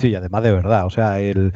Sí, 0.00 0.14
además 0.14 0.42
de 0.42 0.50
verdad, 0.50 0.86
o 0.86 0.90
sea, 0.90 1.20
el, 1.20 1.52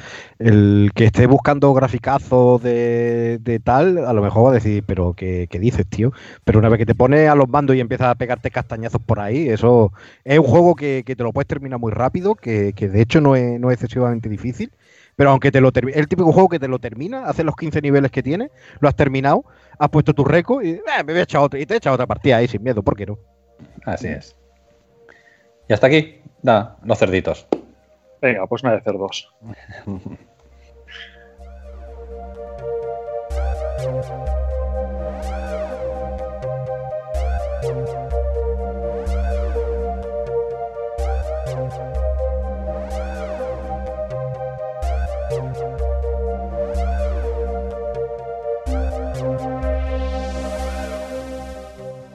que 0.95 1.05
esté 1.07 1.27
buscando 1.27 1.73
graficazos 1.73 2.63
de, 2.63 3.61
tal, 3.65 4.05
a 4.05 4.13
lo 4.13 4.21
mejor 4.21 4.45
va 4.45 4.51
a 4.51 4.55
decir, 4.55 4.85
pero 4.87 5.15
¿qué, 5.15 5.49
dices, 5.51 5.87
tío? 5.87 6.13
Pero 6.45 6.59
una 6.59 6.69
vez 6.69 6.77
que 6.77 6.85
te 6.85 6.95
pones 6.95 7.27
a 7.27 7.35
los 7.37 7.49
mandos 7.49 7.75
y 7.75 7.81
empiezas 7.81 8.09
a 8.09 8.15
pegarte 8.17 8.51
castañazos 8.51 9.01
por 9.01 9.19
ahí, 9.19 9.49
eso 9.49 9.95
es 10.25 10.39
un 10.39 10.45
juego 10.45 10.75
que, 10.75 11.03
te 11.05 11.23
lo 11.23 11.33
puedes 11.33 11.49
terminar 11.49 11.79
muy 11.79 11.91
rápido, 11.91 12.35
que, 12.35 12.75
de 12.75 13.01
hecho 13.01 13.23
no 13.23 13.35
es, 13.35 13.59
no 13.59 13.71
es 13.71 13.77
excesivamente 13.77 14.29
difícil 14.29 14.71
pero 15.17 15.31
aunque 15.31 15.53
te 15.53 15.61
lo 15.61 15.71
termine, 15.71 15.97
el 15.97 16.09
típico 16.09 16.33
juego 16.33 16.49
que 16.49 16.59
te 16.59 16.67
lo 16.67 16.81
termina, 16.81 17.27
hace 17.27 17.45
los 17.45 17.55
15 17.55 17.81
niveles 17.83 18.11
que 18.11 18.21
tiene, 18.21 18.51
lo 18.81 18.89
has 18.89 18.97
terminado, 18.97 19.45
has 19.79 19.89
puesto 19.89 20.13
tu 20.13 20.25
récord 20.25 20.65
y 20.65 20.71
eh, 20.71 20.83
me 21.07 21.13
voy 21.13 21.21
a 21.21 21.23
echar 21.23 21.41
otra, 21.41 21.61
y 21.61 21.67
te 21.67 21.75
he 21.75 21.77
echado 21.77 21.95
otra 21.95 22.09
partida 22.09 22.39
ahí 22.39 22.49
sin 22.49 22.65
miedo, 22.65 22.83
¿por 22.83 22.97
qué 22.97 23.07
no? 23.07 23.17
Así 23.87 24.09
es. 24.09 24.37
Y 25.69 25.73
hasta 25.73 25.87
aquí, 25.87 26.21
da, 26.43 26.77
los 26.83 26.99
cerditos. 26.99 27.47
Venga, 28.25 28.47
pues 28.47 28.65
me 28.65 28.71
voy 28.71 28.81
a 28.87 28.93
dos. 28.93 29.31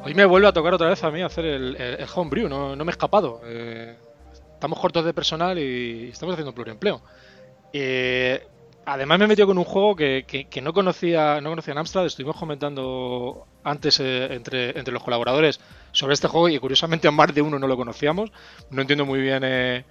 Hoy 0.04 0.16
me 0.16 0.26
vuelve 0.26 0.48
a 0.48 0.52
tocar 0.52 0.74
otra 0.74 0.90
vez 0.90 1.04
a 1.04 1.12
mí 1.12 1.22
hacer 1.22 1.46
el, 1.46 1.76
el, 1.76 2.08
homebrew, 2.16 2.50
no, 2.50 2.76
no, 2.76 2.84
me 2.84 2.90
he 2.90 2.94
escapado. 2.94 3.42
Eh, 3.46 3.96
estamos 4.60 4.78
cortos 4.78 5.06
de 5.06 5.14
personal 5.14 5.58
y 5.58 6.10
estamos 6.12 6.34
haciendo 6.34 6.54
pluriempleo. 6.54 7.02
Eh, 7.72 8.46
además 8.86 9.18
me 9.18 9.24
he 9.24 9.28
metido 9.30 9.48
con 9.48 9.58
un 9.58 9.64
juego 9.64 9.96
que, 9.96 10.26
que, 10.28 10.62
no 10.62 10.74
conocía 10.74 11.40
no 11.40 11.52
conocía 11.52 11.72
en 11.72 11.78
Amstrad, 11.78 12.06
estuvimos 12.06 12.36
comentando 12.36 13.48
antes 13.64 14.02
eh, 14.02 14.34
entre, 14.34 14.78
entre 14.78 14.94
los 14.94 15.02
colaboradores 15.02 15.62
sobre 15.94 16.14
este 16.14 16.28
juego 16.28 16.50
y 16.50 16.60
curiosamente 16.60 17.08
a 17.08 17.12
más 17.12 17.34
de 17.34 17.42
uno 17.42 17.58
no 17.58 17.68
lo 17.68 17.78
conocíamos. 17.78 18.34
No 18.70 18.82
entiendo 18.82 19.06
muy 19.06 19.22
bien 19.22 19.86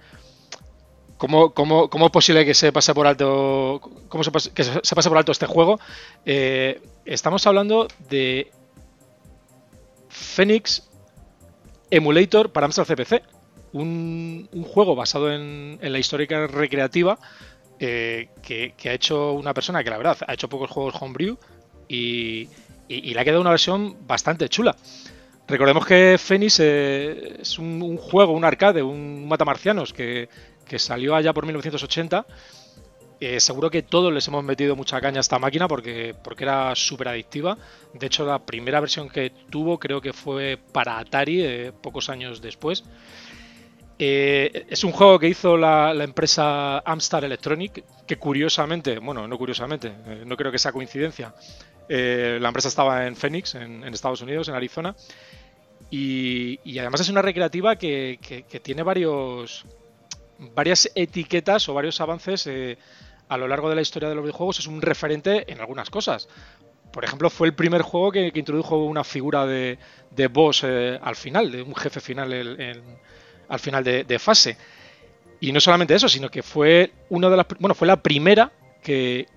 cómo, 1.17 1.51
cómo, 1.55 1.89
cómo, 1.89 2.05
es 2.05 2.11
posible 2.11 2.45
que 2.45 2.53
se 2.53 2.71
pase 2.71 2.93
por 2.93 3.07
alto 3.07 3.81
cómo 4.07 4.23
se 4.23 4.31
que 4.53 4.63
se 4.63 4.95
pase 4.95 5.09
por 5.09 5.17
alto 5.17 5.31
este 5.31 5.47
juego. 5.47 5.79
estamos 7.05 7.47
hablando 7.47 7.87
de 8.07 8.51
Phoenix 10.09 10.87
Emulator 11.89 12.51
para 12.51 12.65
Amstrad 12.65 12.85
CPC. 12.85 13.38
Un, 13.71 14.49
juego 14.63 14.95
basado 14.95 15.31
en, 15.31 15.77
la 15.81 15.99
histórica 15.99 16.47
recreativa 16.47 17.19
eh, 17.79 18.29
que, 18.41 18.73
ha 18.85 18.93
hecho 18.93 19.33
una 19.33 19.53
persona 19.53 19.83
que 19.83 19.89
la 19.89 19.97
verdad 19.97 20.17
ha 20.27 20.33
hecho 20.33 20.49
pocos 20.49 20.71
juegos 20.71 20.95
homebrew 20.99 21.37
y, 21.87 22.49
y, 22.87 23.13
le 23.13 23.19
ha 23.19 23.23
quedado 23.23 23.41
una 23.41 23.51
versión 23.51 23.95
bastante 24.07 24.49
chula. 24.49 24.75
Recordemos 25.47 25.85
que 25.85 26.17
Phoenix 26.19 26.59
eh, 26.59 27.37
es 27.41 27.57
un, 27.57 27.97
juego, 27.97 28.33
un 28.33 28.45
arcade, 28.45 28.83
un 28.83 29.27
matamarcianos 29.27 29.93
que, 29.93 30.29
que 30.65 30.77
salió 30.77 31.15
allá 31.15 31.33
por 31.33 31.45
1980 31.45 32.25
eh, 33.21 33.41
seguro 33.41 33.69
que 33.69 33.81
todos 33.81 34.13
les 34.13 34.25
hemos 34.29 34.45
metido 34.45 34.77
mucha 34.77 35.01
caña 35.01 35.17
a 35.17 35.19
esta 35.19 35.39
máquina 35.39 35.67
porque, 35.67 36.15
porque 36.23 36.45
era 36.45 36.73
súper 36.75 37.09
adictiva. 37.09 37.57
De 37.93 38.07
hecho, 38.07 38.25
la 38.25 38.39
primera 38.39 38.79
versión 38.79 39.09
que 39.09 39.31
tuvo 39.49 39.77
creo 39.77 39.99
que 39.99 40.13
fue 40.13 40.57
para 40.71 40.99
Atari, 40.99 41.71
pocos 41.81 42.09
años 42.09 42.41
después. 42.41 42.85
Eh, 44.01 44.65
es 44.69 44.85
un 44.85 44.93
juego 44.93 45.19
que 45.19 45.27
hizo 45.27 45.57
la, 45.57 45.93
empresa 46.03 46.79
Amstar 46.79 47.25
Electronic, 47.25 47.83
que 48.07 48.17
curiosamente, 48.17 48.97
bueno, 48.97 49.27
no 49.27 49.37
curiosamente, 49.37 49.91
no 50.25 50.37
creo 50.37 50.51
que 50.51 50.57
sea 50.57 50.71
coincidencia, 50.71 51.35
la 51.89 52.47
empresa 52.47 52.69
estaba 52.69 53.07
en 53.07 53.15
Phoenix, 53.15 53.55
en, 53.55 53.83
Estados 53.93 54.21
Unidos, 54.21 54.47
en 54.47 54.55
Arizona, 54.55 54.95
y, 55.89 56.79
además 56.79 57.01
es 57.01 57.09
una 57.09 57.21
recreativa 57.21 57.75
que, 57.75 58.17
tiene 58.61 58.83
varios, 58.83 59.65
varias 60.55 60.89
etiquetas 60.95 61.67
o 61.67 61.73
varios 61.73 61.99
avances 61.99 62.47
a 63.27 63.37
lo 63.37 63.47
largo 63.47 63.69
de 63.69 63.75
la 63.75 63.81
historia 63.81 64.09
de 64.09 64.15
los 64.15 64.23
videojuegos 64.23 64.59
es 64.59 64.67
un 64.67 64.81
referente 64.81 65.51
en 65.51 65.59
algunas 65.59 65.89
cosas. 65.89 66.27
Por 66.91 67.03
ejemplo, 67.05 67.29
fue 67.29 67.47
el 67.47 67.53
primer 67.53 67.83
juego 67.83 68.11
que, 68.11 68.31
introdujo 68.33 68.77
una 68.77 69.03
figura 69.03 69.45
de, 69.45 69.77
boss 70.31 70.63
eh, 70.63 70.99
al 71.01 71.15
final, 71.15 71.51
de 71.51 71.61
un 71.61 71.75
jefe 71.75 71.99
final 71.99 72.33
al 73.49 73.59
final 73.59 73.83
de, 73.83 74.19
fase. 74.19 74.57
Y 75.41 75.51
no 75.51 75.59
solamente 75.59 75.95
eso, 75.95 76.07
sino 76.07 76.29
que 76.29 76.43
fue 76.43 76.91
una 77.09 77.29
de 77.29 77.37
las, 77.37 77.47
bueno, 77.59 77.75
fue 77.75 77.87
la 77.87 78.01
primera 78.01 78.51
que, 78.81 79.27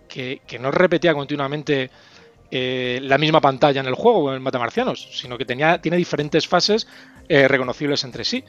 no 0.61 0.70
repetía 0.70 1.14
continuamente 1.14 1.90
eh, 2.51 3.01
la 3.03 3.18
misma 3.18 3.40
pantalla 3.40 3.81
en 3.81 3.87
el 3.87 3.94
juego, 3.94 4.35
en 4.35 4.42
Matamarcianos, 4.42 5.09
sino 5.12 5.38
que 5.38 5.44
tenía, 5.44 5.81
tiene 5.81 5.96
diferentes 5.96 6.46
fases 6.46 6.87
eh, 7.29 7.48
reconocibles 7.48 8.05
entre 8.05 8.25
sí. 8.25 8.44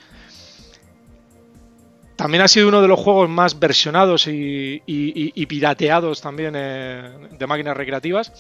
También 2.15 2.43
ha 2.43 2.47
sido 2.47 2.67
uno 2.67 2.81
de 2.81 2.87
los 2.87 2.99
juegos 2.99 3.29
más 3.29 3.59
versionados 3.59 4.27
y, 4.27 5.45
pirateados 5.47 6.21
también 6.21 6.53
eh, 6.55 7.29
de 7.31 7.47
máquinas 7.47 7.75
recreativas. 7.75 8.31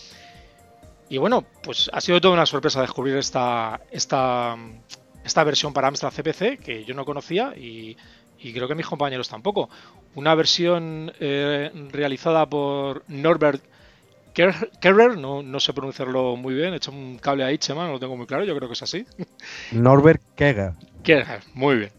Y 1.09 1.17
bueno, 1.17 1.45
pues 1.63 1.89
ha 1.93 2.01
sido 2.01 2.21
toda 2.21 2.33
una 2.33 2.45
sorpresa 2.45 2.81
descubrir 2.81 3.17
esta, 3.17 3.81
esta, 3.91 4.55
esta 5.23 5.43
versión 5.43 5.73
para 5.73 5.87
Amstrad 5.87 6.11
CPC 6.11 6.59
que 6.59 6.83
yo 6.85 6.93
no 6.93 7.05
conocía 7.05 7.53
y, 7.55 7.97
creo 8.53 8.67
que 8.67 8.75
mis 8.75 8.85
compañeros 8.85 9.29
tampoco. 9.29 9.69
Una 10.15 10.35
versión 10.35 11.11
eh, 11.19 11.71
realizada 11.91 12.45
por 12.45 13.03
Norbert 13.07 13.63
Kerrer, 14.33 15.17
no, 15.17 15.43
no, 15.43 15.59
sé 15.59 15.73
pronunciarlo 15.73 16.35
muy 16.35 16.55
bien, 16.55 16.73
he 16.73 16.77
hecho 16.77 16.91
un 16.91 17.19
cable 17.19 17.43
ahí, 17.43 17.57
Chema, 17.59 17.85
no 17.85 17.93
lo 17.93 17.99
tengo 17.99 18.17
muy 18.17 18.25
claro, 18.25 18.43
yo 18.43 18.55
creo 18.55 18.67
que 18.67 18.73
es 18.73 18.81
así. 18.81 19.05
Norbert 19.71 20.21
Kerrer. 20.35 20.73
Kerrer, 21.03 21.41
muy 21.53 21.77
bien 21.77 21.91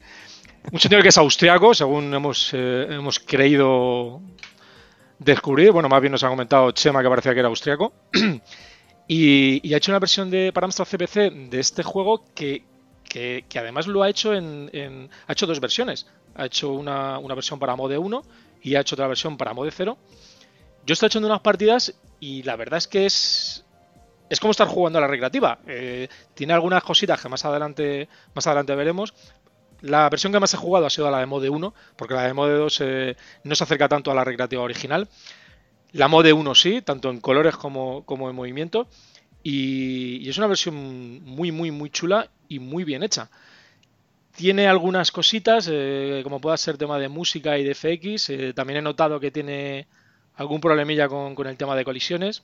un 0.72 0.80
señor 0.80 1.02
que 1.02 1.08
es 1.08 1.18
austriaco, 1.18 1.74
según 1.74 2.12
hemos, 2.14 2.50
eh, 2.52 2.86
hemos 2.90 3.18
creído 3.20 4.20
descubrir. 5.18 5.72
Bueno, 5.72 5.88
más 5.88 6.00
bien 6.00 6.12
nos 6.12 6.24
ha 6.24 6.28
comentado 6.28 6.70
Chema 6.72 7.02
que 7.02 7.08
parecía 7.08 7.34
que 7.34 7.40
era 7.40 7.48
austriaco. 7.48 7.92
y, 9.08 9.72
ha 9.72 9.76
hecho 9.76 9.92
una 9.92 9.98
versión 9.98 10.30
de 10.30 10.52
para 10.52 10.66
Amstrad 10.66 10.86
CPC 10.86 11.50
de 11.50 11.60
este 11.60 11.82
juego 11.82 12.24
que, 12.34 12.64
además 13.54 13.86
lo 13.86 14.02
ha 14.02 14.08
hecho 14.08 14.34
en, 14.34 15.10
Ha 15.26 15.32
hecho 15.32 15.46
dos 15.46 15.60
versiones. 15.60 16.06
Ha 16.34 16.46
hecho 16.46 16.72
una, 16.72 17.18
versión 17.34 17.58
para 17.58 17.76
Mode 17.76 17.98
1 17.98 18.22
y 18.62 18.74
ha 18.74 18.80
hecho 18.80 18.94
otra 18.94 19.06
versión 19.06 19.36
para 19.36 19.54
Mode 19.54 19.70
0. 19.70 19.96
Yo 20.86 20.92
estoy 20.92 21.06
echando 21.06 21.28
unas 21.28 21.40
partidas 21.40 21.94
y 22.20 22.42
la 22.42 22.56
verdad 22.56 22.78
es 22.78 22.88
que 22.88 23.06
es. 23.06 23.64
Es 24.30 24.40
como 24.40 24.52
estar 24.52 24.66
jugando 24.66 24.98
a 24.98 25.02
la 25.02 25.06
recreativa. 25.06 25.58
Eh, 25.66 26.08
tiene 26.32 26.54
algunas 26.54 26.82
cositas 26.82 27.20
que 27.20 27.28
más 27.28 27.44
adelante, 27.44 28.08
más 28.34 28.46
adelante 28.46 28.74
veremos, 28.74 29.12
la 29.84 30.08
versión 30.08 30.32
que 30.32 30.40
más 30.40 30.54
he 30.54 30.56
jugado 30.56 30.86
ha 30.86 30.90
sido 30.90 31.10
la 31.10 31.18
de 31.18 31.26
Mode 31.26 31.50
1, 31.50 31.74
porque 31.96 32.14
la 32.14 32.22
de 32.22 32.32
Mode 32.32 32.54
2 32.54 32.80
eh, 32.80 33.16
no 33.44 33.54
se 33.54 33.64
acerca 33.64 33.86
tanto 33.86 34.10
a 34.10 34.14
la 34.14 34.24
recreativa 34.24 34.62
original. 34.62 35.08
La 35.92 36.08
Mode 36.08 36.32
1 36.32 36.54
sí, 36.54 36.80
tanto 36.80 37.10
en 37.10 37.20
colores 37.20 37.54
como, 37.56 38.02
en 38.08 38.34
movimiento. 38.34 38.88
Y, 39.44 40.28
es 40.28 40.36
una 40.38 40.48
versión 40.48 40.74
muy, 41.24 41.52
muy, 41.52 41.70
muy 41.70 41.90
chula 41.90 42.28
y 42.48 42.58
muy 42.58 42.82
bien 42.82 43.04
hecha. 43.04 43.30
Tiene 44.34 44.66
algunas 44.66 45.12
cositas, 45.12 45.68
eh, 45.70 46.22
como 46.24 46.40
pueda 46.40 46.56
ser 46.56 46.76
tema 46.76 46.98
de 46.98 47.08
música 47.08 47.56
y 47.56 47.62
de 47.62 47.76
FX. 47.76 48.30
Eh, 48.30 48.52
también 48.52 48.78
he 48.78 48.82
notado 48.82 49.20
que 49.20 49.30
tiene 49.30 49.86
algún 50.34 50.60
problemilla 50.60 51.08
con, 51.08 51.36
el 51.46 51.56
tema 51.56 51.76
de 51.76 51.84
colisiones. 51.84 52.42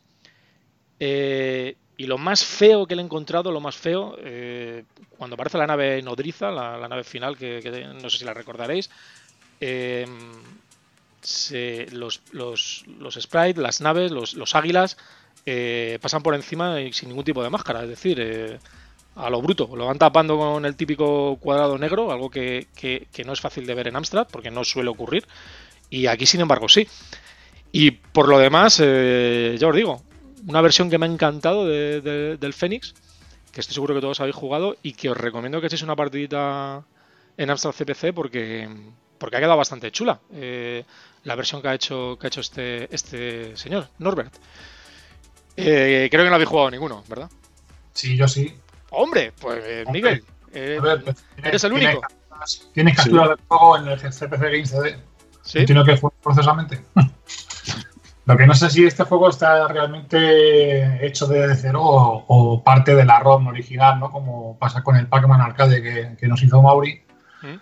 Y 2.00 2.06
lo 2.06 2.16
más 2.16 2.42
feo 2.42 2.86
que 2.86 2.96
le 2.96 3.02
he 3.02 3.04
encontrado, 3.04 3.52
lo 3.52 3.60
más 3.60 3.76
feo, 3.76 4.16
eh, 4.20 4.84
cuando 5.18 5.34
aparece 5.34 5.58
la 5.58 5.66
nave 5.66 6.00
nodriza, 6.00 6.50
la, 6.50 6.88
nave 6.88 7.04
final, 7.04 7.36
que, 7.36 7.60
no 8.00 8.08
sé 8.08 8.16
si 8.16 8.24
la 8.24 8.32
recordaréis, 8.32 8.88
em, 9.60 10.08
los, 11.92 12.22
sprites, 13.20 13.58
las 13.58 13.82
naves, 13.82 14.12
los, 14.12 14.54
águilas, 14.54 14.96
eh, 15.46 15.98
pasan 16.00 16.22
por 16.22 16.34
encima 16.34 16.76
sin 16.92 17.08
ningún 17.08 17.24
tipo 17.24 17.42
de 17.42 17.50
máscara, 17.50 17.82
es 17.82 17.88
decir, 17.88 18.18
eh, 18.20 18.58
a 19.16 19.30
lo 19.30 19.40
bruto. 19.42 19.74
Lo 19.74 19.86
van 19.86 19.98
tapando 19.98 20.36
con 20.36 20.64
el 20.64 20.76
típico 20.76 21.36
cuadrado 21.40 21.78
negro, 21.78 22.12
algo 22.12 22.30
que, 22.30 22.66
no 23.24 23.32
es 23.32 23.40
fácil 23.40 23.66
de 23.66 23.74
ver 23.74 23.88
en 23.88 23.96
Amstrad, 23.96 24.28
porque 24.30 24.50
no 24.50 24.64
suele 24.64 24.90
ocurrir. 24.90 25.26
Y 25.88 26.06
aquí, 26.06 26.26
sin 26.26 26.40
embargo, 26.40 26.68
sí. 26.68 26.86
Y 27.72 27.92
por 27.92 28.28
lo 28.28 28.38
demás, 28.38 28.80
eh, 28.82 29.56
ya 29.58 29.68
os 29.68 29.76
digo, 29.76 30.02
una 30.46 30.60
versión 30.60 30.90
que 30.90 30.98
me 30.98 31.06
ha 31.06 31.08
encantado 31.08 31.66
del 31.66 32.54
Fénix, 32.54 32.94
que 33.52 33.60
estoy 33.60 33.74
seguro 33.74 33.94
que 33.94 34.00
todos 34.00 34.20
habéis 34.20 34.36
jugado 34.36 34.76
y 34.82 34.92
que 34.92 35.10
os 35.10 35.16
recomiendo 35.16 35.60
que 35.60 35.66
echéis 35.66 35.82
una 35.82 35.96
partidita 35.96 36.84
en 37.36 37.50
Amstrad 37.50 37.72
CPC 37.72 38.12
porque, 38.14 38.68
porque 39.18 39.36
ha 39.36 39.40
quedado 39.40 39.56
bastante 39.56 39.90
chula 39.90 40.20
la 41.24 41.34
versión 41.34 41.60
que 41.60 41.68
ha 41.68 41.74
hecho, 41.74 42.16
que 42.18 42.26
ha 42.26 42.28
hecho 42.28 42.40
este, 42.40 42.94
este 42.94 43.56
señor, 43.56 43.88
Norbert. 43.98 44.34
Eh, 45.62 46.08
creo 46.10 46.24
que 46.24 46.30
no 46.30 46.34
habéis 46.34 46.48
jugado 46.48 46.70
ninguno, 46.70 47.02
¿verdad? 47.08 47.30
Sí, 47.92 48.16
yo 48.16 48.26
sí. 48.28 48.54
Hombre, 48.90 49.32
pues 49.40 49.62
eh, 49.64 49.84
Miguel, 49.92 50.24
pues, 50.50 51.24
eres 51.42 51.64
el 51.64 51.72
único. 51.72 52.00
Tienes 52.72 52.96
captura 52.96 53.28
del 53.28 53.38
juego 53.46 53.76
en 53.76 53.88
el 53.88 53.98
CPC 53.98 54.40
Game 54.40 54.66
CD. 54.66 54.98
Sí. 55.42 55.64
Tiene 55.64 55.84
que 55.84 55.96
jugar 55.96 56.12
forzosamente. 56.20 56.80
Lo 58.26 58.36
que 58.36 58.46
no 58.46 58.54
sé 58.54 58.70
si 58.70 58.84
este 58.84 59.04
juego 59.04 59.28
está 59.28 59.66
realmente 59.66 61.04
hecho 61.04 61.26
de 61.26 61.54
cero 61.56 61.80
o, 61.82 62.62
parte 62.62 62.94
de 62.94 63.04
la 63.04 63.18
ROM 63.18 63.48
original, 63.48 63.98
¿no? 63.98 64.12
Como 64.12 64.56
pasa 64.56 64.82
con 64.82 64.94
el 64.96 65.08
Pac-Man 65.08 65.40
Arcade 65.40 66.16
que, 66.16 66.28
nos 66.28 66.42
hizo 66.42 66.62
Mauri. 66.62 67.02
¿Mm? 67.42 67.56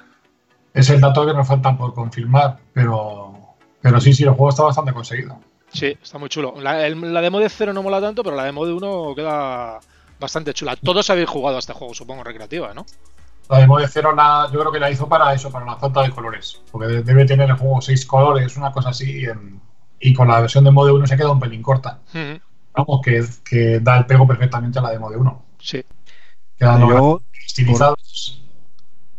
Es 0.74 0.90
el 0.90 1.00
dato 1.00 1.24
que 1.24 1.32
nos 1.32 1.48
falta 1.48 1.76
por 1.76 1.94
confirmar, 1.94 2.58
pero, 2.74 3.56
pero 3.80 4.00
sí, 4.00 4.12
sí, 4.12 4.24
el 4.24 4.30
juego 4.30 4.50
está 4.50 4.64
bastante 4.64 4.92
conseguido. 4.92 5.40
Sí, 5.72 5.96
está 6.02 6.18
muy 6.18 6.28
chulo. 6.28 6.54
La, 6.60 6.74
demo 7.20 7.38
de 7.38 7.48
cero 7.48 7.72
no 7.72 7.82
mola 7.82 8.00
tanto, 8.00 8.22
pero 8.22 8.36
la 8.36 8.44
demo 8.44 8.66
de 8.66 8.72
uno 8.72 9.14
queda 9.14 9.78
bastante 10.18 10.54
chula. 10.54 10.76
Todos 10.76 11.10
habéis 11.10 11.28
jugado 11.28 11.56
a 11.56 11.58
este 11.60 11.72
juego, 11.72 11.94
supongo, 11.94 12.24
recreativa, 12.24 12.74
¿no? 12.74 12.86
La 13.48 13.58
demo 13.58 13.78
de 13.78 13.88
cero 13.88 14.14
yo 14.52 14.60
creo 14.60 14.72
que 14.72 14.80
la 14.80 14.90
hizo 14.90 15.08
para 15.08 15.32
eso, 15.32 15.50
para 15.50 15.64
la 15.64 15.76
falta 15.76 16.02
de 16.02 16.10
colores. 16.10 16.60
Porque 16.70 16.86
debe 16.86 17.24
tener 17.24 17.48
el 17.48 17.56
juego 17.56 17.80
seis 17.80 18.04
colores, 18.04 18.56
una 18.56 18.72
cosa 18.72 18.90
así, 18.90 19.26
y 20.00 20.14
con 20.14 20.28
la 20.28 20.40
versión 20.40 20.64
de 20.64 20.70
Mode 20.70 20.92
1 20.92 21.06
se 21.06 21.16
queda 21.16 21.30
un 21.30 21.40
pelín 21.40 21.62
corta. 21.62 22.00
Vamos, 22.74 23.00
que, 23.02 23.80
da 23.80 23.98
el 23.98 24.06
pego 24.06 24.26
perfectamente 24.26 24.78
a 24.78 24.82
la 24.82 24.90
demo 24.90 25.10
de 25.10 25.16
1. 25.16 25.42
Sí. 25.60 25.84
Yo, 26.60 27.22
estilizados. 27.46 28.44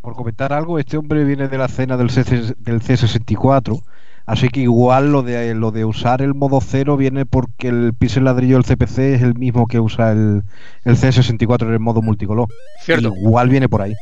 Por, 0.01 0.15
comentar 0.15 0.53
algo, 0.53 0.79
este 0.79 0.97
hombre 0.97 1.23
viene 1.23 1.47
de 1.47 1.57
la 1.57 1.65
escena 1.65 1.97
del, 1.97 2.09
C, 2.09 2.23
del 2.23 2.81
C64 2.81 3.81
Así 4.29 4.49
que 4.49 4.59
igual 4.59 5.11
lo 5.11 5.23
de 5.23 5.55
lo 5.55 5.71
de 5.71 5.85
usar 5.85 6.21
el 6.21 6.35
modo 6.35 6.61
cero 6.61 6.97
viene 6.97 7.25
porque 7.25 7.67
el 7.67 7.95
pixel 7.97 8.25
ladrillo 8.25 8.61
del 8.61 8.63
CPC 8.63 8.99
es 9.15 9.23
el 9.23 9.33
mismo 9.33 9.65
que 9.65 9.79
usa 9.79 10.11
el, 10.11 10.43
el 10.85 10.97
C64 10.97 11.63
en 11.63 11.73
el 11.73 11.79
modo 11.79 12.03
multicolor. 12.03 12.47
Cierto. 12.79 13.11
Igual 13.15 13.49
viene 13.49 13.67
por 13.67 13.81
ahí. 13.81 13.95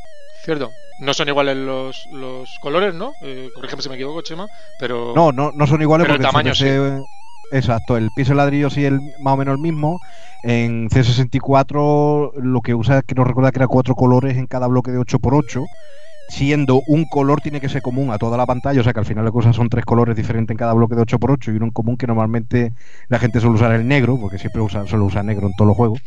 Cierto. 0.43 0.69
No 0.99 1.13
son 1.13 1.29
iguales 1.29 1.55
los, 1.55 1.95
los 2.11 2.49
colores, 2.61 2.93
¿no? 2.93 3.13
Eh, 3.21 3.49
corrígeme 3.55 3.81
si 3.81 3.87
me 3.87 3.95
equivoco, 3.95 4.21
Chema, 4.21 4.47
pero... 4.81 5.13
No, 5.15 5.31
no, 5.31 5.53
no 5.53 5.65
son 5.65 5.81
iguales 5.81 6.05
porque 6.05 6.21
el 6.21 6.27
tamaño 6.27 6.53
sí. 6.53 6.67
Exacto, 7.53 7.95
el 7.95 8.09
pixel 8.13 8.35
ladrillo 8.35 8.69
sí 8.69 8.83
es 8.83 8.91
más 9.21 9.33
o 9.33 9.37
menos 9.37 9.55
el 9.55 9.61
mismo. 9.61 9.97
En 10.43 10.89
C64 10.89 12.33
lo 12.35 12.59
que 12.59 12.75
usa, 12.75 13.01
que 13.01 13.15
no 13.15 13.23
recuerda 13.23 13.53
que 13.53 13.59
era 13.59 13.67
cuatro 13.67 13.95
colores 13.95 14.35
en 14.35 14.47
cada 14.47 14.67
bloque 14.67 14.91
de 14.91 14.99
8x8 14.99 15.63
siendo 16.27 16.81
un 16.87 17.05
color 17.05 17.41
tiene 17.41 17.61
que 17.61 17.69
ser 17.69 17.81
común 17.81 18.11
a 18.11 18.17
toda 18.17 18.37
la 18.37 18.45
pantalla, 18.45 18.81
o 18.81 18.83
sea 18.83 18.93
que 18.93 18.99
al 18.99 19.05
final 19.05 19.25
la 19.25 19.31
cosa 19.31 19.53
son 19.53 19.69
tres 19.69 19.85
colores 19.85 20.15
diferentes 20.15 20.53
en 20.53 20.57
cada 20.57 20.73
bloque 20.73 20.95
de 20.95 21.01
8x8 21.01 21.53
y 21.53 21.57
uno 21.57 21.65
en 21.65 21.71
común 21.71 21.97
que 21.97 22.07
normalmente 22.07 22.73
la 23.07 23.19
gente 23.19 23.39
suele 23.39 23.55
usar 23.55 23.71
el 23.73 23.87
negro, 23.87 24.17
porque 24.19 24.37
siempre 24.37 24.61
usa, 24.61 24.85
suele 24.87 25.05
usar 25.05 25.25
negro 25.25 25.47
en 25.47 25.53
todos 25.53 25.67
los 25.67 25.77
juegos. 25.77 26.01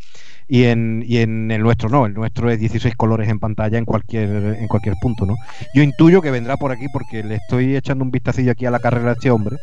Y 0.49 0.65
en, 0.65 1.05
y 1.07 1.19
en 1.19 1.51
el 1.53 1.63
nuestro 1.63 1.89
no, 1.89 2.07
el 2.07 2.15
nuestro 2.15 2.51
es 2.51 2.59
16 2.59 2.97
colores 2.97 3.29
en 3.29 3.39
pantalla 3.39 3.79
en 3.79 3.85
cualquier, 3.85 4.57
en 4.59 4.67
cualquier 4.67 4.97
punto, 5.01 5.25
¿no? 5.25 5.37
Yo 5.75 5.83
intuyo 5.83 6.21
que 6.21 6.33
vendrá 6.33 6.57
por 6.57 6.73
aquí 6.73 6.87
porque 6.93 7.23
le 7.23 7.37
estoy 7.37 7.77
echando 7.77 8.05
un 8.05 8.11
vistacillo 8.11 8.51
aquí 8.51 8.67
a 8.67 8.73
la 8.73 8.81
carrera 8.81 9.07
de 9.07 9.13
este 9.13 9.31
hombre 9.31 9.57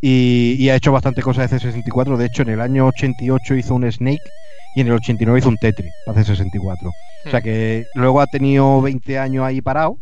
y, 0.00 0.68
ha 0.68 0.76
hecho 0.76 0.92
bastante 0.92 1.22
cosas 1.22 1.50
de 1.50 1.58
C64. 1.58 2.16
De 2.16 2.26
hecho, 2.26 2.42
en 2.42 2.50
el 2.50 2.60
año 2.60 2.86
88 2.86 3.54
hizo 3.56 3.74
un 3.74 3.90
Snake 3.90 4.22
y 4.76 4.80
en 4.82 4.88
el 4.88 4.92
89 4.94 5.38
hizo 5.38 5.48
un 5.48 5.56
Tetris 5.56 5.92
hace 6.06 6.24
64. 6.24 6.90
O 7.28 7.30
sea 7.30 7.40
que 7.40 7.86
luego 7.94 8.20
ha 8.20 8.26
tenido 8.26 8.80
20 8.82 9.18
años 9.18 9.44
ahí 9.44 9.60
parado 9.60 9.98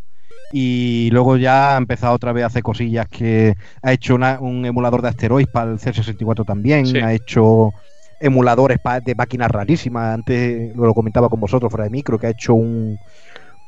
y 0.53 1.11
luego 1.13 1.37
ya 1.37 1.75
ha 1.75 1.79
empezado 1.79 2.15
otra 2.15 2.33
vez 2.33 2.45
a 2.45 2.47
hacer 2.47 2.63
cosillas 2.63 3.09
que 3.09 3.55
ha 3.83 3.93
hecho 3.93 4.15
un 4.15 4.65
emulador 4.65 5.03
de 5.03 5.09
asteroides 5.09 5.53
para 5.53 5.71
el 5.71 5.79
C64 5.79 6.45
también, 6.45 6.97
ha 7.03 7.13
hecho 7.13 7.73
emuladores 8.21 8.79
de 9.05 9.15
máquinas 9.15 9.51
rarísimas, 9.51 10.15
antes 10.15 10.75
lo 10.77 10.95
comentaba 10.95 11.29
con 11.29 11.41
vosotros 11.41 11.71
fuera 11.71 11.85
de 11.85 11.91
micro, 11.91 12.19
que 12.19 12.29
ha 12.29 12.31
hecho 12.31 12.55
un, 12.55 12.99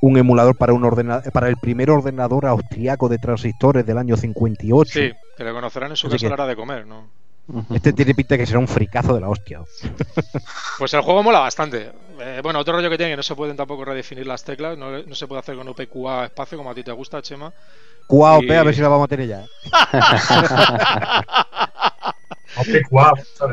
un 0.01 0.17
emulador 0.17 0.57
para 0.57 0.73
un 0.73 0.85
ordenador, 0.85 1.31
para 1.33 1.49
el 1.49 1.57
primer 1.57 1.91
ordenador 1.91 2.47
austriaco 2.47 3.09
de 3.09 3.19
transistores 3.19 3.85
del 3.85 3.99
año 3.99 4.17
58. 4.17 4.91
Sí, 4.91 5.13
que 5.37 5.45
lo 5.45 5.53
conocerán 5.53 5.91
en 5.91 5.97
su 5.97 6.09
casa 6.09 6.27
a 6.27 6.29
la 6.29 6.35
hora 6.35 6.47
de 6.47 6.57
comer, 6.57 6.87
¿no? 6.87 7.07
Este 7.75 7.95
tiene 7.95 8.15
pinta 8.15 8.37
que 8.37 8.47
será 8.47 8.59
un 8.59 8.69
fricazo 8.69 9.15
de 9.15 9.21
la 9.21 9.29
hostia. 9.29 9.61
Pues 10.79 10.93
el 10.93 11.01
juego 11.01 11.23
mola 11.23 11.41
bastante. 11.41 11.91
Eh, 12.21 12.41
bueno, 12.43 12.59
otro 12.59 12.75
rollo 12.75 12.91
que 12.91 12.99
tiene 12.99 13.13
que 13.13 13.17
no 13.17 13.23
se 13.23 13.35
pueden 13.35 13.57
tampoco 13.57 13.85
redefinir 13.85 14.27
las 14.27 14.45
teclas, 14.45 14.77
no, 14.77 15.03
se 15.15 15.27
puede 15.27 15.41
hacer 15.41 15.57
con 15.57 15.69
OPQA 15.69 16.27
espacio 16.27 16.59
como 16.59 16.71
a 16.71 16.75
ti 16.75 16.83
te 16.83 16.93
gusta, 16.93 17.23
Chema. 17.23 17.53
QA 18.07 18.39
OP, 18.39 18.51
a 18.51 18.63
ver 18.63 18.75
si 18.75 18.81
la 18.81 18.89
vamos 18.89 19.05
a 19.05 19.09
tener 19.09 19.29
ya. 19.29 19.45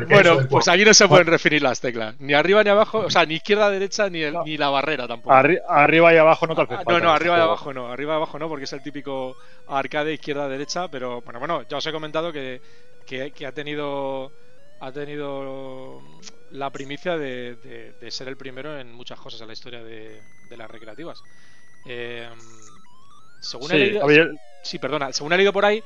bueno, 0.08 0.38
pues 0.48 0.68
aquí 0.68 0.84
no 0.84 0.94
se 0.94 1.08
pueden 1.08 1.26
redefinir 1.26 1.62
las 1.62 1.80
teclas. 1.80 2.14
Ni 2.20 2.34
arriba 2.34 2.62
ni 2.64 2.70
abajo, 2.70 3.00
o 3.00 3.10
sea, 3.10 3.26
ni 3.26 3.34
izquierda, 3.34 3.70
derecha, 3.70 4.08
ni, 4.08 4.20
ni 4.44 4.56
la 4.56 4.70
barrera 4.70 5.06
tampoco. 5.06 5.34
arriba 5.34 6.14
y 6.14 6.16
abajo 6.16 6.46
no 6.46 6.54
te 6.54 6.62
ah, 6.62 6.82
No, 6.86 7.00
no, 7.00 7.12
arriba 7.12 7.38
y 7.38 7.40
abajo 7.40 7.72
no. 7.72 7.90
Arriba 7.90 8.14
y 8.14 8.16
abajo 8.16 8.38
no, 8.38 8.48
porque 8.48 8.64
es 8.64 8.72
el 8.72 8.82
típico 8.82 9.36
arcade 9.68 10.14
izquierda-derecha. 10.14 10.88
Pero 10.88 11.20
bueno, 11.22 11.38
bueno, 11.38 11.62
ya 11.68 11.76
os 11.76 11.86
he 11.86 11.92
comentado 11.92 12.32
que 12.32 12.60
que, 13.06 13.46
ha 13.46 13.52
tenido 13.52 14.32
ha 14.80 14.92
tenido 14.92 16.02
la 16.50 16.70
primicia 16.70 17.16
de, 17.16 17.94
ser 18.10 18.28
el 18.28 18.36
primero 18.36 18.78
en 18.78 18.92
muchas 18.92 19.18
cosas 19.18 19.40
en 19.40 19.46
la 19.46 19.52
historia 19.52 19.82
de, 19.82 20.20
las 20.56 20.70
recreativas. 20.70 21.22
Eh, 21.86 22.28
según 23.40 23.68
sí, 23.70 23.76
he 23.76 23.78
leído, 23.78 24.34
sí, 24.62 24.78
perdona, 24.78 25.12
según 25.12 25.32
he 25.32 25.36
leído 25.36 25.52
por 25.52 25.64
ahí, 25.64 25.82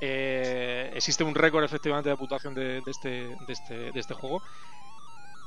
eh, 0.00 0.90
existe 0.94 1.24
un 1.24 1.34
récord 1.34 1.64
efectivamente 1.64 2.10
de 2.10 2.16
puntuación 2.16 2.54
de, 2.54 2.82
este, 2.86 3.36
este, 3.48 3.92
de, 3.92 4.00
este, 4.00 4.14
juego 4.14 4.42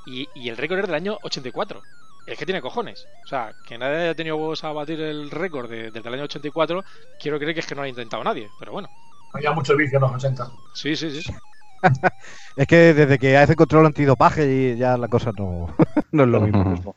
y, 0.05 0.27
el 0.49 0.57
récord 0.57 0.79
es 0.79 0.85
del 0.87 0.95
año 0.95 1.17
84. 1.21 1.81
Es 2.25 2.37
que 2.37 2.45
tiene 2.45 2.61
cojones. 2.61 3.07
O 3.23 3.27
sea, 3.27 3.53
que 3.65 3.77
nadie 3.77 4.03
haya 4.03 4.15
tenido 4.15 4.35
huevos 4.35 4.63
a 4.63 4.73
batir 4.73 4.99
el 4.99 5.31
récord 5.31 5.69
desde 5.69 5.99
el 5.99 6.13
año 6.13 6.23
84, 6.23 6.83
quiero 7.19 7.37
creer 7.37 7.53
que 7.53 7.61
es 7.61 7.65
que 7.67 7.75
no 7.75 7.81
lo 7.81 7.85
ha 7.85 7.89
intentado 7.89 8.23
nadie, 8.23 8.49
pero 8.59 8.73
bueno. 8.73 8.89
Había 9.33 9.51
mucho 9.51 9.75
vicio 9.75 9.97
en 9.97 10.01
los 10.01 10.11
80. 10.13 10.51
Sí, 10.73 10.95
sí, 10.95 11.21
sí. 11.21 11.33
es 12.55 12.67
que 12.67 12.93
desde 12.93 13.19
que 13.19 13.37
hace 13.37 13.55
control 13.55 13.85
antidopaje 13.85 14.51
y 14.51 14.77
ya 14.77 14.97
la 14.97 15.07
cosa 15.07 15.31
no, 15.37 15.75
no 16.11 16.23
es 16.23 16.29
lo 16.29 16.41
mismo. 16.41 16.95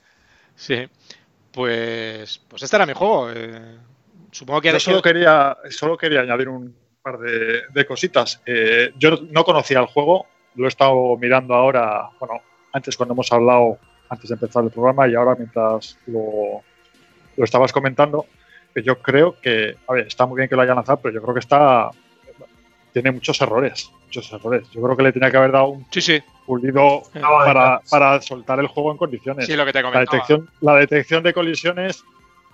sí. 0.54 0.88
Pues, 1.52 2.40
pues 2.48 2.62
este 2.62 2.76
era 2.76 2.86
mi 2.86 2.92
juego. 2.92 3.30
Eh, 3.32 3.78
supongo 4.30 4.60
que... 4.60 4.72
Yo 4.72 4.80
solo 4.80 5.02
quería, 5.02 5.56
solo 5.68 5.96
quería 5.96 6.20
añadir 6.20 6.48
un 6.48 6.74
par 7.02 7.18
de, 7.18 7.86
cositas. 7.86 8.40
Eh, 8.46 8.92
yo 8.96 9.18
no 9.30 9.44
conocía 9.44 9.80
el 9.80 9.86
juego, 9.86 10.26
lo 10.54 10.66
he 10.66 10.68
estado 10.68 11.16
mirando 11.16 11.54
ahora, 11.54 12.08
bueno, 12.18 12.40
antes 12.72 12.96
cuando 12.96 13.14
hemos 13.14 13.32
hablado, 13.32 13.78
antes 14.08 14.28
de 14.28 14.34
empezar 14.34 14.62
el 14.64 14.70
programa 14.70 15.08
y 15.08 15.14
ahora 15.14 15.34
mientras 15.34 15.98
lo, 16.06 16.62
lo 17.36 17.44
estabas 17.44 17.72
comentando, 17.72 18.26
yo 18.76 19.00
creo 19.00 19.40
que, 19.40 19.76
a 19.86 19.92
ver, 19.92 20.06
está 20.06 20.26
muy 20.26 20.36
bien 20.36 20.48
que 20.48 20.56
lo 20.56 20.62
hayan 20.62 20.76
lanzado, 20.76 21.00
pero 21.00 21.14
yo 21.14 21.22
creo 21.22 21.34
que 21.34 21.40
está 21.40 21.90
tiene 22.92 23.10
muchos 23.10 23.40
errores, 23.40 23.90
muchos 24.06 24.32
errores. 24.32 24.68
Yo 24.70 24.82
creo 24.82 24.96
que 24.96 25.02
le 25.02 25.12
tenía 25.12 25.30
que 25.30 25.36
haber 25.36 25.52
dado 25.52 25.68
un 25.68 25.86
sí, 25.90 26.20
pulido 26.46 27.02
para, 27.12 27.80
para, 27.88 28.20
soltar 28.20 28.60
el 28.60 28.66
juego 28.66 28.92
en 28.92 28.98
condiciones. 28.98 29.46
Sí, 29.46 29.56
lo 29.56 29.64
que 29.64 29.72
te 29.72 29.82
la 29.82 30.00
detección, 30.00 30.48
la 30.60 30.74
detección 30.76 31.22
de 31.22 31.32
colisiones 31.32 32.04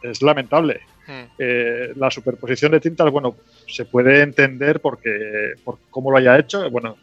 es 0.02 0.22
lamentable. 0.22 0.82
Hmm. 1.06 1.24
Eh, 1.38 1.92
la 1.96 2.10
superposición 2.10 2.72
de 2.72 2.80
tintas, 2.80 3.10
bueno, 3.10 3.36
se 3.66 3.84
puede 3.84 4.22
entender 4.22 4.80
porque 4.80 5.54
por 5.64 5.78
cómo 5.90 6.10
lo 6.10 6.18
haya 6.18 6.38
hecho. 6.38 6.68
Bueno, 6.70 6.96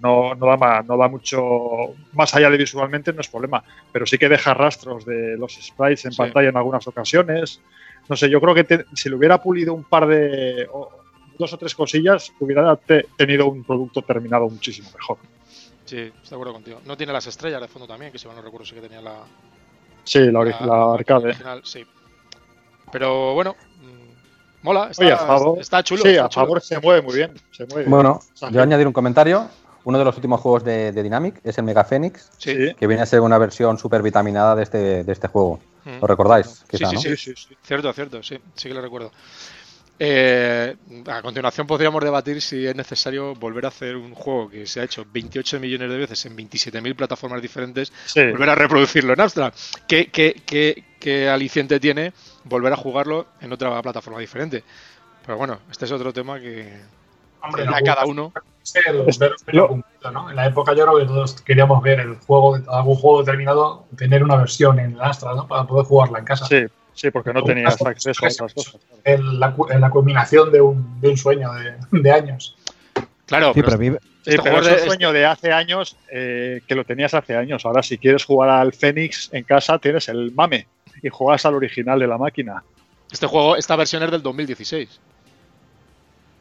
no, 0.00 0.34
no, 0.34 0.46
da 0.46 0.56
más, 0.56 0.86
no 0.86 0.96
da 0.96 1.08
mucho 1.08 1.94
más 2.12 2.34
allá 2.34 2.50
de 2.50 2.56
visualmente, 2.56 3.12
no 3.12 3.20
es 3.20 3.28
problema. 3.28 3.62
Pero 3.92 4.06
sí 4.06 4.16
que 4.16 4.28
deja 4.28 4.54
rastros 4.54 5.04
de 5.04 5.36
los 5.36 5.54
sprites 5.54 6.04
en 6.04 6.14
pantalla 6.14 6.48
en 6.48 6.56
algunas 6.56 6.86
ocasiones. 6.86 7.60
No 8.08 8.16
sé, 8.16 8.30
yo 8.30 8.40
creo 8.40 8.54
que 8.54 8.84
si 8.94 9.08
le 9.08 9.16
hubiera 9.16 9.42
pulido 9.42 9.74
un 9.74 9.84
par 9.84 10.06
de 10.06 10.66
dos 11.38 11.52
o 11.52 11.58
tres 11.58 11.74
cosillas, 11.74 12.32
hubiera 12.40 12.76
tenido 13.16 13.46
un 13.46 13.64
producto 13.64 14.02
terminado 14.02 14.48
muchísimo 14.48 14.90
mejor. 14.94 15.18
Sí, 15.84 15.96
estoy 15.96 16.28
de 16.28 16.34
acuerdo 16.34 16.52
contigo. 16.52 16.80
No 16.84 16.96
tiene 16.96 17.12
las 17.12 17.26
estrellas 17.26 17.60
de 17.62 17.68
fondo 17.68 17.88
también, 17.88 18.12
que 18.12 18.18
si 18.18 18.28
no 18.28 18.42
recuerdo 18.42 18.66
sí 18.66 18.74
que 18.74 18.82
tenía 18.82 19.00
la. 19.00 19.14
Sí, 20.04 20.20
la, 20.30 20.44
la, 20.44 20.94
arcade. 20.94 21.28
Original, 21.28 21.62
sí. 21.64 21.86
Pero 22.92 23.34
bueno, 23.34 23.56
mm, 23.80 24.64
mola, 24.64 24.88
está, 24.90 25.38
está 25.58 25.82
chulo. 25.82 26.02
Sí, 26.02 26.16
a 26.16 26.28
favor 26.28 26.60
se 26.60 26.78
mueve 26.80 27.02
muy 27.02 27.14
bien. 27.14 27.32
Se 27.52 27.66
mueve 27.66 27.88
bueno, 27.88 28.20
yo 28.50 28.62
añadir 28.62 28.86
un 28.86 28.92
comentario. 28.92 29.48
uno 29.84 29.98
de 29.98 30.04
los 30.04 30.14
últimos 30.16 30.40
juegos 30.40 30.64
de, 30.64 30.92
Dynamic 30.92 31.40
es 31.42 31.56
el 31.56 31.64
Mega 31.64 31.84
Phoenix, 31.84 32.30
sí. 32.36 32.74
que 32.74 32.86
viene 32.86 33.02
a 33.02 33.06
ser 33.06 33.20
una 33.20 33.38
versión 33.38 33.78
super 33.78 34.02
vitaminada 34.02 34.54
de 34.56 34.64
este, 34.64 35.04
de 35.04 35.12
este 35.12 35.28
juego. 35.28 35.60
¿Lo 35.86 36.06
recordáis? 36.06 36.64
sí, 36.70 36.84
sí, 36.84 37.16
sí, 37.16 37.34
sí, 37.34 37.56
Cierto, 37.62 37.90
cierto, 37.94 38.22
sí, 38.22 38.38
sí 38.54 38.68
que 38.68 38.74
lo 38.74 38.82
recuerdo. 38.82 39.10
Eh, 40.00 40.76
a 41.08 41.22
continuación 41.22 41.66
podríamos 41.66 42.02
debatir 42.04 42.40
si 42.40 42.64
es 42.64 42.76
necesario 42.76 43.34
volver 43.34 43.64
a 43.64 43.68
hacer 43.68 43.96
un 43.96 44.14
juego 44.14 44.48
que 44.48 44.64
se 44.66 44.80
ha 44.80 44.84
hecho 44.84 45.04
28 45.12 45.58
millones 45.58 45.90
de 45.90 45.98
veces 45.98 46.24
en 46.26 46.36
27.000 46.36 46.94
plataformas 46.94 47.42
diferentes, 47.42 47.92
volver 48.14 48.50
a 48.50 48.54
reproducirlo 48.54 49.12
en 49.12 49.20
Amstrad. 49.20 49.52
¿Qué, 49.88 50.06
qué, 50.10 50.84
qué, 51.00 51.28
aliciente 51.28 51.80
tiene 51.80 52.12
volver 52.44 52.72
a 52.72 52.76
jugarlo 52.76 53.26
en 53.40 53.52
otra 53.52 53.82
plataforma 53.82 54.20
diferente? 54.20 54.62
Pero 55.26 55.36
bueno, 55.36 55.58
este 55.70 55.84
es 55.86 55.92
otro 55.92 56.12
tema 56.12 56.38
que 56.38 56.80
Hombre, 57.42 57.66
cada 57.84 58.06
uno. 58.06 58.32
En 58.74 60.36
la 60.36 60.46
época 60.46 60.74
yo 60.74 60.84
creo 60.84 60.98
que 60.98 61.06
todos 61.06 61.40
queríamos 61.42 61.82
ver 61.82 62.00
el 62.00 62.16
juego, 62.16 62.58
algún 62.68 62.96
juego 62.96 63.20
determinado, 63.20 63.86
tener 63.96 64.22
una 64.22 64.36
versión 64.36 64.78
en 64.78 64.92
el 64.92 65.00
Astra, 65.00 65.34
¿no? 65.34 65.46
Para 65.46 65.64
poder 65.64 65.86
jugarla 65.86 66.18
en 66.18 66.24
casa. 66.24 66.46
Sí, 66.46 66.66
Sí, 66.98 67.12
porque 67.12 67.32
no 67.32 67.44
tenías 67.44 67.80
acceso 67.80 68.24
a 68.24 68.28
otras 68.28 68.54
cosas. 68.54 68.80
En 69.04 69.38
la, 69.38 69.54
en 69.70 69.80
la 69.80 69.88
culminación 69.88 70.50
de 70.50 70.60
un, 70.60 71.00
de 71.00 71.10
un 71.10 71.16
sueño 71.16 71.52
de, 71.52 71.74
de, 71.92 72.10
años. 72.10 72.56
Claro, 73.24 73.52
sí, 73.54 73.62
pero, 73.62 74.00
este 74.24 74.50
es 74.50 74.82
un 74.82 74.88
sueño 74.88 75.12
de 75.12 75.24
hace 75.24 75.52
años 75.52 75.96
eh, 76.10 76.60
que 76.66 76.74
lo 76.74 76.84
tenías 76.84 77.14
hace 77.14 77.36
años. 77.36 77.64
Ahora, 77.64 77.84
si 77.84 77.98
quieres 77.98 78.24
jugar 78.24 78.50
al 78.50 78.72
Fénix 78.72 79.32
en 79.32 79.44
casa, 79.44 79.78
tienes 79.78 80.08
el 80.08 80.32
mame 80.32 80.66
y 81.00 81.08
juegas 81.08 81.46
al 81.46 81.54
original 81.54 82.00
de 82.00 82.08
la 82.08 82.18
máquina. 82.18 82.64
Este 83.12 83.28
juego, 83.28 83.54
esta 83.54 83.76
versión 83.76 84.02
es 84.02 84.10
del 84.10 84.22
2016. 84.22 85.00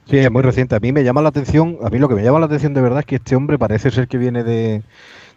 Sí, 0.09 0.17
es 0.17 0.31
muy 0.31 0.41
reciente. 0.41 0.75
A 0.75 0.79
mí 0.79 0.91
me 0.91 1.03
llama 1.03 1.21
la 1.21 1.29
atención, 1.29 1.77
a 1.83 1.91
mí 1.91 1.99
lo 1.99 2.09
que 2.09 2.15
me 2.15 2.23
llama 2.23 2.39
la 2.39 2.47
atención 2.47 2.73
de 2.73 2.81
verdad 2.81 3.01
es 3.01 3.05
que 3.05 3.17
este 3.17 3.35
hombre 3.35 3.59
parece 3.59 3.91
ser 3.91 4.07
que 4.07 4.17
viene 4.17 4.43
de, 4.43 4.81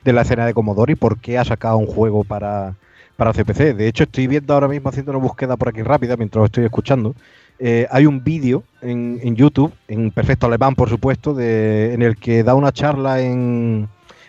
de 0.03 0.13
la 0.15 0.23
escena 0.23 0.47
de 0.47 0.55
Commodore 0.55 0.95
y 0.95 0.97
por 0.97 1.21
qué 1.21 1.37
ha 1.37 1.45
sacado 1.45 1.77
un 1.77 1.87
juego 1.87 2.25
para, 2.25 2.77
para 3.21 3.35
CPC. 3.35 3.77
De 3.77 3.87
hecho, 3.87 4.05
estoy 4.05 4.27
viendo 4.29 4.55
ahora 4.55 4.67
mismo 4.67 4.89
haciendo 4.89 5.13
una 5.13 5.21
búsqueda 5.21 5.59
por 5.59 5.69
aquí 5.69 5.83
rápida 5.83 6.17
mientras 6.17 6.41
lo 6.41 6.47
estoy 6.47 6.65
escuchando. 6.65 7.15
Eh, 7.59 7.87
hay 7.91 8.07
un 8.07 8.25
vídeo 8.25 8.65
en, 8.81 9.37
YouTube, 9.37 9.75
en 9.89 10.11
perfecto 10.11 10.47
alemán, 10.47 10.75
por 10.75 10.89
supuesto, 10.89 11.35
de, 11.35 11.93
en 11.93 12.01
el 12.01 12.17
que 12.17 12.43
da 12.45 12.55
una 12.55 12.73
charla 12.73 13.21
en, 13.21 13.89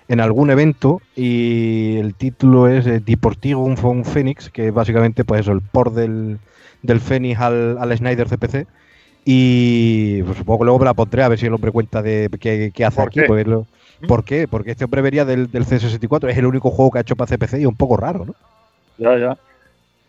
en 0.10 0.20
algún 0.20 0.50
evento 0.50 1.02
y 1.16 1.96
el 2.00 2.16
título 2.16 2.68
es 2.68 2.86
eh, 2.86 3.00
Deportivo 3.00 3.64
von 3.76 4.04
Phoenix, 4.04 4.50
que 4.50 4.68
es 4.68 4.74
básicamente 4.74 5.24
pues 5.24 5.40
eso, 5.40 5.54
el 5.54 5.62
port 5.62 5.94
del, 5.96 6.40
del 6.82 7.00
Phoenix 7.00 7.40
al, 7.40 7.78
al 7.78 7.98
Snyder 7.98 8.28
CPC. 8.28 8.68
Y 9.24 10.22
pues, 10.24 10.38
supongo 10.40 10.60
que 10.60 10.66
luego 10.66 10.80
me 10.80 10.86
la 10.86 10.94
pondré 10.94 11.24
a 11.24 11.30
ver 11.30 11.40
si 11.40 11.46
el 11.46 11.54
hombre 11.54 11.72
cuenta 11.72 12.02
de 12.02 12.30
qué, 12.38 12.86
hace 12.86 13.02
aquí. 13.02 13.22
Pues, 13.26 13.48
¿Mm? 13.48 14.08
¿Por 14.08 14.26
qué? 14.26 14.50
Porque 14.50 14.72
este 14.72 14.84
hombre 14.84 15.02
vería 15.02 15.24
del, 15.24 15.50
del 15.50 15.66
C64, 15.66 16.30
es 16.30 16.38
el 16.38 16.46
único 16.46 16.72
juego 16.72 16.92
que 16.92 16.98
ha 16.98 17.02
hecho 17.02 17.16
para 17.16 17.34
CPC 17.34 17.54
y 17.54 17.62
es 17.62 17.68
un 17.68 17.78
poco 17.78 17.96
raro, 17.96 18.26
¿no? 18.26 18.36
Ya, 19.02 19.18
ya. 19.18 19.38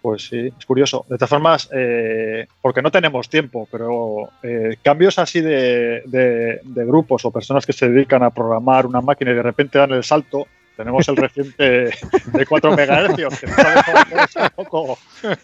Pues 0.02 0.26
sí, 0.26 0.52
es 0.58 0.66
curioso. 0.66 1.06
De 1.08 1.16
todas 1.16 1.30
formas, 1.30 1.68
eh, 1.72 2.46
porque 2.60 2.82
no 2.82 2.90
tenemos 2.90 3.28
tiempo, 3.28 3.66
pero 3.70 4.28
eh, 4.42 4.76
cambios 4.82 5.18
así 5.18 5.40
de, 5.40 6.02
de, 6.04 6.84
grupos 6.84 7.24
o 7.24 7.30
personas 7.30 7.64
que 7.64 7.72
se 7.72 7.88
dedican 7.88 8.22
a 8.22 8.30
programar 8.30 8.84
una 8.84 9.00
máquina 9.00 9.30
y 9.30 9.34
de 9.34 9.42
repente 9.42 9.78
dan 9.78 9.92
el 9.92 10.04
salto. 10.04 10.46
Tenemos 10.76 11.08
el 11.08 11.16
reciente 11.16 11.90
de 12.26 12.46
4 12.46 12.72
MHz, 12.72 13.38
que 13.38 13.46
un 13.46 14.50
poco, 14.54 14.98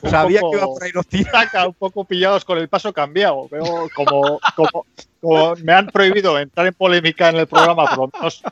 Sabía 0.05 0.41
que 0.41 0.57
iba 0.57 0.67
por 0.67 0.83
ahí 0.83 0.91
los 0.93 1.07
un 1.67 1.75
poco 1.75 2.05
pillados 2.05 2.45
con 2.45 2.59
el 2.59 2.69
paso 2.69 2.93
cambiado. 2.93 3.49
Veo 3.49 3.89
como, 3.95 4.41
como, 5.21 5.55
me 5.63 5.73
han 5.73 5.87
prohibido 5.89 6.39
entrar 6.39 6.67
en 6.67 6.75
polémica 6.75 7.29
en 7.29 7.37
el 7.37 7.47
programa, 7.47 7.87
por 7.87 7.99
lo 7.99 8.11
menos 8.13 8.43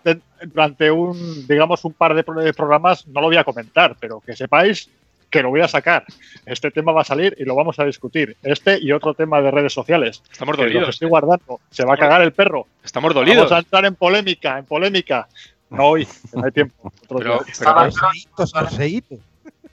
durante 0.45 0.91
un, 0.91 1.47
digamos, 1.47 1.85
un 1.85 1.93
par 1.93 2.15
de 2.15 2.25
programas, 2.53 3.07
no 3.07 3.21
lo 3.21 3.29
voy 3.29 3.37
a 3.37 3.45
comentar, 3.45 3.97
pero 3.99 4.21
que 4.21 4.37
sepáis 4.37 4.91
que 5.31 5.43
lo 5.43 5.51
voy 5.51 5.61
a 5.61 5.69
sacar. 5.69 6.05
Este 6.45 6.71
tema 6.71 6.93
va 6.93 7.03
a 7.03 7.05
salir 7.05 7.35
y 7.39 7.45
lo 7.45 7.55
vamos 7.55 7.79
a 7.79 7.85
discutir. 7.85 8.37
Este 8.43 8.79
y 8.81 8.93
otro 8.93 9.15
tema 9.15 9.41
de 9.41 9.51
redes 9.51 9.73
sociales. 9.73 10.23
Estamos 10.31 10.57
dolidos. 10.57 10.89
estoy 10.89 11.09
guardando. 11.09 11.61
Se 11.71 11.85
va 11.85 11.95
a 11.95 11.97
cagar 11.97 12.23
el 12.23 12.33
perro. 12.33 12.67
Estamos 12.85 13.13
dolidos. 13.15 13.39
Vamos 13.39 13.53
a 13.53 13.59
entrar 13.59 13.85
en 13.85 13.95
polémica, 13.95 14.59
en 14.59 14.65
polémica. 14.65 15.29
No 15.71 15.89
hoy, 15.89 16.09
no 16.33 16.45
hay 16.45 16.53
tiempo. 16.53 16.93
Pero, 17.09 17.41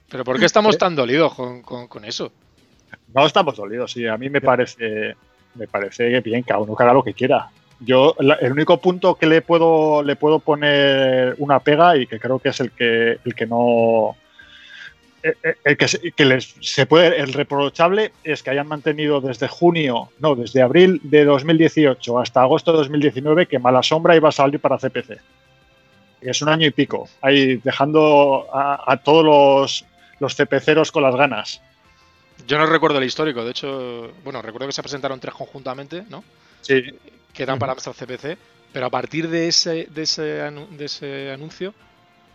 pero, 0.10 0.24
¿por 0.24 0.40
qué 0.40 0.46
estamos 0.46 0.78
tan 0.78 0.96
dolidos 0.96 1.34
con, 1.34 1.62
con, 1.62 2.06
eso? 2.06 2.32
No 3.14 3.26
estamos 3.26 3.56
dolidos, 3.56 3.92
sí. 3.92 4.08
A 4.08 4.18
mí 4.18 4.30
me 4.30 4.42
parece, 4.42 5.16
me 5.56 5.68
parece 5.68 6.20
bien, 6.22 6.44
cada 6.44 6.60
uno 6.60 6.76
que 6.76 6.84
haga 6.84 6.94
lo 6.94 7.04
que 7.04 7.14
quiera. 7.14 7.50
Yo, 7.80 8.16
el 8.20 8.52
único 8.52 8.78
punto 8.78 9.16
que 9.16 9.26
le 9.26 9.42
puedo, 9.42 10.04
le 10.04 10.16
puedo 10.16 10.40
poner 10.40 11.36
una 11.38 11.60
pega 11.60 11.98
y 11.98 12.08
que 12.08 12.20
creo 12.20 12.40
que 12.40 12.50
es 12.50 12.60
el 12.60 12.72
que, 12.72 13.20
el 13.24 13.36
que 13.36 13.46
no, 13.46 14.16
eh, 15.24 15.36
eh, 15.42 15.56
el 15.64 15.78
que, 15.78 15.88
se, 15.88 16.12
que 16.12 16.26
les 16.26 16.54
se 16.60 16.86
puede 16.86 17.18
el 17.18 17.32
reprochable 17.32 18.12
es 18.26 18.44
que 18.44 18.50
hayan 18.50 18.68
mantenido 18.68 19.22
desde 19.22 19.48
junio, 19.48 20.10
no, 20.20 20.36
desde 20.36 20.62
abril 20.62 21.00
de 21.04 21.24
2018 21.24 22.20
hasta 22.20 22.42
agosto 22.42 22.74
de 22.74 22.80
2019 22.80 23.48
que 23.48 23.58
Mala 23.58 23.82
Sombra 23.84 24.18
iba 24.18 24.30
a 24.30 24.34
salir 24.34 24.60
para 24.60 24.78
CPC. 24.78 25.20
Es 26.26 26.42
un 26.42 26.50
año 26.50 26.68
y 26.68 26.72
pico, 26.72 27.10
ahí 27.22 27.58
dejando 27.58 28.48
a, 28.54 28.98
todos 29.04 29.26
los, 29.26 29.86
los 30.20 30.36
CPCeros 30.36 30.92
con 30.92 31.04
las 31.04 31.16
ganas. 31.16 31.62
Yo 32.48 32.58
no 32.58 32.66
recuerdo 32.66 32.98
el 32.98 33.04
histórico, 33.06 33.44
de 33.44 33.52
hecho, 33.52 34.12
bueno, 34.24 34.42
recuerdo 34.42 34.68
que 34.68 34.74
se 34.74 34.82
presentaron 34.82 35.20
tres 35.20 35.34
conjuntamente, 35.34 36.04
¿no? 36.10 36.24
Sí. 36.62 36.84
Que 37.34 37.44
eran 37.44 37.60
para 37.60 37.74
Amstrad 37.74 37.94
CPC, 37.94 38.38
pero 38.72 38.88
a 38.88 38.90
partir 38.90 39.30
de 39.30 39.48
ese, 39.48 39.88
de 39.90 40.02
ese, 40.04 40.22
de 40.24 40.86
ese 40.86 41.32
anuncio 41.32 41.74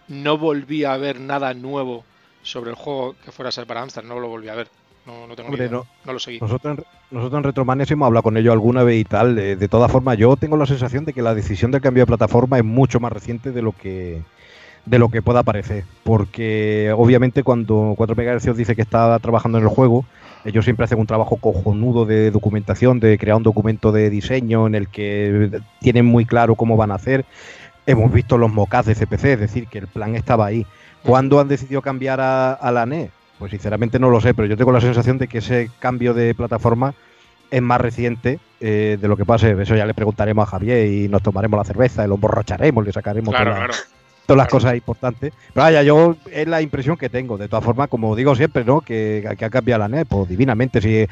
no 0.08 0.38
volví 0.38 0.84
a 0.84 0.96
ver 0.96 1.20
nada 1.20 1.52
nuevo 1.54 2.04
sobre 2.42 2.70
el 2.70 2.76
juego 2.76 3.16
que 3.24 3.32
fuera 3.32 3.50
a 3.50 3.52
ser 3.52 3.66
para 3.66 3.82
Amstrad, 3.82 4.04
no 4.04 4.18
lo 4.18 4.28
volví 4.28 4.48
a 4.48 4.54
ver. 4.54 4.68
No, 5.08 5.26
no 5.26 5.34
tengo 5.34 5.56
idea. 5.56 5.70
No, 5.70 5.86
lo 6.04 6.18
seguí. 6.18 6.38
Nosotros 6.38 6.76
en, 6.76 6.84
nosotros 7.10 7.38
en 7.38 7.44
Retromanes 7.44 7.90
hemos 7.90 8.04
hablado 8.04 8.24
con 8.24 8.36
ellos 8.36 8.52
alguna 8.52 8.82
vez 8.82 9.00
y 9.00 9.04
tal. 9.04 9.34
De, 9.36 9.68
todas 9.68 9.90
formas, 9.90 10.18
yo 10.18 10.36
tengo 10.36 10.58
la 10.58 10.66
sensación 10.66 11.06
de 11.06 11.14
que 11.14 11.22
la 11.22 11.34
decisión 11.34 11.70
del 11.70 11.80
cambio 11.80 12.02
de 12.02 12.08
plataforma 12.08 12.58
es 12.58 12.64
mucho 12.64 13.00
más 13.00 13.10
reciente 13.10 13.50
de 13.50 13.62
lo 13.62 13.72
que 13.72 14.20
de 14.84 14.98
lo 14.98 15.08
que 15.08 15.22
pueda 15.22 15.42
parecer. 15.42 15.84
Porque 16.04 16.92
obviamente 16.94 17.42
cuando 17.42 17.94
4 17.96 18.14
MHz 18.14 18.54
dice 18.54 18.76
que 18.76 18.82
está 18.82 19.18
trabajando 19.18 19.56
en 19.56 19.64
el 19.64 19.70
juego, 19.70 20.04
ellos 20.44 20.64
siempre 20.64 20.84
hacen 20.84 20.98
un 20.98 21.06
trabajo 21.06 21.36
cojonudo 21.36 22.04
de 22.04 22.30
documentación, 22.30 23.00
de 23.00 23.16
crear 23.16 23.38
un 23.38 23.42
documento 23.42 23.92
de 23.92 24.10
diseño 24.10 24.66
en 24.66 24.74
el 24.74 24.88
que 24.88 25.62
tienen 25.80 26.04
muy 26.04 26.26
claro 26.26 26.54
cómo 26.54 26.76
van 26.76 26.90
a 26.90 26.96
hacer. 26.96 27.24
Hemos 27.86 28.12
visto 28.12 28.36
los 28.36 28.52
mocas 28.52 28.84
de 28.84 28.94
CPC, 28.94 29.24
es 29.24 29.40
decir, 29.40 29.68
que 29.68 29.78
el 29.78 29.86
plan 29.86 30.14
estaba 30.16 30.44
ahí. 30.44 30.66
¿Cuándo 31.02 31.40
han 31.40 31.48
decidido 31.48 31.80
cambiar 31.80 32.20
a, 32.20 32.70
la 32.72 32.84
NE? 32.84 33.10
Pues 33.38 33.50
sinceramente 33.50 33.98
no 33.98 34.10
lo 34.10 34.20
sé, 34.20 34.34
pero 34.34 34.46
yo 34.48 34.56
tengo 34.56 34.72
la 34.72 34.80
sensación 34.80 35.18
de 35.18 35.28
que 35.28 35.38
ese 35.38 35.70
cambio 35.78 36.14
de 36.14 36.34
plataforma 36.34 36.94
es 37.50 37.62
más 37.62 37.80
reciente 37.80 38.40
eh, 38.60 38.98
de 39.00 39.08
lo 39.08 39.16
que 39.16 39.24
pase. 39.24 39.56
Eso 39.60 39.76
ya 39.76 39.86
le 39.86 39.94
preguntaremos 39.94 40.46
a 40.46 40.50
Javier 40.50 40.86
y 40.86 41.08
nos 41.08 41.22
tomaremos 41.22 41.58
la 41.58 41.64
cerveza, 41.64 42.04
y 42.04 42.08
lo 42.08 42.16
emborracharemos, 42.16 42.84
le 42.84 42.92
sacaremos 42.92 43.34
todas, 43.34 44.36
las 44.36 44.48
cosas 44.48 44.74
importantes. 44.74 45.32
Pero 45.54 45.64
vaya, 45.64 45.82
yo 45.82 46.16
es 46.30 46.46
la 46.46 46.60
impresión 46.60 46.96
que 46.96 47.08
tengo. 47.08 47.38
De 47.38 47.48
todas 47.48 47.64
formas, 47.64 47.88
como 47.88 48.14
digo 48.14 48.34
siempre, 48.34 48.64
¿no? 48.64 48.80
Que, 48.80 49.26
que 49.38 49.44
ha 49.44 49.50
cambiado 49.50 49.80
la 49.80 49.88
NE, 49.88 50.04
pues 50.04 50.28
divinamente. 50.28 50.80
Si 50.80 51.06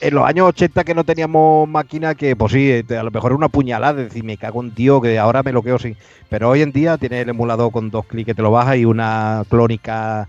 en 0.00 0.14
los 0.14 0.26
años 0.26 0.48
80 0.48 0.84
que 0.84 0.94
no 0.94 1.04
teníamos 1.04 1.68
máquina, 1.68 2.14
que 2.14 2.36
pues 2.36 2.52
sí, 2.52 2.84
a 2.88 3.02
lo 3.02 3.10
mejor 3.10 3.32
era 3.32 3.36
una 3.36 3.48
puñalada, 3.48 4.04
decir, 4.04 4.24
me 4.24 4.36
cago 4.36 4.62
en 4.62 4.70
tío, 4.70 5.00
que 5.00 5.18
ahora 5.18 5.42
me 5.42 5.52
lo 5.52 5.62
quedo 5.62 5.78
sin. 5.78 5.96
Pero 6.28 6.50
hoy 6.50 6.62
en 6.62 6.72
día 6.72 6.96
tiene 6.98 7.20
el 7.20 7.28
emulador 7.28 7.70
con 7.70 7.90
dos 7.90 8.06
clics 8.06 8.26
que 8.26 8.34
te 8.34 8.42
lo 8.42 8.50
baja 8.50 8.76
y 8.76 8.84
una 8.84 9.44
clónica. 9.48 10.28